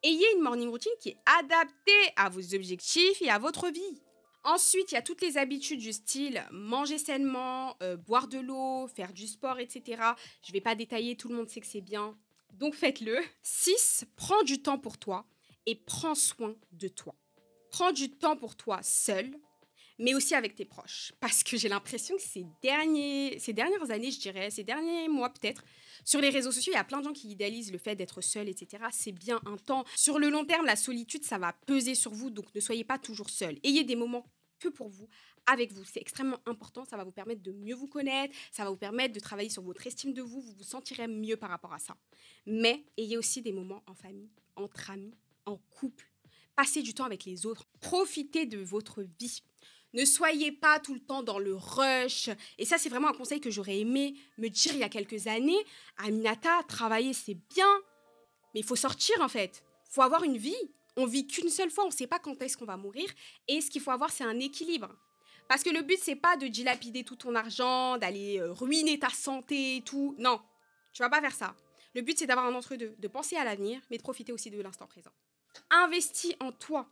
ayez 0.03 0.27
une 0.37 0.43
morning 0.43 0.69
routine 0.69 0.93
qui 1.01 1.11
est 1.11 1.19
adaptée 1.39 2.13
à 2.17 2.29
vos 2.29 2.55
objectifs 2.55 3.21
et 3.23 3.31
à 3.31 3.39
votre 3.39 3.69
vie. 3.71 4.03
Ensuite, 4.43 4.93
il 4.93 4.95
y 4.95 4.99
a 4.99 5.03
toutes 5.03 5.21
les 5.21 5.37
habitudes 5.37 5.81
du 5.81 5.93
style 5.93 6.43
manger 6.51 6.97
sainement, 6.97 7.77
euh, 7.83 7.97
boire 7.97 8.27
de 8.27 8.39
l'eau, 8.39 8.89
faire 8.89 9.13
du 9.13 9.27
sport, 9.27 9.59
etc. 9.59 10.03
Je 10.43 10.51
ne 10.51 10.53
vais 10.55 10.63
pas 10.63 10.75
détailler, 10.75 11.17
tout 11.17 11.29
le 11.29 11.35
monde 11.35 11.49
sait 11.49 11.61
que 11.61 11.67
c'est 11.67 11.83
bien. 11.83 12.17
Donc 12.55 12.75
faites-le. 12.75 13.19
6. 13.43 14.07
Prends 14.17 14.43
du 14.43 14.63
temps 14.63 14.79
pour 14.79 14.99
toi 14.99 15.27
et 15.67 15.75
prends 15.75 16.15
soin 16.15 16.55
de 16.73 16.89
toi. 16.89 17.15
Prends 17.71 17.93
du 17.93 18.11
temps 18.11 18.37
pour 18.37 18.57
toi 18.57 18.81
seul, 18.83 19.31
mais 19.99 20.15
aussi 20.15 20.35
avec 20.35 20.55
tes 20.55 20.65
proches. 20.65 21.13
Parce 21.21 21.45
que 21.45 21.57
j'ai 21.57 21.69
l'impression 21.69 22.17
que 22.17 22.23
ces, 22.23 22.47
derniers, 22.63 23.39
ces 23.39 23.53
dernières 23.53 23.91
années, 23.91 24.11
je 24.11 24.21
dirais, 24.21 24.51
ces 24.51 24.65
derniers 24.65 25.09
mois 25.09 25.31
peut-être, 25.31 25.63
sur 26.05 26.21
les 26.21 26.31
réseaux 26.31 26.53
sociaux, 26.53 26.73
il 26.73 26.77
y 26.77 26.79
a 26.79 26.85
plein 26.85 26.99
de 26.99 27.05
gens 27.05 27.13
qui 27.13 27.29
idéalisent 27.29 27.73
le 27.73 27.79
fait 27.79 27.97
d'être 27.97 28.21
seul, 28.21 28.49
etc. 28.49 28.85
C'est 28.93 29.13
bien 29.13 29.41
un 29.47 29.57
temps. 29.57 29.85
Sur 29.97 30.19
le 30.19 30.29
long 30.29 30.45
terme, 30.45 30.67
la 30.67 30.77
solitude, 30.77 31.25
ça 31.25 31.39
va 31.39 31.53
peser 31.67 31.95
sur 31.95 32.13
vous, 32.13 32.31
donc 32.31 32.55
ne 32.55 32.61
soyez 32.61 32.85
pas 32.85 32.99
toujours 32.99 33.31
seul. 33.31 33.59
Ayez 33.63 33.85
des 33.85 33.97
moments 33.97 34.27
que 34.59 34.69
pour 34.69 34.89
vous, 34.89 35.09
avec 35.47 35.73
vous. 35.73 35.85
C'est 35.85 36.01
extrêmement 36.01 36.39
important, 36.47 36.85
ça 36.85 36.97
va 36.97 37.05
vous 37.05 37.11
permettre 37.13 37.43
de 37.43 37.53
mieux 37.53 37.75
vous 37.75 37.89
connaître, 37.89 38.35
ça 38.53 38.65
va 38.65 38.71
vous 38.71 38.77
permettre 38.77 39.15
de 39.15 39.21
travailler 39.21 39.49
sur 39.49 39.63
votre 39.63 39.87
estime 39.87 40.13
de 40.13 40.23
vous, 40.23 40.41
vous 40.41 40.53
vous 40.53 40.65
sentirez 40.65 41.09
mieux 41.09 41.37
par 41.37 41.51
rapport 41.51 41.73
à 41.73 41.79
ça. 41.79 41.97
Mais 42.47 42.85
ayez 42.97 43.17
aussi 43.17 43.43
des 43.43 43.53
moments 43.53 43.83
en 43.87 43.95
famille, 43.95 44.31
entre 44.55 44.91
amis, 44.91 45.15
en 45.47 45.57
couple. 45.71 46.07
Passez 46.55 46.83
du 46.83 46.93
temps 46.93 47.05
avec 47.05 47.25
les 47.25 47.47
autres. 47.47 47.67
Profitez 47.81 48.45
de 48.47 48.59
votre 48.59 49.03
vie. 49.19 49.43
Ne 49.93 50.05
soyez 50.05 50.53
pas 50.53 50.79
tout 50.79 50.95
le 50.95 51.01
temps 51.01 51.23
dans 51.23 51.39
le 51.39 51.55
rush. 51.55 52.31
Et 52.59 52.65
ça, 52.65 52.79
c'est 52.79 52.89
vraiment 52.89 53.09
un 53.09 53.13
conseil 53.13 53.41
que 53.41 53.51
j'aurais 53.51 53.79
aimé 53.79 54.15
me 54.39 54.49
dire 54.49 54.73
il 54.75 54.81
y 54.81 54.85
a 54.85 54.89
quelques 54.89 55.27
années. 55.27 55.65
Aminata, 55.99 56.63
travailler, 56.69 57.13
c'est 57.13 57.37
bien, 57.55 57.81
mais 58.55 58.61
il 58.61 58.67
faut 58.67 58.77
sortir 58.77 59.21
en 59.21 59.29
fait. 59.29 59.63
Il 59.89 59.95
faut 59.95 60.03
avoir 60.03 60.23
une 60.23 60.37
vie. 60.37 60.55
On 60.97 61.07
vit 61.07 61.27
qu'une 61.27 61.51
seule 61.51 61.71
fois, 61.71 61.85
on 61.85 61.89
ne 61.89 61.93
sait 61.93 62.07
pas 62.07 62.19
quand 62.19 62.41
est-ce 62.43 62.57
qu'on 62.57 62.65
va 62.65 62.77
mourir. 62.77 63.09
Et 63.49 63.61
ce 63.61 63.71
qu'il 63.71 63.81
faut 63.81 63.91
avoir, 63.91 64.11
c'est 64.11 64.25
un 64.25 64.39
équilibre. 64.39 64.89
Parce 65.49 65.65
que 65.65 65.71
le 65.71 65.83
but, 65.83 65.99
c'est 66.01 66.17
pas 66.17 66.37
de 66.37 66.47
dilapider 66.47 67.03
tout 67.03 67.17
ton 67.17 67.35
argent, 67.35 67.99
d'aller 67.99 68.39
euh, 68.39 68.53
ruiner 68.53 68.99
ta 69.01 69.09
santé 69.09 69.77
et 69.77 69.83
tout. 69.83 70.15
Non, 70.19 70.41
tu 70.93 71.03
vas 71.03 71.11
pas 71.11 71.21
faire 71.21 71.35
ça. 71.35 71.57
Le 71.95 72.03
but, 72.03 72.17
c'est 72.17 72.27
d'avoir 72.27 72.47
un 72.47 72.55
entre-deux, 72.55 72.95
de 72.97 73.09
penser 73.09 73.37
à 73.37 73.45
l'avenir, 73.45 73.81
mais 73.91 73.97
de 73.97 74.03
profiter 74.03 74.33
aussi 74.33 74.51
de 74.51 74.61
l'instant 74.61 74.87
présent. 74.87 75.11
Investis 75.71 76.37
en 76.39 76.53
toi. 76.53 76.89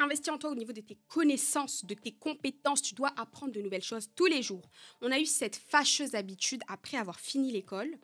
Investis 0.00 0.32
en 0.32 0.38
toi 0.38 0.50
au 0.50 0.54
niveau 0.54 0.72
de 0.72 0.80
tes 0.80 0.96
connaissances, 1.08 1.84
de 1.84 1.92
tes 1.92 2.12
compétences. 2.12 2.80
Tu 2.80 2.94
dois 2.94 3.12
apprendre 3.18 3.52
de 3.52 3.60
nouvelles 3.60 3.82
choses 3.82 4.08
tous 4.16 4.24
les 4.26 4.42
jours. 4.42 4.68
On 5.02 5.12
a 5.12 5.20
eu 5.20 5.26
cette 5.26 5.56
fâcheuse 5.56 6.14
habitude, 6.14 6.62
après 6.68 6.96
avoir 6.96 7.20
fini 7.20 7.52
l'école, 7.52 7.98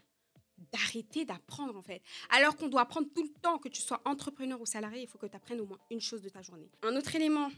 d'arrêter 0.73 1.25
d'apprendre 1.25 1.75
en 1.75 1.83
fait. 1.83 2.03
Alors 2.29 2.55
qu'on 2.57 2.69
doit 2.69 2.83
apprendre 2.83 3.09
tout 3.15 3.23
le 3.23 3.33
temps, 3.41 3.59
que 3.59 3.71
tu 3.71 3.81
sois 3.81 4.03
entrepreneur 4.05 4.61
ou 4.61 4.67
salarié, 4.67 5.03
il 5.03 5.09
faut 5.09 5.17
que 5.17 5.27
tu 5.27 5.37
apprennes 5.37 5.61
au 5.61 5.67
moins 5.67 5.79
une 5.91 6.03
chose 6.03 6.21
de 6.21 6.29
ta 6.29 6.43
journée. 6.43 6.71
Un 6.83 6.95
autre 6.97 7.15
élément 7.15 7.51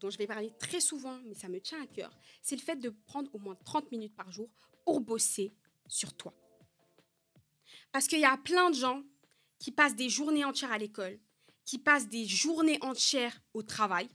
dont 0.00 0.10
je 0.10 0.18
vais 0.18 0.26
parler 0.26 0.52
très 0.58 0.80
souvent, 0.80 1.18
mais 1.24 1.34
ça 1.34 1.48
me 1.48 1.58
tient 1.58 1.82
à 1.82 1.86
cœur, 1.86 2.10
c'est 2.42 2.56
le 2.56 2.60
fait 2.60 2.76
de 2.76 2.90
prendre 2.90 3.34
au 3.34 3.38
moins 3.38 3.56
30 3.64 3.90
minutes 3.92 4.14
par 4.14 4.30
jour 4.30 4.50
pour 4.84 5.00
bosser 5.00 5.54
sur 5.88 6.14
toi. 6.14 6.34
Parce 7.92 8.06
qu'il 8.08 8.20
y 8.20 8.26
a 8.26 8.36
plein 8.36 8.68
de 8.68 8.74
gens 8.74 9.02
qui 9.58 9.72
passent 9.72 9.96
des 9.96 10.10
journées 10.10 10.44
entières 10.44 10.72
à 10.72 10.76
l'école, 10.76 11.18
qui 11.66 11.78
passent 11.78 12.08
des 12.08 12.24
journées 12.24 12.78
entières 12.80 13.42
au 13.52 13.62
travail, 13.62 14.08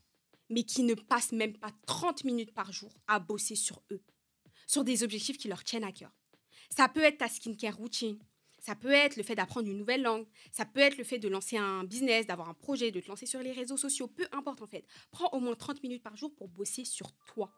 mais 0.50 0.64
qui 0.64 0.84
ne 0.84 0.96
passent 0.96 1.34
même 1.34 1.58
pas 1.58 1.72
30 1.86 2.24
minutes 2.24 2.54
par 2.54 2.72
jour 2.72 2.92
à 3.08 3.20
bosser 3.20 3.56
sur 3.56 3.84
eux, 3.92 4.02
sur 4.66 4.84
des 4.84 5.04
objectifs 5.04 5.38
qui 5.38 5.48
leur 5.48 5.64
tiennent 5.64 5.84
à 5.84 5.92
cœur. 5.92 6.12
Ça 6.76 6.88
peut 6.88 7.04
être 7.04 7.20
ta 7.20 7.28
skincare 7.28 7.76
routine, 7.76 8.18
ça 8.62 8.76
peut 8.76 8.92
être 8.92 9.18
le 9.18 9.24
fait 9.24 9.36
d'apprendre 9.36 9.68
une 9.68 9.78
nouvelle 9.78 10.04
langue, 10.04 10.26
ça 10.52 10.66
peut 10.66 10.80
être 10.80 10.98
le 10.98 11.04
fait 11.04 11.20
de 11.20 11.28
lancer 11.28 11.58
un 11.58 11.84
business, 11.84 12.28
d'avoir 12.28 12.48
un 12.48 12.54
projet, 12.54 12.92
de 12.92 13.00
te 13.00 13.08
lancer 13.08 13.26
sur 13.26 13.42
les 13.42 13.52
réseaux 13.52 13.78
sociaux, 13.78 14.08
peu 14.08 14.28
importe 14.32 14.62
en 14.62 14.68
fait. 14.68 14.86
Prends 15.12 15.30
au 15.34 15.40
moins 15.40 15.56
30 15.56 15.84
minutes 15.84 16.04
par 16.04 16.16
jour 16.16 16.34
pour 16.36 16.48
bosser 16.48 16.86
sur 16.86 17.12
toi, 17.26 17.52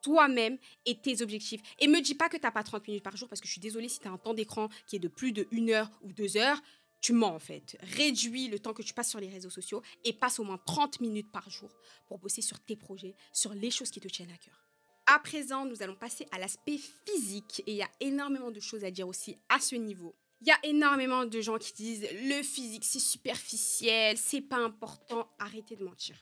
toi-même 0.00 0.56
et 0.86 0.98
tes 0.98 1.22
objectifs. 1.22 1.60
Et 1.80 1.88
me 1.88 2.00
dis 2.00 2.14
pas 2.14 2.28
que 2.28 2.36
tu 2.36 2.42
n'as 2.42 2.52
pas 2.52 2.62
30 2.62 2.86
minutes 2.86 3.02
par 3.02 3.16
jour 3.16 3.28
parce 3.28 3.40
que 3.40 3.46
je 3.46 3.52
suis 3.52 3.60
désolée 3.60 3.88
si 3.88 4.00
tu 4.00 4.08
as 4.08 4.12
un 4.12 4.18
temps 4.18 4.32
d'écran 4.32 4.68
qui 4.86 4.96
est 4.96 5.00
de 5.00 5.08
plus 5.08 5.32
de 5.32 5.46
1 5.52 5.68
heure 5.70 5.90
ou 6.02 6.12
2 6.12 6.36
heures 6.36 6.62
tu 7.04 7.12
mens 7.12 7.34
en 7.34 7.38
fait. 7.38 7.76
Réduis 7.82 8.48
le 8.48 8.58
temps 8.58 8.72
que 8.72 8.80
tu 8.80 8.94
passes 8.94 9.10
sur 9.10 9.20
les 9.20 9.28
réseaux 9.28 9.50
sociaux 9.50 9.82
et 10.04 10.14
passe 10.14 10.38
au 10.38 10.44
moins 10.44 10.56
30 10.56 11.00
minutes 11.00 11.30
par 11.30 11.50
jour 11.50 11.68
pour 12.06 12.18
bosser 12.18 12.40
sur 12.40 12.58
tes 12.60 12.76
projets, 12.76 13.14
sur 13.30 13.52
les 13.52 13.70
choses 13.70 13.90
qui 13.90 14.00
te 14.00 14.08
tiennent 14.08 14.32
à 14.32 14.38
cœur. 14.38 14.66
À 15.04 15.18
présent, 15.18 15.66
nous 15.66 15.82
allons 15.82 15.96
passer 15.96 16.26
à 16.32 16.38
l'aspect 16.38 16.78
physique 16.78 17.62
et 17.66 17.72
il 17.72 17.76
y 17.76 17.82
a 17.82 17.90
énormément 18.00 18.50
de 18.50 18.58
choses 18.58 18.84
à 18.84 18.90
dire 18.90 19.06
aussi 19.06 19.36
à 19.50 19.60
ce 19.60 19.74
niveau. 19.74 20.14
Il 20.40 20.48
y 20.48 20.50
a 20.50 20.58
énormément 20.62 21.26
de 21.26 21.40
gens 21.42 21.58
qui 21.58 21.74
disent 21.74 22.08
le 22.10 22.42
physique 22.42 22.86
c'est 22.86 23.00
superficiel, 23.00 24.16
c'est 24.16 24.40
pas 24.40 24.64
important, 24.64 25.28
arrêtez 25.38 25.76
de 25.76 25.84
mentir. 25.84 26.16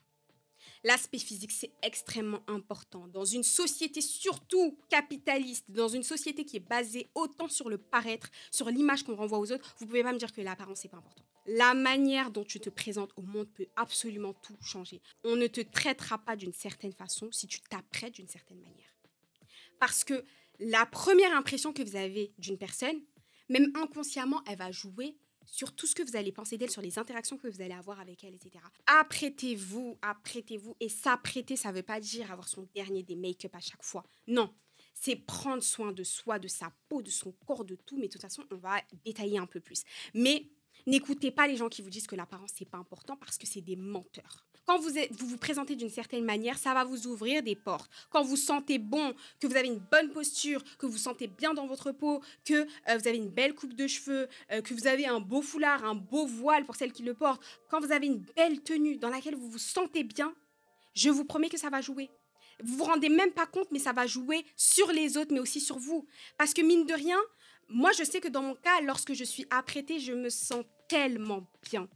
L'aspect 0.84 1.18
physique, 1.18 1.52
c'est 1.52 1.72
extrêmement 1.82 2.42
important. 2.48 3.06
Dans 3.06 3.24
une 3.24 3.44
société 3.44 4.00
surtout 4.00 4.76
capitaliste, 4.88 5.64
dans 5.68 5.88
une 5.88 6.02
société 6.02 6.44
qui 6.44 6.56
est 6.56 6.68
basée 6.68 7.08
autant 7.14 7.48
sur 7.48 7.68
le 7.68 7.78
paraître, 7.78 8.30
sur 8.50 8.68
l'image 8.68 9.04
qu'on 9.04 9.14
renvoie 9.14 9.38
aux 9.38 9.52
autres, 9.52 9.76
vous 9.78 9.86
pouvez 9.86 10.02
pas 10.02 10.12
me 10.12 10.18
dire 10.18 10.32
que 10.32 10.40
l'apparence 10.40 10.82
n'est 10.82 10.90
pas 10.90 10.96
important. 10.96 11.22
La 11.46 11.74
manière 11.74 12.30
dont 12.30 12.44
tu 12.44 12.58
te 12.58 12.70
présentes 12.70 13.12
au 13.16 13.22
monde 13.22 13.48
peut 13.52 13.66
absolument 13.76 14.32
tout 14.32 14.56
changer. 14.60 15.00
On 15.24 15.36
ne 15.36 15.46
te 15.46 15.60
traitera 15.60 16.18
pas 16.18 16.34
d'une 16.34 16.52
certaine 16.52 16.92
façon 16.92 17.30
si 17.30 17.46
tu 17.46 17.60
t'apprêtes 17.60 18.14
d'une 18.14 18.28
certaine 18.28 18.60
manière. 18.60 18.96
Parce 19.78 20.04
que 20.04 20.24
la 20.58 20.86
première 20.86 21.36
impression 21.36 21.72
que 21.72 21.82
vous 21.82 21.96
avez 21.96 22.32
d'une 22.38 22.58
personne, 22.58 23.00
même 23.48 23.72
inconsciemment, 23.74 24.42
elle 24.46 24.58
va 24.58 24.70
jouer 24.70 25.16
sur 25.52 25.74
tout 25.76 25.86
ce 25.86 25.94
que 25.94 26.02
vous 26.02 26.16
allez 26.16 26.32
penser 26.32 26.56
d'elle, 26.56 26.70
sur 26.70 26.80
les 26.80 26.98
interactions 26.98 27.36
que 27.36 27.46
vous 27.46 27.60
allez 27.60 27.74
avoir 27.74 28.00
avec 28.00 28.24
elle, 28.24 28.34
etc. 28.34 28.64
Apprêtez-vous, 28.86 29.98
apprêtez-vous. 30.00 30.74
Et 30.80 30.88
s'apprêter, 30.88 31.56
ça 31.56 31.70
ne 31.70 31.76
veut 31.76 31.82
pas 31.82 32.00
dire 32.00 32.32
avoir 32.32 32.48
son 32.48 32.66
dernier 32.74 33.02
des 33.02 33.16
make-up 33.16 33.54
à 33.54 33.60
chaque 33.60 33.84
fois. 33.84 34.02
Non, 34.26 34.52
c'est 34.94 35.14
prendre 35.14 35.62
soin 35.62 35.92
de 35.92 36.04
soi, 36.04 36.38
de 36.38 36.48
sa 36.48 36.72
peau, 36.88 37.02
de 37.02 37.10
son 37.10 37.32
corps, 37.46 37.66
de 37.66 37.74
tout. 37.74 37.98
Mais 37.98 38.06
de 38.06 38.12
toute 38.12 38.22
façon, 38.22 38.44
on 38.50 38.56
va 38.56 38.80
détailler 39.04 39.36
un 39.36 39.46
peu 39.46 39.60
plus. 39.60 39.84
Mais 40.14 40.48
n'écoutez 40.86 41.30
pas 41.30 41.46
les 41.46 41.56
gens 41.56 41.68
qui 41.68 41.82
vous 41.82 41.90
disent 41.90 42.06
que 42.06 42.16
l'apparence, 42.16 42.52
n'est 42.60 42.66
pas 42.66 42.78
important 42.78 43.16
parce 43.16 43.38
que 43.38 43.46
c'est 43.46 43.60
des 43.60 43.76
menteurs. 43.76 44.44
Quand 44.64 44.78
vous, 44.78 44.90
vous 45.10 45.38
présentez 45.38 45.74
d'une 45.74 45.90
certaine 45.90 46.24
manière, 46.24 46.56
ça 46.56 46.72
va 46.72 46.84
vous 46.84 47.08
ouvrir 47.08 47.42
des 47.42 47.56
portes. 47.56 47.90
Quand 48.10 48.22
vous 48.22 48.36
sentez 48.36 48.78
bon, 48.78 49.12
que 49.40 49.46
vous 49.46 49.56
avez 49.56 49.66
une 49.66 49.82
bonne 49.90 50.10
posture, 50.10 50.62
que 50.78 50.86
vous 50.86 50.98
sentez 50.98 51.26
bien 51.26 51.52
dans 51.52 51.66
votre 51.66 51.90
peau, 51.90 52.22
que 52.44 52.54
euh, 52.54 52.96
vous 52.96 53.08
avez 53.08 53.16
une 53.16 53.28
belle 53.28 53.54
coupe 53.54 53.74
de 53.74 53.86
cheveux, 53.88 54.28
euh, 54.52 54.62
que 54.62 54.72
vous 54.72 54.86
avez 54.86 55.06
un 55.06 55.18
beau 55.18 55.42
foulard, 55.42 55.84
un 55.84 55.96
beau 55.96 56.26
voile 56.26 56.64
pour 56.64 56.76
celles 56.76 56.92
qui 56.92 57.02
le 57.02 57.14
portent, 57.14 57.42
quand 57.70 57.80
vous 57.80 57.90
avez 57.90 58.06
une 58.06 58.24
belle 58.36 58.62
tenue 58.62 58.98
dans 58.98 59.08
laquelle 59.08 59.34
vous 59.34 59.50
vous 59.50 59.58
sentez 59.58 60.04
bien, 60.04 60.32
je 60.94 61.10
vous 61.10 61.24
promets 61.24 61.48
que 61.48 61.58
ça 61.58 61.70
va 61.70 61.80
jouer. 61.80 62.10
Vous 62.62 62.76
vous 62.76 62.84
rendez 62.84 63.08
même 63.08 63.32
pas 63.32 63.46
compte, 63.46 63.68
mais 63.72 63.78
ça 63.80 63.92
va 63.92 64.06
jouer 64.06 64.44
sur 64.56 64.92
les 64.92 65.16
autres, 65.16 65.32
mais 65.32 65.40
aussi 65.40 65.60
sur 65.60 65.78
vous. 65.78 66.06
Parce 66.38 66.54
que 66.54 66.62
mine 66.62 66.86
de 66.86 66.94
rien, 66.94 67.18
moi 67.72 67.90
je 67.98 68.04
sais 68.04 68.20
que 68.20 68.28
dans 68.28 68.42
mon 68.42 68.54
cas, 68.54 68.80
lorsque 68.82 69.14
je 69.14 69.24
suis 69.24 69.46
apprêtée, 69.50 69.98
je 69.98 70.12
me 70.12 70.28
sens 70.30 70.64
tellement 70.88 71.46
bien 71.62 71.88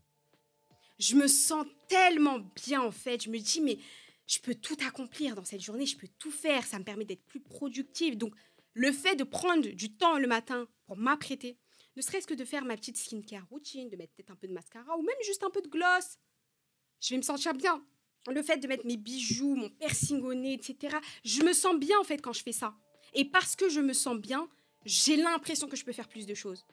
je 0.98 1.16
me 1.16 1.26
sens 1.26 1.66
tellement 1.88 2.38
bien 2.38 2.82
en 2.82 2.90
fait. 2.90 3.22
Je 3.24 3.30
me 3.30 3.38
dis, 3.38 3.60
mais 3.60 3.78
je 4.26 4.38
peux 4.40 4.54
tout 4.54 4.76
accomplir 4.86 5.34
dans 5.34 5.44
cette 5.44 5.60
journée, 5.60 5.86
je 5.86 5.96
peux 5.96 6.08
tout 6.18 6.30
faire, 6.30 6.64
ça 6.64 6.78
me 6.78 6.84
permet 6.84 7.04
d'être 7.04 7.24
plus 7.24 7.40
productive. 7.40 8.16
Donc, 8.16 8.34
le 8.74 8.92
fait 8.92 9.14
de 9.16 9.24
prendre 9.24 9.66
du 9.68 9.96
temps 9.96 10.18
le 10.18 10.26
matin 10.26 10.68
pour 10.86 10.96
m'apprêter, 10.96 11.58
ne 11.96 12.02
serait-ce 12.02 12.26
que 12.26 12.34
de 12.34 12.44
faire 12.44 12.64
ma 12.64 12.76
petite 12.76 12.98
skincare 12.98 13.46
routine, 13.48 13.88
de 13.88 13.96
mettre 13.96 14.12
peut-être 14.14 14.30
un 14.30 14.36
peu 14.36 14.46
de 14.46 14.52
mascara 14.52 14.96
ou 14.98 15.02
même 15.02 15.16
juste 15.24 15.42
un 15.44 15.50
peu 15.50 15.62
de 15.62 15.68
gloss, 15.68 16.18
je 17.00 17.14
vais 17.14 17.18
me 17.18 17.22
sentir 17.22 17.54
bien. 17.54 17.84
Le 18.28 18.42
fait 18.42 18.58
de 18.58 18.66
mettre 18.66 18.84
mes 18.84 18.96
bijoux, 18.96 19.54
mon 19.54 19.70
piercing 19.70 20.20
au 20.22 20.34
nez, 20.34 20.54
etc., 20.54 20.96
je 21.24 21.42
me 21.42 21.52
sens 21.52 21.78
bien 21.78 21.98
en 22.00 22.04
fait 22.04 22.18
quand 22.18 22.32
je 22.32 22.42
fais 22.42 22.52
ça. 22.52 22.74
Et 23.14 23.24
parce 23.24 23.54
que 23.54 23.68
je 23.68 23.80
me 23.80 23.92
sens 23.92 24.18
bien, 24.18 24.48
j'ai 24.86 25.16
l'impression 25.16 25.68
que 25.68 25.76
je 25.76 25.84
peux 25.84 25.92
faire 25.92 26.08
plus 26.08 26.26
de 26.26 26.34
choses. 26.34 26.64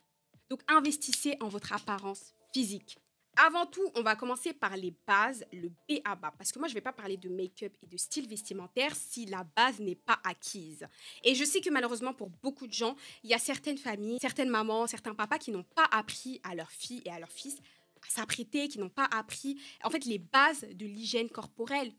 Donc 0.49 0.61
investissez 0.67 1.35
en 1.41 1.49
votre 1.49 1.73
apparence 1.73 2.33
physique. 2.53 2.97
Avant 3.35 3.65
tout, 3.65 3.89
on 3.95 4.03
va 4.03 4.15
commencer 4.15 4.53
par 4.53 4.77
les 4.77 4.93
bases, 5.07 5.43
le 5.51 5.69
B 5.69 5.99
à 6.05 6.15
bas. 6.15 6.31
Parce 6.37 6.51
que 6.51 6.59
moi, 6.59 6.67
je 6.67 6.73
ne 6.73 6.75
vais 6.75 6.81
pas 6.81 6.93
parler 6.93 7.17
de 7.17 7.29
make-up 7.29 7.75
et 7.81 7.87
de 7.87 7.97
style 7.97 8.27
vestimentaire 8.27 8.95
si 8.95 9.25
la 9.25 9.43
base 9.43 9.79
n'est 9.79 9.95
pas 9.95 10.19
acquise. 10.23 10.85
Et 11.23 11.33
je 11.33 11.43
sais 11.43 11.59
que 11.59 11.71
malheureusement, 11.71 12.13
pour 12.13 12.29
beaucoup 12.29 12.67
de 12.67 12.73
gens, 12.73 12.95
il 13.23 13.31
y 13.31 13.33
a 13.33 13.39
certaines 13.39 13.79
familles, 13.79 14.19
certaines 14.21 14.49
mamans, 14.49 14.85
certains 14.85 15.15
papas 15.15 15.39
qui 15.39 15.51
n'ont 15.51 15.63
pas 15.63 15.87
appris 15.91 16.39
à 16.43 16.53
leurs 16.53 16.69
filles 16.69 17.01
et 17.05 17.09
à 17.09 17.19
leurs 17.19 17.31
fils 17.31 17.57
à 18.05 18.09
s'apprêter, 18.09 18.67
qui 18.67 18.77
n'ont 18.79 18.89
pas 18.89 19.07
appris, 19.11 19.57
en 19.83 19.89
fait, 19.89 20.05
les 20.05 20.19
bases 20.19 20.67
de 20.71 20.85
l'hygiène 20.85 21.29
corporelle. 21.29 21.91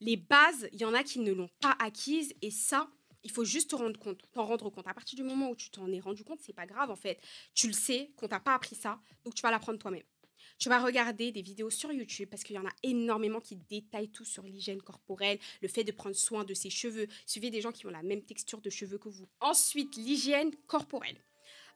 Les 0.00 0.16
bases, 0.16 0.68
il 0.72 0.80
y 0.80 0.84
en 0.84 0.92
a 0.92 1.02
qui 1.02 1.20
ne 1.20 1.32
l'ont 1.32 1.50
pas 1.60 1.76
acquises 1.78 2.34
et 2.42 2.50
ça, 2.50 2.90
il 3.24 3.30
faut 3.30 3.44
juste 3.44 3.70
te 3.70 3.76
rendre 3.76 3.98
compte, 3.98 4.22
t'en 4.32 4.44
rendre 4.44 4.70
compte. 4.70 4.86
À 4.86 4.94
partir 4.94 5.16
du 5.16 5.22
moment 5.22 5.50
où 5.50 5.56
tu 5.56 5.70
t'en 5.70 5.90
es 5.90 6.00
rendu 6.00 6.24
compte, 6.24 6.40
c'est 6.40 6.52
pas 6.52 6.66
grave 6.66 6.90
en 6.90 6.96
fait. 6.96 7.20
Tu 7.54 7.66
le 7.66 7.72
sais 7.72 8.10
qu'on 8.16 8.28
t'a 8.28 8.40
pas 8.40 8.54
appris 8.54 8.76
ça, 8.76 9.00
donc 9.24 9.34
tu 9.34 9.42
vas 9.42 9.50
l'apprendre 9.50 9.78
toi-même. 9.78 10.02
Tu 10.58 10.68
vas 10.68 10.80
regarder 10.80 11.32
des 11.32 11.42
vidéos 11.42 11.70
sur 11.70 11.90
YouTube 11.90 12.28
parce 12.30 12.42
qu'il 12.42 12.56
y 12.56 12.58
en 12.58 12.66
a 12.66 12.72
énormément 12.82 13.40
qui 13.40 13.56
détaillent 13.56 14.10
tout 14.10 14.26
sur 14.26 14.42
l'hygiène 14.42 14.82
corporelle, 14.82 15.38
le 15.62 15.68
fait 15.68 15.84
de 15.84 15.92
prendre 15.92 16.14
soin 16.14 16.44
de 16.44 16.52
ses 16.52 16.70
cheveux. 16.70 17.08
Suivez 17.24 17.50
des 17.50 17.62
gens 17.62 17.72
qui 17.72 17.86
ont 17.86 17.90
la 17.90 18.02
même 18.02 18.22
texture 18.22 18.60
de 18.60 18.68
cheveux 18.68 18.98
que 18.98 19.08
vous. 19.08 19.26
Ensuite, 19.40 19.96
l'hygiène 19.96 20.54
corporelle. 20.66 21.16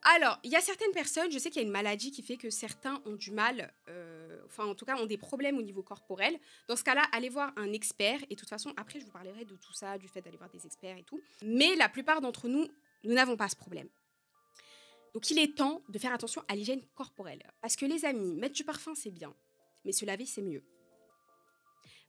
Alors, 0.02 0.38
il 0.44 0.50
y 0.50 0.56
a 0.56 0.60
certaines 0.60 0.92
personnes, 0.92 1.30
je 1.30 1.38
sais 1.38 1.50
qu'il 1.50 1.62
y 1.62 1.64
a 1.64 1.66
une 1.66 1.72
maladie 1.72 2.10
qui 2.10 2.22
fait 2.22 2.36
que 2.36 2.50
certains 2.50 3.02
ont 3.06 3.16
du 3.16 3.30
mal, 3.30 3.72
euh, 3.88 4.40
enfin 4.44 4.66
en 4.66 4.74
tout 4.74 4.84
cas 4.84 4.96
ont 4.96 5.06
des 5.06 5.16
problèmes 5.16 5.56
au 5.56 5.62
niveau 5.62 5.82
corporel. 5.82 6.38
Dans 6.68 6.76
ce 6.76 6.84
cas-là, 6.84 7.04
allez 7.12 7.30
voir 7.30 7.52
un 7.56 7.72
expert. 7.72 8.20
Et 8.24 8.34
de 8.34 8.40
toute 8.40 8.48
façon, 8.48 8.72
après, 8.76 9.00
je 9.00 9.06
vous 9.06 9.12
parlerai 9.12 9.44
de 9.44 9.56
tout 9.56 9.72
ça, 9.72 9.96
du 9.98 10.08
fait 10.08 10.20
d'aller 10.20 10.36
voir 10.36 10.50
des 10.50 10.66
experts 10.66 10.98
et 10.98 11.04
tout. 11.04 11.20
Mais 11.42 11.74
la 11.76 11.88
plupart 11.88 12.20
d'entre 12.20 12.48
nous, 12.48 12.68
nous 13.04 13.14
n'avons 13.14 13.36
pas 13.36 13.48
ce 13.48 13.56
problème. 13.56 13.88
Donc 15.14 15.30
il 15.30 15.38
est 15.38 15.56
temps 15.56 15.82
de 15.88 15.98
faire 15.98 16.12
attention 16.12 16.42
à 16.48 16.56
l'hygiène 16.56 16.82
corporelle. 16.94 17.42
Parce 17.60 17.76
que 17.76 17.86
les 17.86 18.04
amis, 18.04 18.34
mettre 18.34 18.54
du 18.54 18.64
parfum, 18.64 18.94
c'est 18.94 19.12
bien. 19.12 19.34
Mais 19.84 19.92
se 19.92 20.04
laver, 20.04 20.26
c'est 20.26 20.42
mieux. 20.42 20.64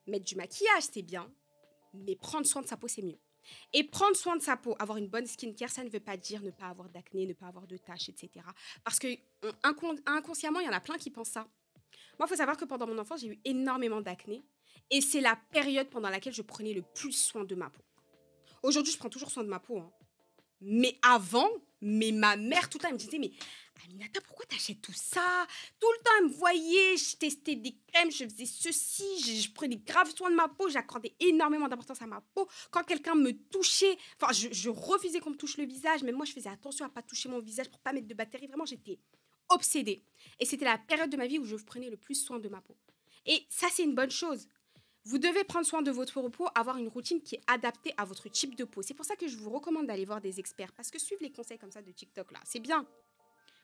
Mettre 0.07 0.25
du 0.25 0.35
maquillage, 0.35 0.83
c'est 0.91 1.03
bien. 1.03 1.31
Mais 1.93 2.15
prendre 2.15 2.45
soin 2.45 2.61
de 2.61 2.67
sa 2.67 2.77
peau, 2.77 2.87
c'est 2.87 3.03
mieux. 3.03 3.19
Et 3.73 3.83
prendre 3.83 4.15
soin 4.15 4.35
de 4.35 4.41
sa 4.41 4.57
peau, 4.57 4.75
avoir 4.79 4.97
une 4.97 5.07
bonne 5.07 5.25
skincare, 5.25 5.69
ça 5.69 5.83
ne 5.83 5.89
veut 5.89 5.99
pas 5.99 6.17
dire 6.17 6.41
ne 6.41 6.51
pas 6.51 6.67
avoir 6.67 6.89
d'acné, 6.89 7.25
ne 7.25 7.33
pas 7.33 7.47
avoir 7.47 7.67
de 7.67 7.77
taches, 7.77 8.09
etc. 8.09 8.45
Parce 8.83 8.99
que 8.99 9.07
inconsciemment, 10.05 10.59
il 10.59 10.65
y 10.65 10.69
en 10.69 10.73
a 10.73 10.81
plein 10.81 10.97
qui 10.97 11.09
pensent 11.11 11.29
ça. 11.29 11.47
Moi, 12.17 12.27
il 12.27 12.29
faut 12.29 12.35
savoir 12.35 12.57
que 12.57 12.65
pendant 12.65 12.87
mon 12.87 12.97
enfance, 12.97 13.21
j'ai 13.21 13.27
eu 13.27 13.39
énormément 13.45 14.01
d'acné. 14.01 14.43
Et 14.91 15.01
c'est 15.01 15.21
la 15.21 15.35
période 15.51 15.89
pendant 15.89 16.09
laquelle 16.09 16.33
je 16.33 16.41
prenais 16.41 16.73
le 16.73 16.81
plus 16.81 17.11
soin 17.11 17.43
de 17.43 17.55
ma 17.55 17.69
peau. 17.69 17.81
Aujourd'hui, 18.63 18.93
je 18.93 18.97
prends 18.97 19.09
toujours 19.09 19.31
soin 19.31 19.43
de 19.43 19.49
ma 19.49 19.59
peau. 19.59 19.79
Hein. 19.79 19.91
Mais 20.61 20.97
avant, 21.01 21.49
mais 21.85 22.11
ma 22.11 22.35
mère, 22.35 22.69
tout 22.69 22.77
le 22.77 22.81
temps, 22.81 22.87
elle 22.89 22.95
me 22.95 22.99
disait, 22.99 23.19
mais 23.19 23.31
Aminata, 23.83 24.19
pourquoi 24.21 24.45
t'achètes 24.45 24.81
tout 24.81 24.93
ça? 24.93 25.47
Tout 25.79 25.87
le 25.91 26.03
temps, 26.03 26.11
elle 26.19 26.25
me 26.25 26.33
voyait, 26.33 26.97
je 26.97 27.15
testais 27.17 27.55
des 27.55 27.75
crèmes, 27.87 28.11
je 28.11 28.23
faisais 28.23 28.45
ceci, 28.45 29.41
je, 29.41 29.51
prenais 29.51 29.75
grave 29.75 30.11
soin 30.15 30.31
de 30.31 30.35
ma 30.35 30.47
peau, 30.47 30.69
j'accordais 30.69 31.15
énormément 31.19 31.67
d'importance 31.67 32.01
à 32.01 32.07
ma 32.07 32.21
peau. 32.33 32.47
Quand 32.71 32.83
quelqu'un 32.83 33.15
me 33.15 33.31
touchait, 33.31 33.97
enfin, 34.19 34.33
je, 34.33 34.69
refusais 34.69 35.19
qu'on 35.19 35.31
me 35.31 35.37
touche 35.37 35.57
le 35.57 35.65
visage, 35.65 36.03
mais 36.03 36.11
moi, 36.11 36.25
je 36.25 36.33
faisais 36.33 36.49
attention 36.49 36.85
à 36.85 36.89
pas 36.89 37.01
toucher 37.01 37.29
mon 37.29 37.39
visage 37.39 37.69
pour 37.69 37.79
pas 37.79 37.93
mettre 37.93 38.07
de 38.07 38.13
bactéries. 38.13 38.47
Vraiment, 38.47 38.65
j'étais 38.65 38.99
obsédée. 39.49 40.03
Et 40.39 40.45
c'était 40.45 40.65
la 40.65 40.77
période 40.77 41.09
de 41.09 41.17
ma 41.17 41.27
vie 41.27 41.37
où 41.37 41.45
je 41.45 41.55
prenais 41.57 41.89
le 41.89 41.97
plus 41.97 42.15
soin 42.15 42.39
de 42.39 42.49
ma 42.49 42.61
peau. 42.61 42.75
Et 43.27 43.45
ça, 43.49 43.67
c'est 43.71 43.83
une 43.83 43.95
bonne 43.95 44.11
chose. 44.11 44.47
Vous 45.05 45.19
devez 45.19 45.43
prendre 45.43 45.67
soin 45.67 45.83
de 45.83 45.91
votre 45.91 46.19
peau, 46.29 46.47
avoir 46.55 46.77
une 46.77 46.87
routine 46.87 47.21
qui 47.21 47.35
est 47.35 47.43
adaptée 47.45 47.93
à 47.95 48.05
votre 48.05 48.27
type 48.27 48.55
de 48.55 48.63
peau. 48.63 48.81
C'est 48.81 48.95
pour 48.95 49.05
ça 49.05 49.15
que 49.15 49.27
je 49.27 49.37
vous 49.37 49.51
recommande 49.51 49.85
d'aller 49.85 50.03
voir 50.03 50.19
des 50.19 50.39
experts, 50.39 50.73
parce 50.73 50.89
que 50.89 50.97
suivre 50.97 51.21
les 51.21 51.31
conseils 51.31 51.59
comme 51.59 51.71
ça 51.71 51.83
de 51.83 51.91
TikTok, 51.91 52.31
là, 52.31 52.39
c'est 52.43 52.59
bien, 52.59 52.87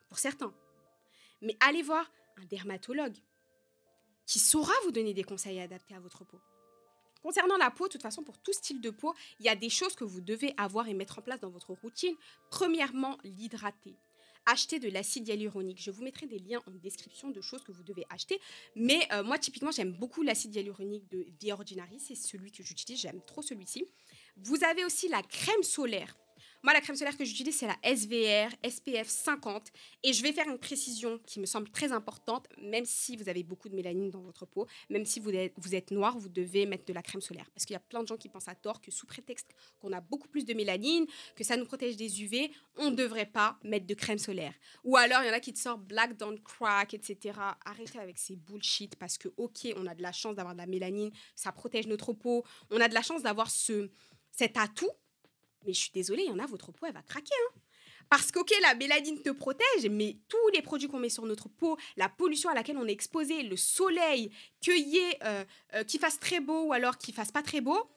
pour 0.08 0.20
certains. 0.20 0.54
Mais 1.42 1.58
allez 1.60 1.82
voir 1.82 2.12
un 2.38 2.46
dermatologue 2.46 3.16
qui 4.28 4.38
saura 4.38 4.74
vous 4.84 4.92
donner 4.92 5.16
des 5.16 5.24
conseils 5.24 5.60
adaptés 5.60 5.96
à 5.96 6.00
votre 6.00 6.24
peau. 6.24 6.40
Concernant 7.24 7.58
la 7.58 7.72
peau, 7.72 7.88
de 7.88 7.94
toute 7.94 8.02
façon, 8.02 8.24
pour 8.24 8.38
tout 8.38 8.54
style 8.54 8.80
de 8.80 8.92
peau, 8.92 9.16
il 9.40 9.46
y 9.48 9.50
a 9.50 9.56
des 9.56 9.70
choses 9.70 9.96
que 9.96 10.04
vous 10.04 10.22
devez 10.22 10.54
avoir 10.58 10.88
et 10.88 10.94
mettre 10.94 11.20
en 11.20 11.22
place 11.24 11.40
dans 11.40 11.50
votre 11.50 11.74
routine. 11.74 12.16
Premièrement, 12.52 13.18
l'hydrater 13.24 13.96
acheter 14.46 14.80
de 14.80 14.90
l'acide 14.90 15.28
hyaluronique. 15.28 15.82
Je 15.82 15.92
vous 15.92 16.04
mettrai 16.04 16.28
des 16.28 16.40
liens 16.40 16.62
en 16.68 16.72
description 16.72 17.30
de 17.30 17.42
choses 17.42 17.64
que 17.64 17.72
vous 17.72 17.84
devez 17.84 18.06
acheter. 18.10 18.40
Mais 18.76 19.00
euh, 19.12 19.24
moi, 19.24 19.38
typiquement, 19.38 19.72
j'aime 19.72 19.94
beaucoup 19.94 20.22
l'acide 20.22 20.56
hyaluronique 20.56 21.10
de 21.10 21.26
The 21.40 21.52
Ordinary. 21.52 22.00
C'est 22.00 22.16
celui 22.16 22.52
que 22.52 22.64
j'utilise. 22.64 23.00
J'aime 23.02 23.22
trop 23.26 23.42
celui-ci. 23.42 23.86
Vous 24.38 24.64
avez 24.64 24.86
aussi 24.86 25.08
la 25.08 25.22
crème 25.24 25.64
solaire. 25.64 26.18
Moi, 26.64 26.74
la 26.74 26.82
crème 26.82 26.96
solaire 26.96 27.18
que 27.18 27.26
j'utilise, 27.26 27.58
c'est 27.58 27.66
la 27.66 27.78
SVR 27.84 28.52
SPF 28.64 29.08
50. 29.08 29.72
Et 30.04 30.14
je 30.14 30.22
vais 30.22 30.32
faire 30.32 30.48
une 30.48 30.60
précision 30.60 31.20
qui 31.26 31.40
me 31.40 31.48
semble 31.48 31.70
très 31.72 31.92
importante, 31.92 32.48
même 32.62 32.86
si 32.86 33.18
vous 33.18 33.30
avez 33.30 33.42
beaucoup 33.42 33.68
de 33.68 33.76
mélanine 33.76 34.12
dans 34.12 34.22
votre 34.22 34.46
peau, 34.46 34.68
même 34.90 35.04
si 35.04 35.20
vous 35.20 35.34
êtes, 35.34 35.90
noir, 35.90 36.20
vous 36.20 36.30
devez 36.30 36.68
mettre 36.68 36.86
de 36.86 36.94
la 36.94 37.02
crème 37.02 37.22
solaire. 37.22 37.50
Parce 37.56 37.66
qu'il 37.66 37.74
y 37.74 37.78
a 37.78 37.80
plein 37.80 38.04
de 38.04 38.08
gens 38.08 38.18
qui 38.18 38.30
pensent 38.30 38.48
à 38.48 38.54
tort 38.54 38.80
que 38.80 38.92
sous 38.92 39.08
prétexte 39.08 39.48
qu'on 39.80 39.92
a 39.92 40.02
beaucoup 40.02 40.28
plus 40.28 40.46
de 40.46 40.54
mélanine, 40.54 41.08
que 41.36 41.44
ça 41.44 41.58
nous 41.58 41.66
protège 41.66 41.98
des 41.98 42.22
UV, 42.22 42.52
on 42.78 42.92
ne 42.92 42.96
devrait 42.96 43.26
pas 43.26 43.58
mettre 43.64 43.88
de 43.88 43.96
crème 43.96 44.20
solaire. 44.20 44.54
Ou 44.84 44.98
alors, 44.98 45.24
il 45.24 45.28
y 45.28 45.30
en 45.32 45.34
a 45.34 45.40
qui 45.40 45.54
te 45.54 45.60
sortent 45.60 45.84
Black 45.84 46.16
Don't 46.16 46.40
Crack, 46.44 46.94
etc. 46.94 47.40
Arrêtez 47.66 47.98
avec 47.98 48.20
ces 48.20 48.36
bullshit 48.36 48.96
parce 48.98 49.18
que, 49.18 49.30
ok, 49.38 49.74
on 49.78 49.88
a 49.88 49.96
de 49.96 50.04
la 50.04 50.12
chance 50.12 50.36
d'avoir 50.36 50.54
de 50.54 50.60
la 50.60 50.68
mélanine, 50.68 51.12
ça 51.36 51.52
protège 51.52 51.88
notre 51.88 52.14
peau, 52.14 52.44
on 52.70 52.80
a 52.80 52.88
de 52.88 52.94
la 52.94 53.02
chance 53.02 53.24
d'avoir 53.24 53.50
ce, 53.50 53.90
cet 54.32 54.58
atout 54.58 54.92
mais 55.66 55.74
je 55.74 55.80
suis 55.80 55.92
désolée, 55.92 56.24
il 56.24 56.30
y 56.30 56.34
en 56.34 56.40
a, 56.40 56.46
votre 56.46 56.72
peau, 56.72 56.86
elle 56.86 56.94
va 56.94 57.02
craquer. 57.02 57.36
Hein. 57.48 57.60
Parce 58.10 58.32
qu'ok, 58.32 58.52
la 58.62 58.76
mélanine 58.76 59.22
te 59.22 59.30
protège, 59.30 59.88
mais 59.90 60.18
tous 60.28 60.48
les 60.54 60.62
produits 60.62 60.90
qu'on 60.90 61.00
met 61.00 61.10
sur 61.10 61.26
notre 61.26 61.48
peau, 61.48 61.78
la 61.96 62.10
pollution 62.10 62.50
à 62.50 62.54
laquelle 62.54 62.78
on 62.78 62.86
est 62.86 62.92
exposé, 62.92 63.44
le 63.44 63.56
soleil, 63.56 64.32
qu'il 64.60 64.76
euh, 65.24 65.46
euh, 65.76 65.84
qu'il 65.86 66.00
fasse 66.00 66.20
très 66.20 66.42
beau 66.42 66.66
ou 66.66 66.74
alors 66.74 66.98
qu'il 66.98 67.14
fasse 67.14 67.32
pas 67.32 67.42
très 67.42 67.62
beau, 67.62 67.90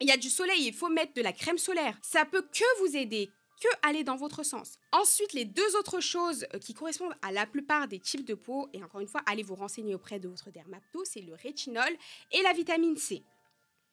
il 0.00 0.08
y 0.08 0.12
a 0.12 0.16
du 0.16 0.30
soleil, 0.30 0.66
il 0.66 0.72
faut 0.72 0.88
mettre 0.88 1.14
de 1.14 1.20
la 1.20 1.32
crème 1.32 1.58
solaire. 1.58 1.98
Ça 2.00 2.24
peut 2.24 2.42
que 2.42 2.78
vous 2.80 2.96
aider, 2.96 3.28
que 3.60 3.68
aller 3.82 4.04
dans 4.04 4.16
votre 4.16 4.44
sens. 4.44 4.78
Ensuite, 4.92 5.32
les 5.32 5.44
deux 5.44 5.76
autres 5.76 6.00
choses 6.00 6.46
euh, 6.54 6.58
qui 6.58 6.72
correspondent 6.72 7.16
à 7.20 7.32
la 7.32 7.44
plupart 7.44 7.88
des 7.88 7.98
types 7.98 8.24
de 8.24 8.34
peau, 8.34 8.68
et 8.72 8.84
encore 8.84 9.00
une 9.00 9.08
fois, 9.08 9.22
allez 9.26 9.42
vous 9.42 9.56
renseigner 9.56 9.96
auprès 9.96 10.20
de 10.20 10.28
votre 10.28 10.50
dermato, 10.50 11.04
c'est 11.04 11.22
le 11.22 11.34
rétinol 11.34 11.90
et 12.30 12.42
la 12.42 12.52
vitamine 12.52 12.96
C. 12.96 13.24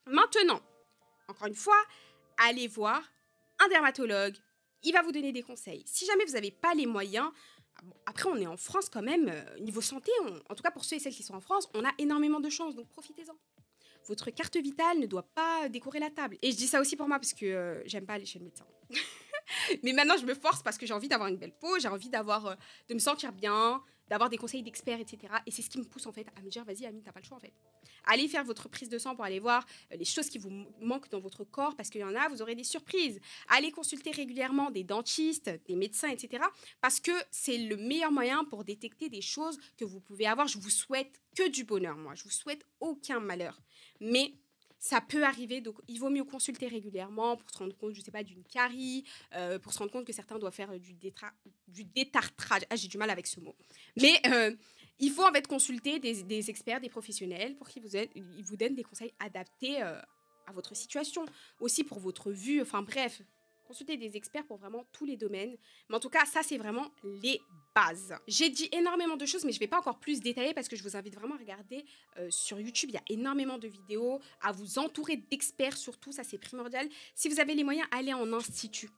Maintenant, 0.06 0.62
encore 1.28 1.48
une 1.48 1.56
fois, 1.56 1.82
allez 2.38 2.68
voir 2.68 3.02
un 3.60 3.68
dermatologue. 3.70 4.36
Il 4.84 4.94
va 4.94 5.02
vous 5.02 5.12
donner 5.12 5.32
des 5.32 5.44
conseils. 5.44 5.84
Si 5.86 6.06
jamais 6.06 6.26
vous 6.26 6.34
n'avez 6.34 6.52
pas 6.52 6.74
les 6.74 6.86
moyens, 6.86 7.32
ah 7.76 7.82
après 8.06 8.30
on 8.30 8.38
est 8.38 8.48
en 8.48 8.58
France 8.58 8.90
quand 8.90 9.02
même, 9.02 9.30
euh, 9.30 9.60
niveau 9.60 9.82
santé, 9.82 10.12
en 10.50 10.56
tout 10.56 10.64
cas 10.64 10.72
pour 10.72 10.86
ceux 10.86 10.98
et 10.98 11.00
celles 11.00 11.14
qui 11.14 11.24
sont 11.24 11.36
en 11.36 11.42
France, 11.42 11.70
on 11.74 11.84
a 11.84 11.92
énormément 11.98 12.40
de 12.40 12.50
chance, 12.50 12.76
donc 12.76 12.88
profitez-en 12.90 13.36
votre 14.08 14.32
carte 14.32 14.58
vitale 14.58 15.00
ne 15.00 15.06
doit 15.06 15.28
pas 15.36 15.70
décorer 15.70 16.00
la 16.00 16.10
table. 16.10 16.38
Et 16.42 16.52
je 16.52 16.58
dis 16.58 16.68
ça 16.68 16.80
aussi 16.80 16.96
pour 16.96 17.08
moi 17.08 17.20
parce 17.20 17.34
que 17.34 17.46
euh, 17.46 17.84
j'aime 17.86 18.06
pas 18.06 18.14
aller 18.14 18.26
chez 18.26 18.40
le 18.40 18.46
médecin. 18.46 18.66
Mais 19.84 19.94
maintenant, 19.94 20.18
je 20.18 20.26
me 20.26 20.34
force 20.34 20.64
parce 20.64 20.78
que 20.78 20.86
j'ai 20.86 20.94
envie 20.94 21.08
d'avoir 21.08 21.30
une 21.30 21.38
belle 21.38 21.54
peau, 21.54 21.80
j'ai 21.80 21.88
envie 21.88 22.10
d'avoir, 22.10 22.48
euh, 22.48 22.56
de 22.90 22.94
me 22.94 23.00
sentir 23.00 23.32
bien, 23.32 23.84
d'avoir 24.10 24.30
des 24.30 24.38
conseils 24.38 24.64
d'experts, 24.64 25.00
etc. 25.00 25.34
Et 25.46 25.52
c'est 25.52 25.62
ce 25.62 25.70
qui 25.70 25.78
me 25.78 25.84
pousse 25.84 26.06
en 26.06 26.12
fait 26.12 26.28
à 26.36 26.42
me 26.42 26.50
dire, 26.50 26.64
vas-y, 26.64 26.86
Amine, 26.86 27.02
t'as 27.04 27.12
pas 27.12 27.20
le 27.20 27.26
choix 27.26 27.38
en 27.38 27.40
fait. 27.40 27.54
Allez 28.06 28.28
faire 28.28 28.44
votre 28.44 28.70
prise 28.70 28.90
de 28.90 28.98
sang 28.98 29.16
pour 29.16 29.26
aller 29.26 29.40
voir 29.40 29.66
euh, 29.92 29.98
les 29.98 30.06
choses 30.06 30.30
qui 30.30 30.38
vous 30.38 30.66
manquent 30.82 31.10
dans 31.10 31.20
votre 31.20 31.44
corps 31.44 31.76
parce 31.76 31.90
qu'il 31.90 32.02
y 32.02 32.04
en 32.04 32.16
a, 32.16 32.30
vous 32.30 32.42
aurez 32.42 32.56
des 32.56 32.64
surprises. 32.64 33.20
Allez 33.50 33.72
consulter 33.72 34.12
régulièrement 34.12 34.72
des 34.72 34.84
dentistes, 34.84 35.52
des 35.68 35.76
médecins, 35.76 36.10
etc. 36.10 36.44
Parce 36.82 37.00
que 37.00 37.12
c'est 37.32 37.58
le 37.58 37.76
meilleur 37.76 38.12
moyen 38.12 38.46
pour 38.46 38.64
détecter 38.64 39.10
des 39.10 39.22
choses 39.22 39.60
que 39.78 39.86
vous 39.86 40.00
pouvez 40.00 40.26
avoir. 40.26 40.48
Je 40.48 40.58
vous 40.58 40.70
souhaite 40.70 41.22
que 41.36 41.50
du 41.50 41.66
bonheur, 41.66 41.98
moi. 41.98 42.16
Je 42.16 42.24
vous 42.24 42.32
souhaite 42.32 42.66
aucun 42.80 43.20
malheur. 43.20 43.60
Mais 44.00 44.34
ça 44.80 45.02
peut 45.02 45.24
arriver, 45.24 45.62
donc 45.62 45.76
il 45.88 46.00
vaut 46.00 46.10
mieux 46.10 46.24
consulter 46.24 46.68
régulièrement 46.68 47.36
pour 47.38 47.50
se 47.50 47.58
rendre 47.58 47.76
compte, 47.76 47.96
je 47.96 48.02
sais 48.02 48.12
pas, 48.12 48.24
d'une 48.24 48.44
carie, 48.44 49.04
euh, 49.36 49.60
pour 49.60 49.74
se 49.74 49.80
rendre 49.80 49.92
compte 49.92 50.06
que 50.06 50.14
certains 50.14 50.38
doivent 50.38 50.54
faire 50.54 50.80
du, 50.80 50.94
du 51.68 51.84
détartrage. 51.84 52.62
Ah, 52.70 52.76
j'ai 52.76 52.88
du 52.88 52.98
mal 52.98 53.10
avec 53.10 53.28
ce 53.28 53.40
mot. 53.40 53.56
Mais 54.00 54.20
euh, 54.28 54.56
il 55.00 55.12
faut 55.12 55.26
en 55.26 55.32
fait 55.32 55.48
consulter 55.48 56.00
des, 56.00 56.50
experts, 56.50 56.82
des 56.82 56.90
professionnels 56.90 57.56
pour 57.56 57.68
qu'ils 57.68 57.84
vous, 57.84 57.90
vous 58.44 58.58
donnent 58.58 58.76
des 58.76 58.84
conseils 58.84 59.14
adaptés 59.20 59.82
euh, 59.82 60.00
à 60.48 60.52
votre 60.54 60.76
situation, 60.76 61.26
aussi 61.60 61.84
pour 61.84 62.00
votre 62.00 62.32
vue, 62.32 62.62
enfin 62.62 62.82
bref, 62.82 63.22
consulter 63.68 63.98
des 63.98 64.16
experts 64.16 64.46
pour 64.46 64.58
vraiment 64.58 64.86
tous 64.92 65.06
les 65.06 65.18
domaines. 65.18 65.56
Mais 65.90 65.96
en 65.96 66.00
tout 66.00 66.10
cas, 66.10 66.26
ça, 66.26 66.42
c'est 66.44 66.58
vraiment 66.58 66.92
les 67.04 67.42
bases. 67.76 68.16
J'ai 68.28 68.50
dit 68.50 68.70
énormément 68.72 69.18
de 69.18 69.26
choses, 69.26 69.46
mais 69.46 69.52
je 69.52 69.58
ne 69.58 69.62
vais 69.62 69.68
pas 69.68 69.80
encore 69.80 70.00
plus 70.00 70.20
détailler 70.20 70.54
parce 70.54 70.68
que 70.68 70.76
je 70.76 70.84
vous 70.84 70.96
invite 70.96 71.16
vraiment 71.16 71.36
à 71.36 71.40
regarder 71.40 71.86
euh, 72.18 72.28
sur 72.32 72.60
YouTube. 72.60 72.90
Il 72.90 72.96
y 72.96 72.98
a 72.98 73.04
énormément 73.10 73.58
de 73.58 73.68
vidéos, 73.68 74.20
à 74.42 74.52
vous 74.52 74.80
entourer 74.80 75.18
d'experts 75.18 75.78
surtout, 75.78 76.12
ça 76.12 76.24
c'est 76.24 76.38
primordial. 76.38 76.88
Si 77.14 77.30
vous 77.30 77.40
avez 77.40 77.54
les 77.54 77.64
moyens, 77.64 77.88
allez 77.92 78.14
en 78.14 78.32
institut. 78.34 78.90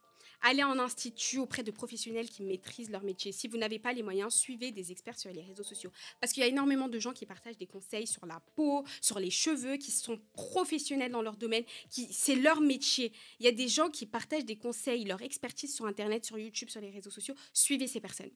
Allez 0.42 0.64
en 0.64 0.80
institut 0.80 1.38
auprès 1.38 1.64
de 1.64 1.72
professionnels 1.72 2.30
qui 2.30 2.44
maîtrisent 2.44 2.90
leur 2.90 3.04
métier. 3.04 3.32
Si 3.32 3.48
vous 3.48 3.58
n'avez 3.58 3.78
pas 3.78 3.92
les 3.92 4.04
moyens, 4.04 4.34
suivez 4.34 4.72
des 4.72 4.92
experts 4.92 5.20
sur 5.20 5.32
les 5.32 5.42
réseaux 5.42 5.64
sociaux. 5.64 5.92
Parce 6.22 6.32
qu'il 6.32 6.42
y 6.42 6.46
a 6.46 6.50
énormément 6.50 6.88
de 6.88 6.98
gens 6.98 7.12
qui 7.12 7.26
partagent 7.26 7.58
des 7.58 7.68
conseils 7.68 8.08
sur 8.08 8.26
la 8.26 8.40
peau, 8.56 8.86
sur 9.02 9.20
les 9.20 9.32
cheveux, 9.32 9.76
qui 9.76 9.92
sont 9.92 10.20
professionnels 10.34 11.12
dans 11.12 11.22
leur 11.22 11.36
domaine, 11.36 11.66
qui 11.90 12.08
c'est 12.12 12.36
leur 12.36 12.62
métier. 12.62 13.12
Il 13.40 13.46
y 13.46 13.50
a 13.50 13.52
des 13.52 13.68
gens 13.68 13.90
qui 13.90 14.06
partagent 14.06 14.46
des 14.46 14.58
conseils, 14.58 15.04
leur 15.04 15.22
expertise 15.22 15.76
sur 15.76 15.86
Internet, 15.86 16.26
sur 16.26 16.38
YouTube, 16.38 16.70
sur 16.70 16.82
les 16.82 16.90
réseaux 16.90 17.12
sociaux. 17.12 17.36
Suivez 17.54 17.88
ces 17.88 18.00
personnes. 18.00 18.32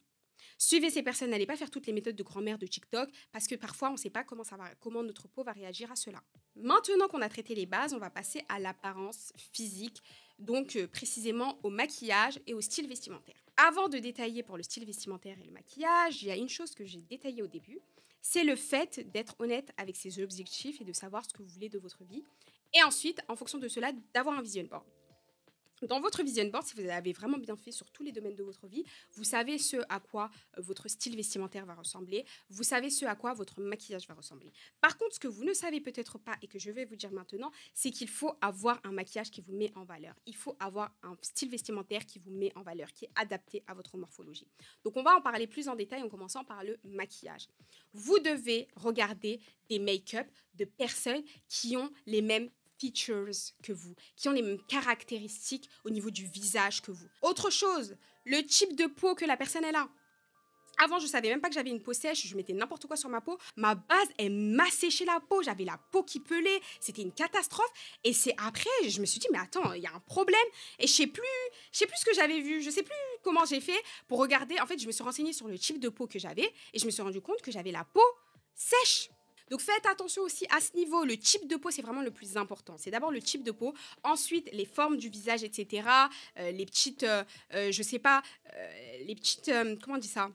Suivez 0.57 0.89
ces 0.89 1.03
personnes, 1.03 1.31
n'allez 1.31 1.45
pas 1.45 1.57
faire 1.57 1.71
toutes 1.71 1.87
les 1.87 1.93
méthodes 1.93 2.15
de 2.15 2.23
grand-mère 2.23 2.57
de 2.57 2.65
TikTok 2.65 3.09
parce 3.31 3.47
que 3.47 3.55
parfois 3.55 3.89
on 3.89 3.93
ne 3.93 3.97
sait 3.97 4.09
pas 4.09 4.23
comment, 4.23 4.43
comment 4.79 5.03
notre 5.03 5.27
peau 5.27 5.43
va 5.43 5.51
réagir 5.51 5.91
à 5.91 5.95
cela. 5.95 6.21
Maintenant 6.55 7.07
qu'on 7.07 7.21
a 7.21 7.29
traité 7.29 7.55
les 7.55 7.65
bases, 7.65 7.93
on 7.93 7.97
va 7.97 8.09
passer 8.09 8.43
à 8.49 8.59
l'apparence 8.59 9.33
physique 9.35 10.01
donc 10.39 10.75
euh, 10.75 10.87
précisément 10.87 11.59
au 11.63 11.69
maquillage 11.69 12.39
et 12.47 12.53
au 12.53 12.61
style 12.61 12.87
vestimentaire. 12.87 13.35
Avant 13.57 13.87
de 13.87 13.99
détailler 13.99 14.43
pour 14.43 14.57
le 14.57 14.63
style 14.63 14.85
vestimentaire 14.85 15.37
et 15.39 15.45
le 15.45 15.51
maquillage, 15.51 16.23
il 16.23 16.27
y 16.27 16.31
a 16.31 16.35
une 16.35 16.49
chose 16.49 16.73
que 16.73 16.85
j'ai 16.85 17.01
détaillée 17.01 17.43
au 17.43 17.47
début, 17.47 17.79
c'est 18.21 18.43
le 18.43 18.55
fait 18.55 19.11
d'être 19.11 19.35
honnête 19.39 19.71
avec 19.77 19.95
ses 19.95 20.23
objectifs 20.23 20.79
et 20.81 20.85
de 20.85 20.93
savoir 20.93 21.25
ce 21.25 21.33
que 21.33 21.43
vous 21.43 21.49
voulez 21.49 21.69
de 21.69 21.77
votre 21.77 22.03
vie. 22.05 22.23
Et 22.73 22.81
ensuite, 22.83 23.19
en 23.27 23.35
fonction 23.35 23.59
de 23.59 23.67
cela, 23.67 23.91
d'avoir 24.13 24.37
un 24.37 24.41
vision 24.41 24.63
board. 24.63 24.85
Dans 25.87 25.99
votre 25.99 26.23
vision 26.23 26.45
board, 26.45 26.65
si 26.65 26.75
vous 26.75 26.89
avez 26.89 27.11
vraiment 27.11 27.37
bien 27.37 27.57
fait 27.57 27.71
sur 27.71 27.89
tous 27.91 28.03
les 28.03 28.13
domaines 28.13 28.35
de 28.35 28.43
votre 28.43 28.67
vie, 28.67 28.85
vous 29.13 29.25
savez 29.25 29.57
ce 29.57 29.77
à 29.89 29.99
quoi 29.99 30.29
euh, 30.57 30.61
votre 30.61 30.87
style 30.87 31.15
vestimentaire 31.15 31.65
va 31.65 31.75
ressembler, 31.75 32.25
vous 32.49 32.63
savez 32.63 32.89
ce 32.89 33.05
à 33.05 33.15
quoi 33.15 33.33
votre 33.33 33.59
maquillage 33.59 34.07
va 34.07 34.13
ressembler. 34.13 34.53
Par 34.79 34.97
contre, 34.97 35.15
ce 35.15 35.19
que 35.19 35.27
vous 35.27 35.43
ne 35.43 35.53
savez 35.53 35.81
peut-être 35.81 36.17
pas 36.17 36.35
et 36.41 36.47
que 36.47 36.57
je 36.57 36.71
vais 36.71 36.85
vous 36.85 36.95
dire 36.95 37.11
maintenant, 37.11 37.51
c'est 37.73 37.91
qu'il 37.91 38.07
faut 38.07 38.33
avoir 38.39 38.79
un 38.85 38.93
maquillage 38.93 39.29
qui 39.29 39.41
vous 39.41 39.53
met 39.53 39.73
en 39.75 39.83
valeur. 39.83 40.15
Il 40.25 40.35
faut 40.35 40.55
avoir 40.59 40.95
un 41.03 41.17
style 41.21 41.49
vestimentaire 41.49 42.05
qui 42.05 42.17
vous 42.19 42.31
met 42.31 42.53
en 42.55 42.61
valeur, 42.61 42.91
qui 42.93 43.05
est 43.05 43.11
adapté 43.15 43.63
à 43.67 43.73
votre 43.73 43.97
morphologie. 43.97 44.47
Donc, 44.85 44.95
on 44.95 45.03
va 45.03 45.17
en 45.17 45.21
parler 45.21 45.47
plus 45.47 45.67
en 45.67 45.75
détail 45.75 46.01
en 46.01 46.09
commençant 46.09 46.45
par 46.45 46.63
le 46.63 46.79
maquillage. 46.85 47.49
Vous 47.93 48.19
devez 48.19 48.69
regarder 48.75 49.41
des 49.67 49.79
make-up 49.79 50.27
de 50.55 50.65
personnes 50.65 51.23
qui 51.49 51.75
ont 51.75 51.91
les 52.05 52.21
mêmes 52.21 52.49
que 52.91 53.71
vous, 53.71 53.95
qui 54.15 54.29
ont 54.29 54.33
les 54.33 54.41
mêmes 54.41 54.61
caractéristiques 54.67 55.69
au 55.85 55.89
niveau 55.89 56.09
du 56.09 56.25
visage 56.25 56.81
que 56.81 56.91
vous. 56.91 57.07
Autre 57.21 57.49
chose, 57.49 57.95
le 58.25 58.41
type 58.43 58.75
de 58.75 58.85
peau 58.85 59.15
que 59.15 59.25
la 59.25 59.37
personne 59.37 59.63
elle 59.63 59.75
a. 59.75 59.87
Avant, 60.79 60.97
je 60.97 61.05
savais 61.05 61.29
même 61.29 61.39
pas 61.39 61.49
que 61.49 61.53
j'avais 61.53 61.69
une 61.69 61.81
peau 61.81 61.93
sèche, 61.93 62.25
je 62.25 62.35
mettais 62.35 62.53
n'importe 62.53 62.87
quoi 62.87 62.95
sur 62.95 63.07
ma 63.07 63.21
peau. 63.21 63.37
Ma 63.55 63.75
base, 63.75 64.07
elle 64.17 64.31
m'a 64.31 64.69
séché 64.71 65.05
la 65.05 65.19
peau, 65.19 65.43
j'avais 65.43 65.65
la 65.65 65.77
peau 65.91 66.03
qui 66.03 66.19
pelait, 66.19 66.61
c'était 66.79 67.03
une 67.03 67.11
catastrophe. 67.11 67.71
Et 68.03 68.11
c'est 68.11 68.33
après, 68.37 68.69
je 68.87 68.99
me 68.99 69.05
suis 69.05 69.19
dit, 69.19 69.27
mais 69.31 69.37
attends, 69.37 69.73
il 69.73 69.83
y 69.83 69.87
a 69.87 69.93
un 69.93 69.99
problème. 69.99 70.39
Et 70.79 70.87
je 70.87 70.93
sais 70.93 71.07
plus, 71.07 71.23
je 71.71 71.77
sais 71.77 71.85
plus 71.85 71.97
ce 71.97 72.05
que 72.05 72.15
j'avais 72.15 72.41
vu, 72.41 72.61
je 72.63 72.71
sais 72.71 72.83
plus 72.83 72.95
comment 73.21 73.45
j'ai 73.45 73.61
fait 73.61 73.81
pour 74.07 74.17
regarder. 74.19 74.59
En 74.59 74.65
fait, 74.65 74.79
je 74.79 74.87
me 74.87 74.91
suis 74.91 75.03
renseignée 75.03 75.33
sur 75.33 75.47
le 75.47 75.59
type 75.59 75.79
de 75.79 75.89
peau 75.89 76.07
que 76.07 76.17
j'avais 76.17 76.51
et 76.73 76.79
je 76.79 76.85
me 76.85 76.91
suis 76.91 77.03
rendu 77.03 77.21
compte 77.21 77.41
que 77.41 77.51
j'avais 77.51 77.71
la 77.71 77.83
peau 77.83 78.01
sèche. 78.55 79.09
Donc 79.53 79.61
faites 79.61 79.85
attention 79.85 80.23
aussi 80.23 80.47
à 80.49 80.59
ce 80.59 80.75
niveau. 80.75 81.05
Le 81.05 81.15
type 81.15 81.47
de 81.47 81.57
peau, 81.57 81.69
c'est 81.69 81.83
vraiment 81.83 82.01
le 82.01 82.09
plus 82.09 82.37
important. 82.37 82.75
C'est 82.79 82.89
d'abord 82.89 83.11
le 83.11 83.21
type 83.21 83.43
de 83.43 83.51
peau, 83.51 83.75
ensuite 84.03 84.49
les 84.51 84.65
formes 84.65 84.97
du 84.97 85.09
visage, 85.09 85.43
etc. 85.43 85.87
Euh, 86.39 86.49
les 86.49 86.65
petites, 86.65 87.03
euh, 87.03 87.23
euh, 87.53 87.71
je 87.71 87.83
sais 87.83 87.99
pas, 87.99 88.23
les 89.05 89.13
petites, 89.13 89.51
comment 89.83 89.97
on 89.97 89.99
dit 89.99 90.07
ça? 90.07 90.31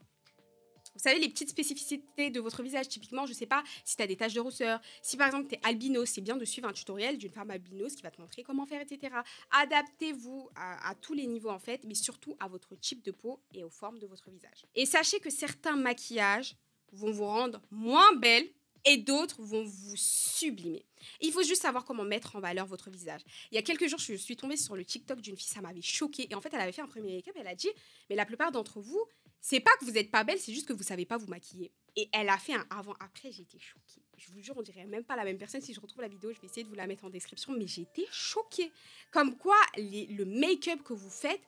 Vous 0.95 1.01
savez, 1.01 1.19
les 1.19 1.27
petites 1.27 1.49
spécificités 1.49 2.29
de 2.29 2.39
votre 2.39 2.63
visage, 2.63 2.87
typiquement, 2.87 3.25
je 3.25 3.33
sais 3.33 3.45
pas 3.45 3.61
si 3.83 3.97
tu 3.97 4.03
as 4.03 4.07
des 4.07 4.15
taches 4.15 4.35
de 4.35 4.39
rousseur, 4.39 4.79
si 5.01 5.17
par 5.17 5.27
exemple 5.27 5.49
tu 5.49 5.55
es 5.55 5.59
albinos, 5.63 6.09
c'est 6.09 6.21
bien 6.21 6.37
de 6.37 6.45
suivre 6.45 6.69
un 6.69 6.73
tutoriel 6.73 7.17
d'une 7.17 7.31
femme 7.31 7.51
albinos 7.51 7.95
qui 7.95 8.03
va 8.03 8.11
te 8.11 8.21
montrer 8.21 8.43
comment 8.43 8.65
faire, 8.65 8.79
etc. 8.79 9.13
Adaptez-vous 9.51 10.49
à, 10.55 10.89
à, 10.89 10.95
tous 10.95 11.13
les 11.13 11.27
niveaux 11.27 11.49
en 11.49 11.59
fait, 11.59 11.83
mais 11.83 11.93
surtout 11.93 12.37
à 12.39 12.47
votre 12.47 12.73
type 12.77 13.03
de 13.03 13.11
peau 13.11 13.41
et 13.53 13.65
aux 13.65 13.69
formes 13.69 13.99
de 13.99 14.07
votre 14.07 14.29
visage. 14.29 14.65
Et 14.75 14.85
sachez 14.85 15.19
que 15.19 15.29
certains 15.29 15.75
maquillages 15.75 16.55
vont 16.93 17.11
vous 17.11 17.25
rendre 17.25 17.61
moins 17.69 18.15
belle 18.15 18.49
et 18.89 18.97
d'autres 18.97 19.43
vont 19.43 19.63
vous 19.63 19.95
sublimer. 19.95 20.83
Il 21.21 21.31
faut 21.31 21.43
juste 21.43 21.61
savoir 21.61 21.85
comment 21.85 22.03
mettre 22.03 22.35
en 22.35 22.39
valeur 22.39 22.65
votre 22.65 22.89
visage. 22.89 23.21
Il 23.51 23.55
y 23.55 23.57
a 23.59 23.61
quelques 23.61 23.87
jours, 23.87 23.99
je 23.99 24.15
suis 24.15 24.35
tombée 24.35 24.57
sur 24.57 24.75
le 24.75 24.83
TikTok 24.83 25.21
d'une 25.21 25.37
fille, 25.37 25.47
ça 25.47 25.61
m'avait 25.61 25.81
choquée. 25.81 26.27
Et 26.31 26.35
en 26.35 26.41
fait, 26.41 26.51
elle 26.53 26.61
avait 26.61 26.71
fait 26.71 26.81
un 26.81 26.87
premier 26.87 27.15
make-up, 27.15 27.35
elle 27.39 27.47
a 27.47 27.53
dit, 27.53 27.69
mais 28.09 28.15
la 28.15 28.25
plupart 28.25 28.51
d'entre 28.51 28.79
vous, 28.79 29.05
c'est 29.41 29.59
pas 29.59 29.69
que 29.79 29.85
vous 29.85 29.91
n'êtes 29.91 30.09
pas 30.09 30.23
belle, 30.23 30.39
c'est 30.39 30.53
juste 30.53 30.67
que 30.67 30.73
vous 30.73 30.83
savez 30.83 31.05
pas 31.05 31.17
vous 31.17 31.27
maquiller. 31.27 31.71
Et 31.95 32.09
elle 32.11 32.29
a 32.29 32.37
fait 32.39 32.53
un 32.53 32.65
avant-après, 32.71 33.31
j'étais 33.31 33.59
choquée. 33.59 34.01
Je 34.17 34.31
vous 34.31 34.41
jure, 34.41 34.55
on 34.57 34.63
dirait 34.63 34.85
même 34.85 35.03
pas 35.03 35.15
la 35.15 35.23
même 35.23 35.37
personne. 35.37 35.61
Si 35.61 35.73
je 35.73 35.79
retrouve 35.79 36.01
la 36.01 36.07
vidéo, 36.07 36.33
je 36.33 36.41
vais 36.41 36.47
essayer 36.47 36.63
de 36.63 36.69
vous 36.69 36.75
la 36.75 36.87
mettre 36.87 37.05
en 37.05 37.09
description, 37.09 37.53
mais 37.53 37.67
j'étais 37.67 38.07
choquée. 38.11 38.71
Comme 39.11 39.37
quoi, 39.37 39.57
le 39.77 40.23
make-up 40.23 40.81
que 40.81 40.93
vous 40.93 41.11
faites, 41.11 41.41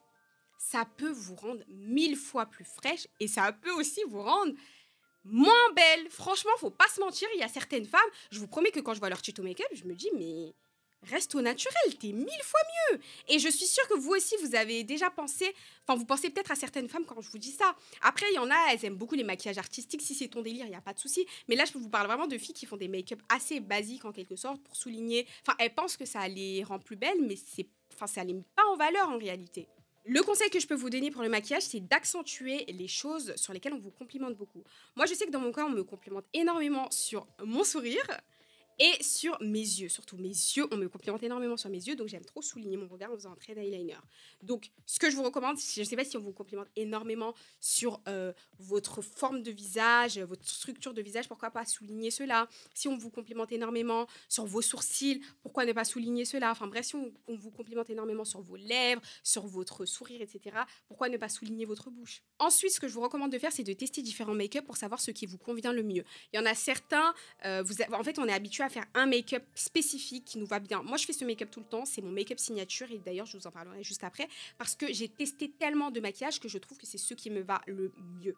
ça 0.60 0.86
peut 0.86 1.12
vous 1.12 1.36
rendre 1.36 1.64
mille 1.70 2.16
fois 2.16 2.46
plus 2.46 2.66
fraîche 2.66 3.08
et 3.20 3.28
ça 3.28 3.52
peut 3.52 3.72
aussi 3.72 4.02
vous 4.08 4.22
rendre 4.22 4.54
moins 5.24 5.72
belle. 5.76 6.10
Franchement, 6.10 6.52
faut 6.58 6.72
pas 6.72 6.88
se 6.94 7.00
mentir, 7.00 7.28
il 7.36 7.40
y 7.40 7.44
a 7.44 7.48
certaines 7.48 7.86
femmes, 7.86 8.00
je 8.32 8.40
vous 8.40 8.48
promets 8.48 8.72
que 8.72 8.80
quand 8.80 8.94
je 8.94 9.00
vois 9.00 9.10
leur 9.10 9.22
tuto 9.22 9.44
make-up, 9.44 9.68
je 9.74 9.86
me 9.86 9.96
dis, 9.96 10.10
mais 10.16 10.54
reste 11.04 11.34
au 11.36 11.42
naturel, 11.42 11.98
t'es 12.00 12.12
mille 12.12 12.44
fois 12.44 12.60
mieux. 12.92 13.00
Et 13.30 13.40
je 13.40 13.50
suis 13.50 13.66
sûre 13.66 13.88
que 13.88 13.96
vous 13.96 14.12
aussi, 14.12 14.36
vous 14.44 14.56
avez 14.56 14.84
déjà 14.84 15.10
pensé, 15.10 15.54
enfin, 15.88 15.98
vous 15.98 16.06
pensez 16.06 16.30
peut-être 16.30 16.52
à 16.52 16.56
certaines 16.56 16.90
femmes 16.90 17.06
quand 17.06 17.20
je 17.22 17.30
vous 17.30 17.38
dis 17.38 17.52
ça. 17.52 17.76
Après, 18.02 18.26
il 18.32 18.36
y 18.36 18.40
en 18.40 18.50
a, 18.50 18.68
elles 18.72 18.86
aiment 18.86 18.98
beaucoup 18.98 19.16
les 19.16 19.24
maquillages 19.24 19.58
artistiques. 19.58 20.02
Si 20.02 20.14
c'est 20.14 20.28
ton 20.28 20.42
délire, 20.42 20.66
il 20.66 20.70
n'y 20.70 20.76
a 20.76 20.82
pas 20.82 20.94
de 20.94 21.00
souci. 21.00 21.26
Mais 21.48 21.56
là, 21.56 21.66
je 21.66 21.78
vous 21.78 21.90
parle 21.90 22.08
vraiment 22.08 22.28
de 22.28 22.38
filles 22.38 22.54
qui 22.54 22.66
font 22.66 22.78
des 22.78 22.88
make-up 22.88 23.22
assez 23.30 23.60
basiques 23.60 24.06
en 24.06 24.12
quelque 24.12 24.36
sorte 24.36 24.62
pour 24.62 24.76
souligner. 24.76 25.28
Enfin, 25.46 25.56
elles 25.60 25.74
pensent 25.74 25.98
que 25.98 26.06
ça 26.06 26.28
les 26.28 26.64
rend 26.64 26.80
plus 26.80 26.96
belles, 26.98 27.22
mais 27.22 27.36
c'est, 27.36 27.68
enfin, 27.94 28.08
ça 28.08 28.24
les 28.24 28.34
met 28.34 28.46
pas 28.56 28.66
en 28.66 28.76
valeur 28.76 29.10
en 29.10 29.18
réalité. 29.18 29.68
Le 30.06 30.24
conseil 30.24 30.50
que 30.50 30.60
je 30.60 30.66
peux 30.66 30.76
vous 30.76 30.90
donner 30.90 31.12
pour 31.12 31.22
le 31.22 31.30
maquillage, 31.30 31.62
c'est 31.62 31.80
d'accentuer 31.80 32.66
les 32.68 32.88
choses 32.88 33.36
sur 33.36 33.54
lesquelles 33.54 33.74
on 33.74 33.80
vous 33.80 33.92
complimente 33.92 34.36
beaucoup. 34.36 34.64
Moi, 34.96 35.06
je 35.06 35.14
sais 35.14 35.26
que 35.26 35.32
dans 35.32 35.40
mon 35.40 35.52
cas, 35.52 35.66
on 35.66 35.70
me 35.70 35.84
complimente 35.84 36.26
énormément 36.34 36.90
sur 36.90 37.28
mon 37.44 37.64
sourire 37.64 38.06
Et 38.84 39.04
sur 39.04 39.38
mes 39.42 39.60
yeux, 39.60 39.90
surtout 39.90 40.18
mes 40.18 40.30
yeux, 40.30 40.66
on 40.72 40.76
me 40.76 40.90
complimente 40.90 41.22
énormément 41.22 41.56
sur 41.56 41.70
mes 41.70 41.78
yeux, 41.78 41.96
donc 41.96 42.08
j'aime 42.08 42.26
trop 42.26 42.42
souligner 42.42 42.78
mon 42.78 42.88
regard 42.88 43.12
en 43.12 43.16
faisant 43.16 43.32
un 43.32 43.36
trait 43.36 43.54
d'eyeliner. 43.54 43.98
Donc, 44.42 44.72
ce 44.88 44.98
que 44.98 45.12
je 45.12 45.16
vous 45.16 45.22
recommande, 45.22 45.58
je 45.60 45.82
ne 45.82 45.86
sais 45.86 45.96
pas 45.96 46.04
si 46.04 46.18
on 46.18 46.20
vous 46.20 46.32
complimente 46.32 46.68
énormément 46.76 47.36
sur 47.60 48.02
euh, 48.08 48.34
votre 48.58 49.04
forme 49.04 49.44
de 49.44 49.52
visage, 49.52 50.18
votre 50.18 50.50
structure 50.50 50.96
de 50.96 51.02
visage, 51.04 51.28
pourquoi 51.28 51.52
pas 51.52 51.64
souligner 51.64 52.10
cela? 52.10 52.50
Si 52.74 52.88
on 52.88 52.98
vous 52.98 53.12
complimente 53.12 53.52
énormément 53.52 54.08
sur 54.28 54.48
vos 54.48 54.64
sourcils, 54.64 55.22
pourquoi 55.44 55.64
ne 55.66 55.74
pas 55.74 55.84
souligner 55.84 56.26
cela? 56.26 56.50
Enfin 56.50 56.66
bref, 56.66 56.88
si 56.88 56.96
on, 56.96 57.14
vous 57.28 57.52
complimente 57.52 57.92
énormément 57.92 58.26
sur 58.26 58.42
vos 58.42 58.56
lèvres, 58.56 59.02
sur 59.22 59.46
votre 59.46 59.86
sourire, 59.86 60.24
etc., 60.24 60.58
pourquoi 60.88 61.08
ne 61.08 61.18
pas 61.18 61.30
souligner 61.30 61.66
votre 61.66 61.92
bouche? 61.92 62.24
Ensuite, 62.40 62.72
ce 62.72 62.80
que 62.80 62.88
je 62.88 62.96
vous 62.96 63.02
recommande 63.02 63.32
de 63.32 63.38
faire, 63.38 63.52
c'est 63.52 63.62
de 63.62 63.74
tester 63.74 64.02
différents 64.02 64.34
make-up 64.34 64.66
pour 64.66 64.78
savoir 64.78 65.00
ce 65.00 65.12
qui 65.12 65.28
vous 65.28 65.38
convient 65.38 65.72
le 65.72 65.84
mieux. 65.84 66.04
Il 66.34 66.38
y 66.38 66.40
en 66.40 66.48
a 66.48 66.56
certains, 66.56 67.14
euh, 67.46 67.62
vous 67.62 67.76
en 67.94 68.04
fait, 68.04 68.18
on 68.18 68.28
est 68.28 68.34
habitué 68.34 68.64
à 68.64 68.71
faire 68.72 68.86
un 68.94 69.06
make-up 69.06 69.44
spécifique 69.56 70.26
qui 70.26 70.38
nous 70.38 70.46
va 70.46 70.60
bien. 70.60 70.82
Moi, 70.84 70.98
je 70.98 71.06
fais 71.06 71.14
ce 71.14 71.26
make-up 71.26 71.50
tout 71.52 71.60
le 71.60 71.66
temps, 71.66 71.86
c'est 71.86 72.02
mon 72.02 72.12
make-up 72.12 72.40
signature 72.40 72.92
et 72.92 72.98
d'ailleurs, 72.98 73.26
je 73.26 73.38
vous 73.38 73.48
en 73.48 73.52
parlerai 73.52 73.84
juste 73.84 74.04
après 74.04 74.28
parce 74.58 74.76
que 74.76 74.92
j'ai 74.92 75.10
testé 75.10 75.52
tellement 75.52 75.92
de 75.92 76.00
maquillage 76.00 76.40
que 76.40 76.48
je 76.48 76.58
trouve 76.58 76.78
que 76.78 76.86
c'est 76.86 76.98
ce 76.98 77.14
qui 77.14 77.30
me 77.30 77.42
va 77.42 77.62
le 77.68 77.92
mieux. 78.20 78.36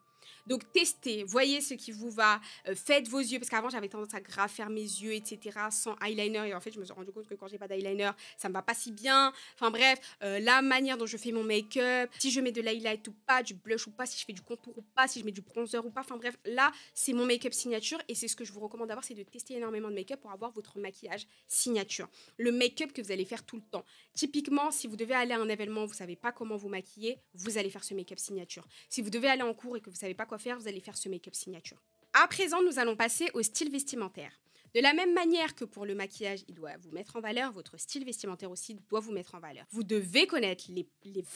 Donc 0.48 0.70
testez, 0.72 1.24
voyez 1.24 1.62
ce 1.62 1.74
qui 1.74 1.92
vous 1.92 2.10
va, 2.10 2.40
euh, 2.68 2.76
faites 2.76 3.08
vos 3.08 3.20
yeux, 3.20 3.40
parce 3.40 3.50
qu'avant 3.50 3.70
j'avais 3.70 3.88
tendance 3.88 4.14
à 4.14 4.22
grave 4.22 4.50
faire 4.50 4.70
mes 4.70 4.82
yeux, 4.82 5.14
etc., 5.14 5.58
sans 5.72 5.96
eyeliner, 6.06 6.50
et 6.50 6.54
en 6.54 6.60
fait 6.60 6.72
je 6.72 6.80
me 6.80 6.86
suis 6.86 6.94
rendu 6.94 7.12
compte 7.12 7.28
que 7.28 7.36
quand 7.36 7.48
j'ai 7.48 7.58
pas 7.58 7.68
d'eyeliner, 7.68 8.12
ça 8.38 8.50
me 8.50 8.54
va 8.54 8.62
pas 8.62 8.74
si 8.74 8.92
bien. 8.92 9.34
Enfin 9.56 9.72
bref, 9.72 10.00
euh, 10.24 10.40
la 10.40 10.62
manière 10.62 10.98
dont 10.98 11.06
je 11.06 11.18
fais 11.18 11.32
mon 11.32 11.44
make-up, 11.44 12.10
si 12.20 12.32
je 12.32 12.42
mets 12.42 12.52
de 12.52 12.62
l'highlight 12.62 13.08
ou 13.08 13.14
pas, 13.26 13.44
du 13.44 13.54
blush 13.54 13.88
ou 13.88 13.92
pas, 13.92 14.06
si 14.06 14.20
je 14.20 14.26
fais 14.26 14.34
du 14.34 14.42
contour 14.42 14.78
ou 14.78 14.82
pas, 14.96 15.08
si 15.08 15.20
je 15.20 15.26
mets 15.26 15.32
du 15.32 15.42
bronzer 15.42 15.86
ou 15.86 15.90
pas, 15.90 16.02
enfin 16.02 16.18
bref, 16.18 16.38
là 16.46 16.72
c'est 16.94 17.14
mon 17.14 17.26
make-up 17.26 17.54
signature, 17.54 18.00
et 18.08 18.16
c'est 18.16 18.28
ce 18.28 18.36
que 18.36 18.46
je 18.46 18.52
vous 18.52 18.60
recommande 18.60 18.88
d'avoir, 18.88 19.04
c'est 19.04 19.16
de 19.16 19.24
tester 19.24 19.56
énormément 19.56 19.90
de 19.90 19.96
make-up 19.96 20.13
pour 20.18 20.32
avoir 20.32 20.52
votre 20.52 20.80
maquillage 20.80 21.28
signature. 21.48 22.10
Le 22.38 22.52
make-up 22.52 22.94
que 22.94 23.02
vous 23.02 23.12
allez 23.12 23.26
faire 23.26 23.46
tout 23.46 23.56
le 23.56 23.64
temps. 23.64 23.86
Typiquement, 24.14 24.72
si 24.72 24.88
vous 24.88 24.96
devez 24.96 25.14
aller 25.14 25.34
à 25.34 25.40
un 25.40 25.50
événement, 25.50 25.86
vous 25.86 25.94
savez 25.94 26.16
pas 26.16 26.32
comment 26.32 26.56
vous 26.56 26.70
maquiller, 26.70 27.20
vous 27.34 27.58
allez 27.58 27.70
faire 27.70 27.84
ce 27.84 27.94
make-up 27.94 28.20
signature. 28.20 28.68
Si 28.90 29.02
vous 29.02 29.10
devez 29.10 29.28
aller 29.28 29.44
en 29.44 29.54
cours 29.54 29.78
et 29.78 29.82
que 29.82 29.90
vous 29.90 29.96
savez 29.96 30.14
pas 30.14 30.26
quoi 30.26 30.38
faire, 30.38 30.60
vous 30.60 30.68
allez 30.68 30.80
faire 30.80 30.98
ce 30.98 31.10
make-up 31.10 31.36
signature. 31.36 31.82
À 32.14 32.28
présent, 32.28 32.62
nous 32.62 32.80
allons 32.80 32.96
passer 32.96 33.30
au 33.34 33.42
style 33.42 33.72
vestimentaire. 33.72 34.32
De 34.74 34.80
la 34.80 34.94
même 34.94 35.14
manière 35.14 35.54
que 35.54 35.66
pour 35.66 35.86
le 35.86 35.94
maquillage, 35.94 36.44
il 36.48 36.56
doit 36.56 36.78
vous 36.78 36.92
mettre 36.92 37.16
en 37.16 37.22
valeur, 37.22 37.52
votre 37.52 37.78
style 37.78 38.06
vestimentaire 38.06 38.50
aussi 38.50 38.76
doit 38.90 39.00
vous 39.00 39.12
mettre 39.12 39.36
en 39.36 39.40
valeur. 39.40 39.66
Vous 39.70 39.84
devez 39.84 40.26
connaître 40.26 40.66
les, 40.70 40.88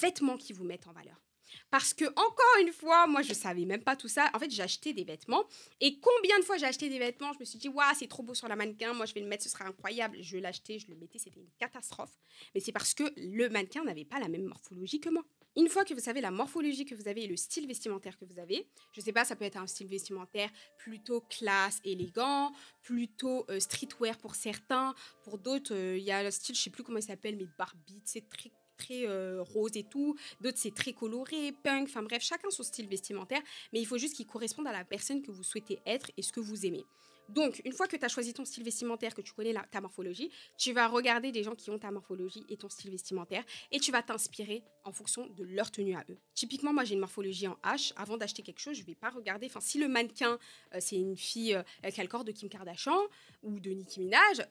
vêtements 0.01 0.37
qui 0.37 0.53
vous 0.53 0.63
mettent 0.63 0.87
en 0.87 0.93
valeur. 0.93 1.21
Parce 1.69 1.93
que, 1.93 2.05
encore 2.05 2.61
une 2.61 2.71
fois, 2.71 3.07
moi, 3.07 3.21
je 3.21 3.33
savais 3.33 3.65
même 3.65 3.83
pas 3.83 3.95
tout 3.95 4.07
ça. 4.07 4.29
En 4.33 4.39
fait, 4.39 4.49
j'ai 4.49 4.63
acheté 4.63 4.93
des 4.93 5.03
vêtements. 5.03 5.43
Et 5.81 5.99
combien 5.99 6.37
de 6.39 6.43
fois 6.43 6.57
j'ai 6.57 6.65
acheté 6.65 6.89
des 6.89 6.99
vêtements 6.99 7.33
Je 7.33 7.39
me 7.39 7.45
suis 7.45 7.59
dit, 7.59 7.69
waouh, 7.69 7.93
c'est 7.97 8.07
trop 8.07 8.23
beau 8.23 8.33
sur 8.33 8.47
la 8.47 8.55
mannequin. 8.55 8.93
Moi, 8.93 9.05
je 9.05 9.13
vais 9.13 9.21
le 9.21 9.27
mettre, 9.27 9.43
ce 9.43 9.49
sera 9.49 9.65
incroyable. 9.65 10.17
Je 10.21 10.37
l'achetais, 10.37 10.79
je 10.79 10.87
le 10.87 10.95
mettais, 10.95 11.19
c'était 11.19 11.39
une 11.39 11.51
catastrophe. 11.59 12.17
Mais 12.53 12.61
c'est 12.61 12.71
parce 12.71 12.93
que 12.93 13.03
le 13.17 13.49
mannequin 13.49 13.83
n'avait 13.83 14.05
pas 14.05 14.19
la 14.19 14.27
même 14.27 14.43
morphologie 14.43 14.99
que 14.99 15.09
moi. 15.09 15.23
Une 15.57 15.69
fois 15.69 15.83
que 15.83 15.93
vous 15.95 15.99
savez 15.99 16.21
la 16.21 16.29
morphologie 16.29 16.85
que 16.85 16.93
vous 16.93 17.07
avez 17.07 17.23
et 17.23 17.27
le 17.27 17.35
style 17.35 17.65
vestimentaire 17.65 18.15
que 18.15 18.25
vous 18.25 18.37
avez, 18.37 18.67
je 18.93 19.01
sais 19.01 19.11
pas, 19.11 19.25
ça 19.25 19.35
peut 19.35 19.43
être 19.43 19.57
un 19.57 19.65
style 19.65 19.87
vestimentaire 19.87 20.51
plutôt 20.77 21.21
classe, 21.21 21.79
élégant, 21.83 22.51
plutôt 22.83 23.43
euh, 23.49 23.59
streetwear 23.59 24.19
pour 24.19 24.35
certains, 24.35 24.93
pour 25.23 25.39
d'autres, 25.39 25.73
euh, 25.73 25.97
il 25.97 26.03
y 26.03 26.11
a 26.11 26.21
le 26.21 26.29
style, 26.29 26.53
je 26.53 26.61
sais 26.61 26.69
plus 26.69 26.83
comment 26.83 26.99
il 26.99 27.03
s'appelle, 27.03 27.37
mais 27.37 27.47
Barbie, 27.57 28.03
c'est 28.05 28.29
très 28.29 28.51
très 28.77 29.07
euh, 29.07 29.43
rose 29.43 29.75
et 29.75 29.83
tout, 29.83 30.15
d'autres 30.41 30.57
c'est 30.57 30.73
très 30.73 30.93
coloré, 30.93 31.51
punk, 31.63 31.87
enfin 31.89 32.03
bref, 32.03 32.21
chacun 32.23 32.49
son 32.49 32.63
style 32.63 32.87
vestimentaire, 32.87 33.41
mais 33.73 33.79
il 33.79 33.85
faut 33.85 33.97
juste 33.97 34.15
qu'il 34.15 34.27
corresponde 34.27 34.67
à 34.67 34.71
la 34.71 34.85
personne 34.85 35.21
que 35.21 35.31
vous 35.31 35.43
souhaitez 35.43 35.79
être 35.85 36.11
et 36.17 36.21
ce 36.21 36.31
que 36.31 36.39
vous 36.39 36.65
aimez. 36.65 36.85
Donc, 37.29 37.61
une 37.65 37.73
fois 37.73 37.87
que 37.87 37.97
tu 37.97 38.05
as 38.05 38.07
choisi 38.07 38.33
ton 38.33 38.45
style 38.45 38.63
vestimentaire, 38.63 39.13
que 39.13 39.21
tu 39.21 39.33
connais 39.33 39.53
ta 39.69 39.81
morphologie, 39.81 40.31
tu 40.57 40.71
vas 40.71 40.87
regarder 40.87 41.31
des 41.31 41.43
gens 41.43 41.55
qui 41.55 41.69
ont 41.69 41.77
ta 41.77 41.91
morphologie 41.91 42.45
et 42.49 42.57
ton 42.57 42.69
style 42.69 42.91
vestimentaire 42.91 43.43
et 43.71 43.79
tu 43.79 43.91
vas 43.91 44.01
t'inspirer 44.01 44.63
en 44.85 44.93
fonction 44.93 45.27
de 45.27 45.43
leur 45.43 45.69
tenue 45.69 45.95
à 45.95 46.05
eux. 46.09 46.17
Typiquement, 46.33 46.73
moi, 46.73 46.85
j'ai 46.85 46.93
une 46.93 47.01
morphologie 47.01 47.47
en 47.47 47.57
H. 47.63 47.91
Avant 47.97 48.17
d'acheter 48.17 48.43
quelque 48.43 48.61
chose, 48.61 48.77
je 48.77 48.83
vais 48.83 48.95
pas 48.95 49.09
regarder. 49.09 49.47
Enfin, 49.47 49.59
si 49.59 49.77
le 49.77 49.87
mannequin, 49.87 50.39
euh, 50.73 50.77
c'est 50.79 50.95
une 50.95 51.17
fille 51.17 51.53
euh, 51.53 51.89
qui 51.89 51.99
a 51.99 52.03
le 52.03 52.09
corps 52.09 52.23
de 52.23 52.31
Kim 52.31 52.47
Kardashian 52.47 52.97
ou 53.43 53.59
de 53.59 53.71
Nicki 53.71 53.99
Minaj, 53.99 54.41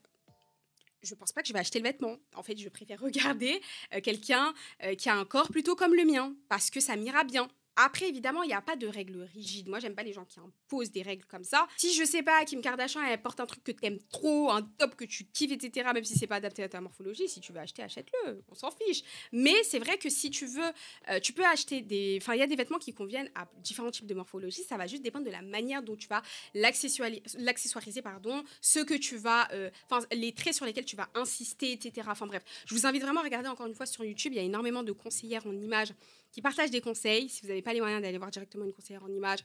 je 1.03 1.15
pense 1.15 1.33
pas 1.33 1.43
que 1.43 1.49
je 1.49 1.53
vais 1.53 1.59
acheter 1.59 1.79
le 1.79 1.85
vêtement. 1.85 2.17
En 2.35 2.43
fait, 2.43 2.57
je 2.59 2.69
préfère 2.69 3.01
regarder 3.03 3.61
euh, 3.95 4.01
quelqu'un 4.01 4.53
qui 4.99 5.09
a 5.09 5.15
un 5.15 5.25
corps 5.25 5.49
plutôt 5.49 5.75
comme 5.77 5.95
le 5.95 6.05
mien 6.05 6.35
parce 6.49 6.71
que 6.71 6.81
ça 6.81 6.97
m'ira 6.97 7.25
bien. 7.25 7.49
Après, 7.77 8.09
évidemment, 8.09 8.43
il 8.43 8.49
n'y 8.49 8.55
a 8.55 8.63
pas 8.63 8.77
de 8.77 8.87
règles 8.87 9.29
rigides. 9.35 9.69
Moi, 9.69 9.79
j'aime 9.81 9.95
pas 9.95 10.03
les 10.03 10.13
gens 10.13 10.25
qui 10.25 10.41
imposent 10.41 10.91
des 10.91 11.03
règles 11.03 11.25
comme 11.27 11.45
ça. 11.45 11.69
Si 11.77 11.95
je 11.95 12.05
sais 12.05 12.23
pas, 12.23 12.45
Kim 12.45 12.61
Kardashian, 12.61 13.03
elle 13.03 13.21
porte 13.21 13.41
un 13.41 13.47
truc 13.47 13.63
que 13.63 13.73
tu 13.73 13.85
aimes 13.85 13.99
trop, 14.11 14.51
un 14.51 14.63
top 14.63 14.97
que 14.97 15.05
tu 15.05 15.25
kiffes, 15.25 15.53
etc., 15.53 15.91
même 15.93 16.05
si 16.05 16.19
c'est 16.19 16.27
pas 16.27 16.37
adapté 16.37 16.63
à 16.63 16.69
ta 16.69 16.81
morphologie, 16.81 17.29
si 17.29 17.41
tu 17.41 17.53
veux 17.53 17.61
acheter, 17.61 17.83
achète-le. 17.83 18.43
On 18.51 18.55
s'en 18.55 18.71
fiche. 18.71 19.03
Mais 19.33 19.55
c'est 19.65 19.79
vrai 19.79 19.99
que 19.99 20.09
si 20.09 20.31
tu 20.31 20.47
veux, 20.47 20.73
euh, 21.11 21.21
tu 21.21 21.33
peux 21.33 21.45
acheter 21.45 21.83
des. 21.83 22.19
Enfin, 22.21 22.35
il 22.35 22.39
y 22.39 22.43
a 22.43 22.47
des 22.47 22.57
vêtements 22.57 22.79
qui 22.79 22.95
conviennent 22.95 23.31
à 23.35 23.47
différents 23.59 23.91
types 23.91 24.07
de 24.07 24.15
morphologie. 24.15 24.63
Ça 24.65 24.77
va 24.77 24.87
juste 24.87 25.03
dépendre 25.03 25.27
de 25.27 25.31
la 25.31 25.43
manière 25.43 25.83
dont 25.83 25.97
tu 25.97 26.09
vas 26.09 26.23
l'accessoiriser, 26.55 28.03
pardon, 28.03 28.43
ce 28.61 28.81
que 28.81 28.95
tu 28.95 29.17
vas. 29.17 29.49
Euh, 29.53 29.71
enfin, 29.91 30.07
les 30.13 30.33
traits 30.33 30.55
sur 30.55 30.65
lesquels 30.65 30.85
tu 30.85 30.97
vas 30.97 31.09
insister, 31.15 31.73
etc. 31.73 32.09
Enfin, 32.11 32.27
bref. 32.27 32.43
Je 32.67 32.75
vous 32.75 32.87
invite 32.87 33.03
vraiment 33.03 33.21
à 33.21 33.25
regarder 33.25 33.49
encore 33.49 33.67
une 33.67 33.75
fois 33.75 33.87
sur 33.87 34.05
YouTube. 34.05 34.33
Il 34.33 34.37
y 34.37 34.41
a 34.41 34.45
énormément 34.45 34.83
de 34.83 34.93
conseillères 34.93 35.47
en 35.47 35.53
images 35.53 35.93
qui 36.37 36.43
partagent 36.43 36.71
des 36.71 36.83
conseils. 36.83 37.31
Si 37.31 37.41
vous 37.41 37.49
n'avez 37.49 37.63
pas 37.63 37.73
les 37.73 37.81
moyens 37.81 38.03
d'aller 38.03 38.19
voir 38.19 38.31
directement 38.31 38.67
une 38.67 38.73
conseillère 38.75 39.03
en 39.03 39.09
images, 39.09 39.39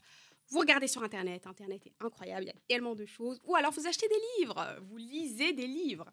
vous 0.49 0.59
regardez 0.59 0.89
sur 0.89 1.01
Internet. 1.01 1.47
Internet 1.47 1.87
est 1.87 1.93
incroyable, 2.01 2.43
il 2.43 2.47
y 2.47 2.49
a 2.49 2.61
tellement 2.67 2.95
de 2.95 3.05
choses. 3.05 3.39
Ou 3.45 3.55
alors 3.55 3.71
vous 3.71 3.87
achetez 3.87 4.09
des 4.09 4.41
livres, 4.41 4.61
vous 4.89 4.97
lisez 4.97 5.53
des 5.53 5.67
livres. 5.67 6.11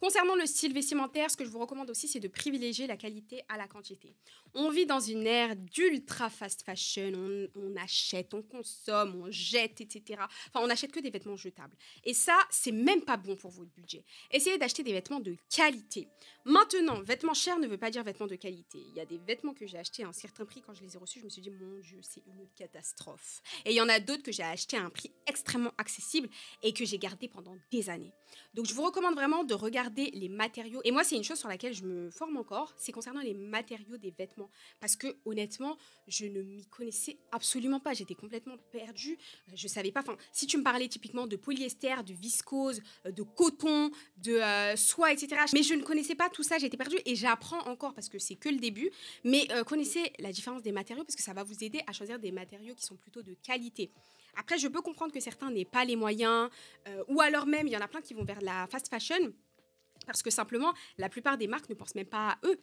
Concernant 0.00 0.36
le 0.36 0.46
style 0.46 0.72
vestimentaire, 0.72 1.28
ce 1.28 1.36
que 1.36 1.44
je 1.44 1.50
vous 1.50 1.58
recommande 1.58 1.90
aussi, 1.90 2.06
c'est 2.06 2.20
de 2.20 2.28
privilégier 2.28 2.86
la 2.86 2.96
qualité 2.96 3.42
à 3.48 3.56
la 3.56 3.66
quantité. 3.66 4.14
On 4.54 4.70
vit 4.70 4.86
dans 4.86 5.00
une 5.00 5.26
ère 5.26 5.56
d'ultra 5.56 6.30
fast 6.30 6.62
fashion, 6.62 7.48
on, 7.56 7.76
achète, 7.76 8.32
on 8.32 8.42
consomme, 8.42 9.20
on 9.20 9.30
jette, 9.30 9.80
etc. 9.80 10.20
Enfin, 10.48 10.64
on 10.64 10.68
n'achète 10.68 10.92
que 10.92 11.00
des 11.00 11.10
vêtements 11.10 11.36
jetables. 11.36 11.76
Et 12.04 12.14
ça, 12.14 12.38
c'est 12.48 12.70
même 12.70 13.02
pas 13.02 13.16
bon 13.16 13.34
pour 13.34 13.50
votre 13.50 13.72
budget. 13.72 14.04
Essayez 14.30 14.56
d'acheter 14.56 14.84
des 14.84 14.92
vêtements 14.92 15.18
de 15.18 15.36
qualité. 15.50 16.06
Maintenant, 16.44 17.00
vêtements 17.02 17.34
chers 17.34 17.58
ne 17.58 17.66
veut 17.66 17.76
pas 17.76 17.90
dire 17.90 18.04
vêtements 18.04 18.28
de 18.28 18.36
qualité. 18.36 18.78
Il 18.90 18.96
y 18.96 19.00
a 19.00 19.04
des 19.04 19.18
vêtements 19.18 19.52
que 19.52 19.66
j'ai 19.66 19.78
achetés 19.78 20.04
à 20.04 20.08
un 20.08 20.12
certain 20.12 20.44
prix, 20.44 20.62
quand 20.64 20.74
je 20.74 20.84
les 20.84 20.94
ai 20.94 20.98
reçus, 20.98 21.18
je 21.18 21.24
me 21.24 21.30
suis 21.30 21.42
dit, 21.42 21.50
mon 21.50 21.80
Dieu, 21.80 21.98
c'est 22.02 22.22
une 22.24 22.46
catastrophe. 22.56 23.42
Et 23.64 23.72
il 23.72 23.74
y 23.74 23.80
en 23.80 23.88
a 23.88 23.98
d'autres 23.98 24.22
que 24.22 24.32
j'ai 24.32 24.44
achetés 24.44 24.76
à 24.76 24.84
un 24.84 24.90
prix 24.90 25.10
extrêmement 25.26 25.72
accessible 25.76 26.28
et 26.62 26.72
que 26.72 26.84
j'ai 26.84 26.98
gardé 26.98 27.26
pendant 27.26 27.56
des 27.72 27.90
années. 27.90 28.12
Donc, 28.54 28.66
je 28.66 28.74
vous 28.74 28.84
recommande 28.84 29.14
vraiment 29.14 29.42
de 29.42 29.54
regarder 29.54 29.87
les 29.96 30.28
matériaux. 30.28 30.80
Et 30.84 30.90
moi, 30.90 31.04
c'est 31.04 31.16
une 31.16 31.24
chose 31.24 31.38
sur 31.38 31.48
laquelle 31.48 31.74
je 31.74 31.84
me 31.84 32.10
forme 32.10 32.36
encore, 32.36 32.74
c'est 32.76 32.92
concernant 32.92 33.20
les 33.20 33.34
matériaux 33.34 33.96
des 33.96 34.10
vêtements. 34.10 34.50
Parce 34.80 34.96
que 34.96 35.16
honnêtement, 35.24 35.76
je 36.06 36.26
ne 36.26 36.42
m'y 36.42 36.66
connaissais 36.66 37.18
absolument 37.32 37.80
pas. 37.80 37.94
J'étais 37.94 38.14
complètement 38.14 38.56
perdue. 38.70 39.18
Je 39.54 39.68
savais 39.68 39.92
pas. 39.92 40.00
Enfin, 40.00 40.16
si 40.32 40.46
tu 40.46 40.58
me 40.58 40.62
parlais 40.62 40.88
typiquement 40.88 41.26
de 41.26 41.36
polyester, 41.36 42.02
de 42.04 42.12
viscose, 42.12 42.80
euh, 43.06 43.12
de 43.12 43.22
coton, 43.22 43.90
de 44.18 44.32
euh, 44.32 44.76
soie, 44.76 45.12
etc. 45.12 45.36
Mais 45.52 45.62
je 45.62 45.74
ne 45.74 45.82
connaissais 45.82 46.14
pas 46.14 46.28
tout 46.28 46.42
ça. 46.42 46.58
J'étais 46.58 46.76
perdue 46.76 46.98
et 47.04 47.14
j'apprends 47.14 47.60
encore 47.66 47.94
parce 47.94 48.08
que 48.08 48.18
c'est 48.18 48.36
que 48.36 48.48
le 48.48 48.58
début. 48.58 48.90
Mais 49.24 49.46
euh, 49.52 49.64
connaissez 49.64 50.12
la 50.18 50.32
différence 50.32 50.62
des 50.62 50.72
matériaux 50.72 51.04
parce 51.04 51.16
que 51.16 51.22
ça 51.22 51.32
va 51.32 51.42
vous 51.42 51.64
aider 51.64 51.80
à 51.86 51.92
choisir 51.92 52.18
des 52.18 52.32
matériaux 52.32 52.74
qui 52.74 52.84
sont 52.84 52.96
plutôt 52.96 53.22
de 53.22 53.34
qualité. 53.42 53.90
Après, 54.36 54.58
je 54.58 54.68
peux 54.68 54.82
comprendre 54.82 55.12
que 55.12 55.20
certains 55.20 55.50
n'aient 55.50 55.64
pas 55.64 55.84
les 55.84 55.96
moyens, 55.96 56.48
ou 57.08 57.20
alors 57.20 57.44
même, 57.44 57.66
il 57.66 57.72
y 57.72 57.76
en 57.76 57.80
a 57.80 57.88
plein 57.88 58.00
qui 58.00 58.14
vont 58.14 58.22
vers 58.22 58.40
la 58.40 58.68
fast 58.68 58.88
fashion 58.88 59.32
parce 60.08 60.22
que 60.22 60.30
simplement, 60.30 60.72
la 60.96 61.08
plupart 61.08 61.38
des 61.38 61.46
marques 61.46 61.68
ne 61.68 61.74
pensent 61.74 61.94
même 61.94 62.06
pas 62.06 62.30
à 62.30 62.38
eux. 62.46 62.60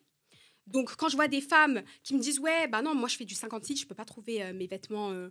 Donc, 0.68 0.96
quand 0.96 1.10
je 1.10 1.16
vois 1.16 1.28
des 1.28 1.41
femmes 1.41 1.84
qui 2.04 2.16
me 2.16 2.20
disent 2.20 2.39
Ouais, 2.39 2.68
bah 2.68 2.82
non, 2.82 2.96
moi 2.96 3.08
je 3.08 3.18
fais 3.18 3.26
du 3.26 3.36
56, 3.36 3.82
je 3.82 3.88
peux 3.88 3.96
pas 3.96 4.06
trouver 4.06 4.43
euh, 4.43 4.54
mes 4.54 4.68
vêtements 4.68 5.12
euh, 5.12 5.30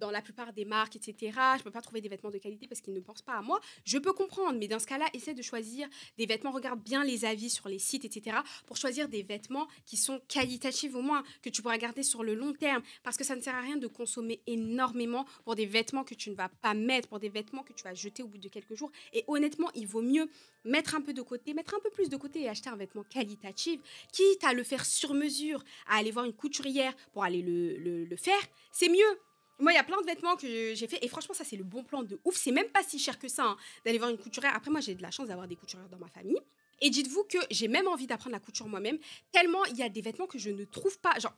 dans 0.00 0.10
la 0.10 0.22
plupart 0.22 0.52
des 0.52 0.64
marques, 0.64 0.96
etc. 0.96 1.38
Je 1.58 1.62
peux 1.62 1.70
pas 1.70 1.82
trouver 1.82 2.00
des 2.00 2.08
vêtements 2.08 2.30
de 2.30 2.38
qualité 2.38 2.66
parce 2.66 2.80
qu'ils 2.80 2.94
ne 2.94 3.00
pensent 3.00 3.22
pas 3.22 3.34
à 3.34 3.42
moi. 3.42 3.60
Je 3.84 3.98
peux 3.98 4.12
comprendre, 4.12 4.58
mais 4.58 4.68
dans 4.68 4.78
ce 4.78 4.86
cas-là, 4.86 5.06
essaie 5.12 5.34
de 5.34 5.42
choisir 5.42 5.88
des 6.18 6.26
vêtements. 6.26 6.50
Regarde 6.50 6.80
bien 6.82 7.04
les 7.04 7.24
avis 7.24 7.50
sur 7.50 7.68
les 7.68 7.78
sites, 7.78 8.04
etc. 8.04 8.38
Pour 8.66 8.76
choisir 8.76 9.08
des 9.08 9.22
vêtements 9.22 9.66
qui 9.86 9.96
sont 9.96 10.20
qualitatifs 10.28 10.94
au 10.94 11.02
moins, 11.02 11.22
que 11.42 11.50
tu 11.50 11.62
pourras 11.62 11.78
garder 11.78 12.02
sur 12.02 12.22
le 12.22 12.34
long 12.34 12.52
terme. 12.52 12.82
Parce 13.02 13.16
que 13.16 13.24
ça 13.24 13.36
ne 13.36 13.40
sert 13.40 13.54
à 13.54 13.60
rien 13.60 13.76
de 13.76 13.86
consommer 13.86 14.40
énormément 14.46 15.26
pour 15.44 15.54
des 15.54 15.66
vêtements 15.66 16.04
que 16.04 16.14
tu 16.14 16.30
ne 16.30 16.34
vas 16.34 16.48
pas 16.48 16.74
mettre, 16.74 17.08
pour 17.08 17.20
des 17.20 17.28
vêtements 17.28 17.62
que 17.62 17.72
tu 17.72 17.84
vas 17.84 17.94
jeter 17.94 18.22
au 18.22 18.28
bout 18.28 18.38
de 18.38 18.48
quelques 18.48 18.74
jours. 18.74 18.90
Et 19.12 19.24
honnêtement, 19.26 19.70
il 19.74 19.86
vaut 19.86 20.02
mieux 20.02 20.28
mettre 20.64 20.94
un 20.94 21.00
peu 21.00 21.12
de 21.12 21.22
côté, 21.22 21.54
mettre 21.54 21.74
un 21.74 21.80
peu 21.80 21.90
plus 21.90 22.08
de 22.08 22.16
côté 22.16 22.42
et 22.42 22.48
acheter 22.48 22.70
un 22.70 22.76
vêtement 22.76 23.04
qualitatif, 23.04 23.80
quitte 24.12 24.44
à 24.44 24.52
le 24.52 24.62
faire 24.62 24.84
sur 24.84 25.14
mesure, 25.14 25.62
à 25.86 25.96
aller 25.96 26.10
voir 26.10 26.24
une 26.24 26.32
couturière 26.32 26.94
pour 27.12 27.24
aller 27.24 27.42
le, 27.42 27.76
le, 27.78 28.04
le 28.04 28.16
faire, 28.16 28.40
c'est 28.72 28.88
mieux. 28.88 29.18
Moi, 29.58 29.72
il 29.72 29.76
y 29.76 29.78
a 29.78 29.84
plein 29.84 30.00
de 30.00 30.06
vêtements 30.06 30.36
que 30.36 30.74
j'ai 30.74 30.86
fait 30.88 30.98
et 31.04 31.08
franchement, 31.08 31.34
ça 31.34 31.44
c'est 31.44 31.56
le 31.56 31.64
bon 31.64 31.84
plan 31.84 32.02
de 32.02 32.18
ouf. 32.24 32.36
C'est 32.36 32.50
même 32.50 32.68
pas 32.68 32.82
si 32.82 32.98
cher 32.98 33.18
que 33.18 33.28
ça 33.28 33.44
hein, 33.44 33.56
d'aller 33.84 33.98
voir 33.98 34.10
une 34.10 34.18
couturière. 34.18 34.54
Après, 34.54 34.70
moi, 34.70 34.80
j'ai 34.80 34.94
de 34.94 35.02
la 35.02 35.10
chance 35.10 35.28
d'avoir 35.28 35.46
des 35.46 35.56
couturières 35.56 35.88
dans 35.88 35.98
ma 35.98 36.08
famille. 36.08 36.38
Et 36.80 36.90
dites-vous 36.90 37.24
que 37.24 37.38
j'ai 37.50 37.68
même 37.68 37.86
envie 37.86 38.06
d'apprendre 38.06 38.32
la 38.32 38.40
couture 38.40 38.66
moi-même, 38.66 38.98
tellement 39.30 39.64
il 39.66 39.76
y 39.76 39.82
a 39.82 39.88
des 39.88 40.00
vêtements 40.00 40.26
que 40.26 40.38
je 40.38 40.50
ne 40.50 40.64
trouve 40.64 40.98
pas. 40.98 41.18
Genre, 41.20 41.34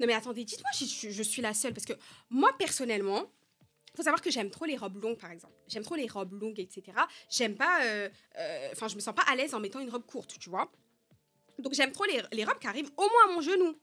non 0.00 0.06
mais 0.06 0.14
attendez, 0.14 0.44
dites-moi, 0.44 0.70
je, 0.74 1.10
je 1.10 1.22
suis 1.22 1.40
la 1.40 1.54
seule 1.54 1.72
parce 1.72 1.86
que 1.86 1.92
moi 2.28 2.50
personnellement, 2.58 3.30
faut 3.96 4.02
savoir 4.02 4.20
que 4.20 4.30
j'aime 4.30 4.50
trop 4.50 4.64
les 4.64 4.76
robes 4.76 5.02
longues, 5.02 5.18
par 5.18 5.30
exemple. 5.30 5.54
J'aime 5.66 5.82
trop 5.82 5.96
les 5.96 6.06
robes 6.06 6.32
longues, 6.40 6.60
etc. 6.60 6.82
J'aime 7.30 7.56
pas. 7.56 7.84
euh, 7.84 8.08
euh, 8.38 8.68
Enfin, 8.72 8.86
je 8.88 8.94
me 8.94 9.00
sens 9.00 9.14
pas 9.14 9.22
à 9.22 9.34
l'aise 9.34 9.54
en 9.54 9.60
mettant 9.60 9.80
une 9.80 9.90
robe 9.90 10.04
courte, 10.06 10.38
tu 10.38 10.50
vois. 10.50 10.70
Donc, 11.58 11.72
j'aime 11.74 11.90
trop 11.90 12.04
les, 12.04 12.22
les 12.32 12.44
robes 12.44 12.58
qui 12.60 12.68
arrivent 12.68 12.90
au 12.96 13.02
moins 13.02 13.28
à 13.28 13.32
mon 13.32 13.40
genou. 13.40 13.76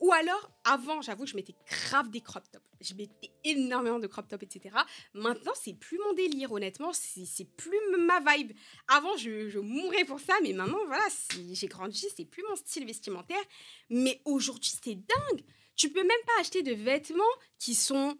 Ou 0.00 0.12
alors, 0.12 0.50
avant, 0.64 1.02
j'avoue, 1.02 1.26
je 1.26 1.36
mettais 1.36 1.54
grave 1.68 2.10
des 2.10 2.22
crop 2.22 2.42
tops. 2.50 2.64
Je 2.80 2.94
mettais 2.94 3.30
énormément 3.44 3.98
de 3.98 4.06
crop 4.06 4.26
tops, 4.26 4.42
etc. 4.42 4.74
Maintenant, 5.12 5.52
c'est 5.54 5.74
plus 5.74 5.98
mon 5.98 6.14
délire, 6.14 6.52
honnêtement. 6.52 6.92
C'est 6.92 7.44
plus 7.56 7.78
ma 7.98 8.20
vibe. 8.20 8.52
Avant, 8.88 9.16
je, 9.18 9.50
je 9.50 9.58
mourrais 9.58 10.04
pour 10.04 10.18
ça, 10.18 10.34
mais 10.42 10.54
maintenant, 10.54 10.78
voilà, 10.86 11.04
j'ai 11.52 11.66
grandi, 11.66 12.06
c'est 12.16 12.24
plus 12.24 12.42
mon 12.48 12.56
style 12.56 12.86
vestimentaire. 12.86 13.42
Mais 13.90 14.22
aujourd'hui, 14.24 14.72
c'est 14.82 14.94
dingue. 14.94 15.44
Tu 15.76 15.90
peux 15.90 16.02
même 16.02 16.24
pas 16.26 16.40
acheter 16.40 16.62
de 16.62 16.72
vêtements 16.72 17.22
qui 17.58 17.74
sont 17.74 18.16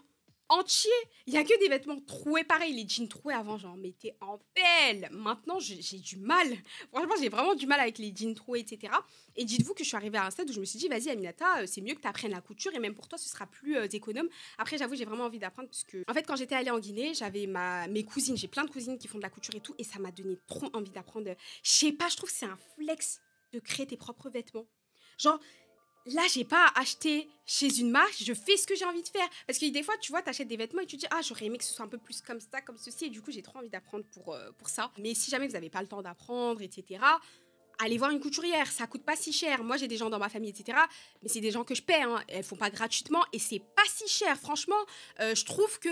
entiers. 0.51 0.91
Il 1.27 1.33
y 1.33 1.39
a 1.39 1.45
que 1.45 1.59
des 1.59 1.69
vêtements 1.69 2.01
troués 2.01 2.45
pareil. 2.45 2.75
Les 2.75 2.87
jeans 2.87 3.09
troués 3.09 3.35
avant, 3.35 3.57
j'en 3.57 3.77
mettais 3.77 4.17
en 4.21 4.39
pelle. 4.55 5.09
Maintenant, 5.13 5.59
j'ai 5.59 5.81
j'ai 5.81 5.99
du 5.99 6.17
mal. 6.17 6.47
Franchement, 6.93 7.15
j'ai 7.21 7.29
vraiment 7.29 7.55
du 7.55 7.67
mal 7.67 7.81
avec 7.81 7.99
les 7.99 8.15
jeans 8.15 8.35
troués, 8.35 8.61
etc. 8.61 8.93
Et 9.37 9.45
dites-vous 9.45 9.75
que 9.75 9.83
je 9.83 9.89
suis 9.89 9.97
arrivée 9.97 10.19
à 10.19 10.27
un 10.27 10.31
stade 10.31 10.51
où 10.51 10.53
je 10.53 10.61
me 10.61 10.65
suis 10.65 10.79
dit, 10.79 10.89
vas-y, 10.89 11.09
Aminata, 11.09 11.61
euh, 11.61 11.67
c'est 11.67 11.81
mieux 11.81 11.95
que 11.95 12.01
tu 12.01 12.09
apprennes 12.09 12.33
la 12.33 12.41
couture 12.41 12.75
et 12.75 12.79
même 12.79 12.95
pour 12.95 13.09
toi, 13.09 13.17
ce 13.17 13.29
sera 13.29 13.47
plus 13.47 13.77
euh, 13.77 13.87
économe. 13.87 14.29
Après, 14.59 14.77
j'avoue, 14.77 14.97
j'ai 14.97 15.05
vraiment 15.05 15.25
envie 15.25 15.39
d'apprendre 15.39 15.69
parce 15.69 15.85
que, 15.85 16.05
en 16.09 16.13
fait, 16.13 16.25
quand 16.25 16.37
j'étais 16.37 16.57
allée 16.57 16.71
en 16.71 16.79
Guinée, 16.79 17.15
j'avais 17.15 17.47
ma... 17.47 17.87
mes 17.89 18.05
cousines, 18.05 18.37
j'ai 18.37 18.49
plein 18.49 18.65
de 18.65 18.71
cousines 18.71 18.99
qui 18.99 19.09
font 19.09 19.19
de 19.19 19.23
la 19.23 19.31
couture 19.31 19.55
et 19.55 19.61
tout, 19.61 19.75
et 19.79 19.85
ça 19.85 19.99
m'a 19.99 20.11
donné 20.11 20.39
trop 20.47 20.69
envie 20.73 20.91
d'apprendre. 20.91 21.35
Je 21.63 21.71
sais 21.71 21.93
pas, 21.93 22.09
je 22.09 22.17
trouve 22.17 22.29
que 22.29 22.37
c'est 22.37 22.47
un 22.47 22.59
flex 22.77 23.21
de 23.53 23.61
créer 23.61 23.87
tes 23.87 23.97
propres 23.97 24.31
vêtements. 24.31 24.67
Genre, 25.19 25.39
là, 26.07 26.23
j'ai 26.33 26.45
pas 26.45 26.67
à 26.75 26.81
acheter 26.81 27.29
chez 27.47 27.79
une 27.79 27.91
marque, 27.91 28.17
je 28.23 28.33
fais 28.33 28.57
ce 28.57 28.67
que 28.67 28.75
j'ai 28.75 28.85
envie 28.85 29.03
de 29.03 29.09
faire. 29.09 29.29
Parce 29.47 29.59
que 29.59 29.67
des 29.71 29.83
fois, 29.83 29.95
tu 30.01 30.13
vois, 30.13 30.23
t'achètes 30.23 30.49
des 30.49 30.57
vêtements 30.57 30.83
et 30.83 30.87
tu 30.87 30.97
te 30.97 31.03
dis, 31.03 31.09
ah, 31.11 31.21
j'aurais 31.23 31.47
aimé 31.47 31.59
que 31.59 31.65
ce 31.65 31.73
soit 31.73 31.85
un 31.85 31.89
peu 31.89 31.99
plus 31.99 32.21
comme 32.21 32.41
ça, 32.41 32.61
comme 32.61 32.79
ceci, 32.79 33.07
et 33.07 33.11
du 33.11 33.21
coup, 33.23 33.31
j'ai 33.31 33.43
trop 33.43 33.59
envie 33.59 33.69
d'apprendre 33.69 34.05
pour, 34.13 34.35
euh, 34.35 34.51
pour 34.59 34.69
ça. 34.69 34.91
Mais 34.99 35.15
si 35.15 35.31
jamais 35.31 35.47
vous 35.47 35.55
n'avez 35.55 35.71
pas 35.71 35.83
le 35.83 35.89
temps 35.89 36.03
d'apprendre, 36.03 36.63
etc., 36.63 37.01
allez 37.79 37.99
voir 37.99 38.11
une 38.11 38.21
couturière, 38.21 38.71
ça 38.71 38.87
coûte 38.87 39.05
pas 39.05 39.17
si 39.17 39.33
cher. 39.33 39.65
Moi, 39.65 39.77
j'ai 39.77 39.89
des 39.89 39.97
gens 39.97 40.11
dans 40.11 40.19
ma 40.19 40.29
famille, 40.29 40.51
etc., 40.51 40.79
mais 41.23 41.29
c'est 41.29 41.41
des 41.41 41.51
gens 41.51 41.65
que 41.65 41.75
je 41.75 41.83
paie, 41.83 42.03
hein. 42.03 42.23
elles 42.29 42.45
font 42.45 42.57
pas 42.57 42.71
gratuitement, 42.71 43.25
et 43.33 43.39
c'est 43.39 43.61
pas 43.61 43.85
si 43.89 44.07
cher. 44.09 44.39
Franchement, 44.39 44.81
euh, 45.21 45.35
je 45.35 45.45
trouve 45.45 45.79
que 45.79 45.89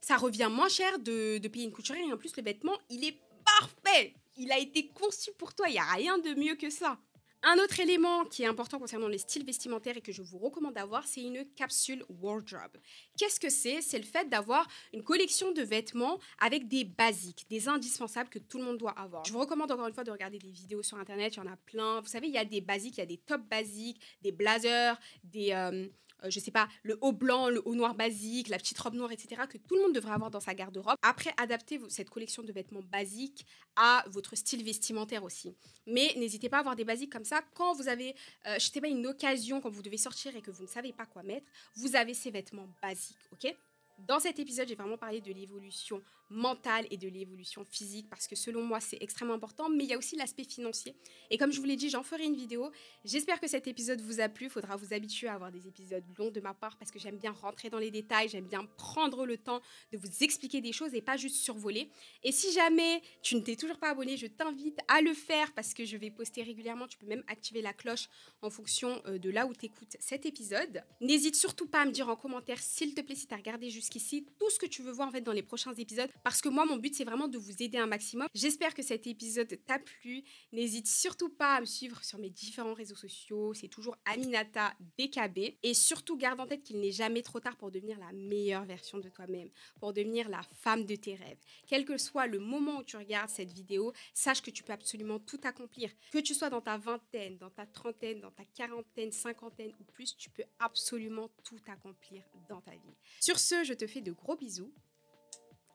ça 0.00 0.16
revient 0.16 0.48
moins 0.50 0.68
cher 0.68 0.98
de, 0.98 1.38
de 1.38 1.48
payer 1.48 1.64
une 1.64 1.72
couturière, 1.72 2.06
et 2.08 2.12
en 2.12 2.16
plus, 2.16 2.36
le 2.36 2.42
vêtement, 2.42 2.76
il 2.90 3.04
est 3.04 3.18
parfait. 3.44 4.14
Il 4.36 4.50
a 4.50 4.58
été 4.58 4.88
conçu 4.88 5.30
pour 5.38 5.54
toi, 5.54 5.68
il 5.68 5.74
y 5.74 5.78
a 5.78 5.84
rien 5.84 6.18
de 6.18 6.34
mieux 6.34 6.54
que 6.54 6.70
ça. 6.70 6.98
Un 7.44 7.58
autre 7.58 7.80
élément 7.80 8.24
qui 8.24 8.44
est 8.44 8.46
important 8.46 8.78
concernant 8.78 9.08
les 9.08 9.18
styles 9.18 9.44
vestimentaires 9.44 9.96
et 9.96 10.00
que 10.00 10.12
je 10.12 10.22
vous 10.22 10.38
recommande 10.38 10.74
d'avoir, 10.74 11.04
c'est 11.08 11.22
une 11.22 11.44
capsule 11.56 12.04
wardrobe. 12.08 12.78
Qu'est-ce 13.18 13.40
que 13.40 13.50
c'est? 13.50 13.82
C'est 13.82 13.98
le 13.98 14.04
fait 14.04 14.28
d'avoir 14.28 14.68
une 14.92 15.02
collection 15.02 15.50
de 15.50 15.62
vêtements 15.62 16.20
avec 16.38 16.68
des 16.68 16.84
basiques, 16.84 17.44
des 17.50 17.68
indispensables 17.68 18.30
que 18.30 18.38
tout 18.38 18.58
le 18.58 18.64
monde 18.64 18.78
doit 18.78 18.92
avoir. 18.92 19.24
Je 19.24 19.32
vous 19.32 19.40
recommande 19.40 19.72
encore 19.72 19.88
une 19.88 19.94
fois 19.94 20.04
de 20.04 20.12
regarder 20.12 20.38
des 20.38 20.50
vidéos 20.50 20.84
sur 20.84 20.98
internet, 20.98 21.34
il 21.34 21.38
y 21.38 21.42
en 21.42 21.50
a 21.50 21.56
plein. 21.56 22.00
Vous 22.00 22.06
savez, 22.06 22.28
il 22.28 22.32
y 22.32 22.38
a 22.38 22.44
des 22.44 22.60
basiques, 22.60 22.98
il 22.98 23.00
y 23.00 23.02
a 23.02 23.06
des 23.06 23.18
tops 23.18 23.44
basiques, 23.48 24.00
des 24.20 24.30
blazers, 24.30 24.96
des... 25.24 25.50
euh, 25.50 25.88
euh, 26.24 26.30
je 26.30 26.40
sais 26.40 26.50
pas, 26.50 26.68
le 26.82 26.98
haut 27.00 27.12
blanc, 27.12 27.48
le 27.48 27.62
haut 27.64 27.74
noir 27.74 27.94
basique, 27.94 28.48
la 28.48 28.58
petite 28.58 28.78
robe 28.78 28.94
noire, 28.94 29.12
etc., 29.12 29.42
que 29.48 29.58
tout 29.58 29.74
le 29.74 29.82
monde 29.82 29.94
devrait 29.94 30.12
avoir 30.12 30.30
dans 30.30 30.40
sa 30.40 30.54
garde-robe. 30.54 30.96
Après, 31.02 31.32
adaptez 31.36 31.80
cette 31.88 32.10
collection 32.10 32.42
de 32.42 32.52
vêtements 32.52 32.82
basiques 32.90 33.46
à 33.76 34.04
votre 34.08 34.36
style 34.36 34.64
vestimentaire 34.64 35.24
aussi. 35.24 35.54
Mais 35.86 36.12
n'hésitez 36.16 36.48
pas 36.48 36.58
à 36.58 36.60
avoir 36.60 36.76
des 36.76 36.84
basiques 36.84 37.12
comme 37.12 37.24
ça. 37.24 37.42
Quand 37.54 37.74
vous 37.74 37.88
avez, 37.88 38.14
euh, 38.46 38.54
je 38.54 38.66
sais 38.66 38.80
pas, 38.80 38.88
une 38.88 39.06
occasion, 39.06 39.60
quand 39.60 39.70
vous 39.70 39.82
devez 39.82 39.96
sortir 39.96 40.34
et 40.36 40.42
que 40.42 40.50
vous 40.50 40.62
ne 40.62 40.68
savez 40.68 40.92
pas 40.92 41.06
quoi 41.06 41.22
mettre, 41.22 41.46
vous 41.76 41.96
avez 41.96 42.14
ces 42.14 42.30
vêtements 42.30 42.68
basiques, 42.80 43.16
ok? 43.32 43.54
Dans 43.98 44.18
cet 44.18 44.38
épisode, 44.38 44.68
j'ai 44.68 44.74
vraiment 44.74 44.96
parlé 44.96 45.20
de 45.20 45.32
l'évolution 45.32 46.02
mentale 46.32 46.86
et 46.90 46.96
de 46.96 47.08
l'évolution 47.08 47.64
physique 47.64 48.08
parce 48.10 48.26
que 48.26 48.36
selon 48.36 48.62
moi, 48.62 48.80
c'est 48.80 48.98
extrêmement 49.00 49.34
important, 49.34 49.68
mais 49.68 49.84
il 49.84 49.90
y 49.90 49.94
a 49.94 49.98
aussi 49.98 50.16
l'aspect 50.16 50.44
financier. 50.44 50.96
Et 51.30 51.38
comme 51.38 51.52
je 51.52 51.60
vous 51.60 51.66
l'ai 51.66 51.76
dit, 51.76 51.90
j'en 51.90 52.02
ferai 52.02 52.24
une 52.24 52.34
vidéo. 52.34 52.70
J'espère 53.04 53.40
que 53.40 53.48
cet 53.48 53.66
épisode 53.66 54.00
vous 54.00 54.20
a 54.20 54.28
plu. 54.28 54.46
Il 54.46 54.50
faudra 54.50 54.76
vous 54.76 54.92
habituer 54.92 55.28
à 55.28 55.34
avoir 55.34 55.52
des 55.52 55.68
épisodes 55.68 56.04
longs 56.18 56.30
de 56.30 56.40
ma 56.40 56.54
part 56.54 56.76
parce 56.78 56.90
que 56.90 56.98
j'aime 56.98 57.18
bien 57.18 57.32
rentrer 57.32 57.70
dans 57.70 57.78
les 57.78 57.90
détails, 57.90 58.28
j'aime 58.28 58.46
bien 58.46 58.64
prendre 58.76 59.26
le 59.26 59.36
temps 59.36 59.60
de 59.92 59.98
vous 59.98 60.22
expliquer 60.22 60.60
des 60.60 60.72
choses 60.72 60.94
et 60.94 61.02
pas 61.02 61.16
juste 61.16 61.36
survoler. 61.36 61.90
Et 62.22 62.32
si 62.32 62.52
jamais 62.52 63.02
tu 63.22 63.36
ne 63.36 63.40
t'es 63.40 63.56
toujours 63.56 63.78
pas 63.78 63.90
abonné, 63.90 64.16
je 64.16 64.26
t'invite 64.26 64.78
à 64.88 65.00
le 65.00 65.14
faire 65.14 65.52
parce 65.52 65.74
que 65.74 65.84
je 65.84 65.96
vais 65.96 66.10
poster 66.10 66.42
régulièrement. 66.42 66.86
Tu 66.86 66.98
peux 66.98 67.06
même 67.06 67.24
activer 67.28 67.62
la 67.62 67.72
cloche 67.72 68.08
en 68.40 68.50
fonction 68.50 69.02
euh, 69.06 69.18
de 69.18 69.30
là 69.30 69.46
où 69.46 69.54
tu 69.54 69.66
écoutes 69.66 69.96
cet 70.00 70.26
épisode. 70.26 70.82
N'hésite 71.00 71.36
surtout 71.36 71.66
pas 71.66 71.82
à 71.82 71.84
me 71.84 71.92
dire 71.92 72.08
en 72.08 72.16
commentaire, 72.16 72.58
s'il 72.58 72.94
te 72.94 73.00
plaît, 73.00 73.14
si 73.14 73.26
tu 73.26 73.34
as 73.34 73.36
regardé 73.36 73.70
jusqu'ici, 73.70 74.26
tout 74.38 74.50
ce 74.50 74.58
que 74.58 74.66
tu 74.66 74.82
veux 74.82 74.92
voir 74.92 75.08
en 75.08 75.10
fait 75.10 75.20
dans 75.20 75.32
les 75.32 75.42
prochains 75.42 75.74
épisodes. 75.74 76.10
Parce 76.22 76.40
que 76.40 76.48
moi, 76.48 76.64
mon 76.64 76.76
but, 76.76 76.94
c'est 76.94 77.04
vraiment 77.04 77.28
de 77.28 77.38
vous 77.38 77.62
aider 77.62 77.78
un 77.78 77.86
maximum. 77.86 78.28
J'espère 78.34 78.74
que 78.74 78.82
cet 78.82 79.06
épisode 79.06 79.58
t'a 79.66 79.78
plu. 79.78 80.22
N'hésite 80.52 80.86
surtout 80.86 81.30
pas 81.30 81.56
à 81.56 81.60
me 81.60 81.66
suivre 81.66 82.02
sur 82.04 82.18
mes 82.18 82.30
différents 82.30 82.74
réseaux 82.74 82.94
sociaux. 82.94 83.54
C'est 83.54 83.68
toujours 83.68 83.96
Aminata 84.04 84.74
BKB. 84.98 85.56
Et 85.62 85.74
surtout, 85.74 86.16
garde 86.16 86.40
en 86.40 86.46
tête 86.46 86.62
qu'il 86.62 86.80
n'est 86.80 86.92
jamais 86.92 87.22
trop 87.22 87.40
tard 87.40 87.56
pour 87.56 87.70
devenir 87.70 87.98
la 87.98 88.12
meilleure 88.12 88.64
version 88.64 88.98
de 88.98 89.08
toi-même, 89.08 89.50
pour 89.80 89.92
devenir 89.92 90.28
la 90.28 90.42
femme 90.60 90.84
de 90.84 90.96
tes 90.96 91.14
rêves. 91.14 91.38
Quel 91.66 91.84
que 91.84 91.98
soit 91.98 92.26
le 92.26 92.38
moment 92.38 92.78
où 92.78 92.84
tu 92.84 92.96
regardes 92.96 93.30
cette 93.30 93.52
vidéo, 93.52 93.92
sache 94.14 94.42
que 94.42 94.50
tu 94.50 94.62
peux 94.62 94.72
absolument 94.72 95.18
tout 95.18 95.40
accomplir. 95.44 95.90
Que 96.12 96.18
tu 96.18 96.34
sois 96.34 96.50
dans 96.50 96.60
ta 96.60 96.78
vingtaine, 96.78 97.38
dans 97.38 97.50
ta 97.50 97.66
trentaine, 97.66 98.20
dans 98.20 98.30
ta 98.30 98.44
quarantaine, 98.44 99.12
cinquantaine 99.12 99.72
ou 99.80 99.84
plus, 99.84 100.16
tu 100.16 100.30
peux 100.30 100.44
absolument 100.58 101.30
tout 101.44 101.60
accomplir 101.66 102.22
dans 102.48 102.60
ta 102.60 102.72
vie. 102.72 102.96
Sur 103.20 103.38
ce, 103.38 103.64
je 103.64 103.74
te 103.74 103.86
fais 103.86 104.00
de 104.00 104.12
gros 104.12 104.36
bisous 104.36 104.72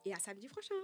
et 0.07 0.13
à 0.13 0.19
samedi 0.19 0.47
prochain. 0.47 0.75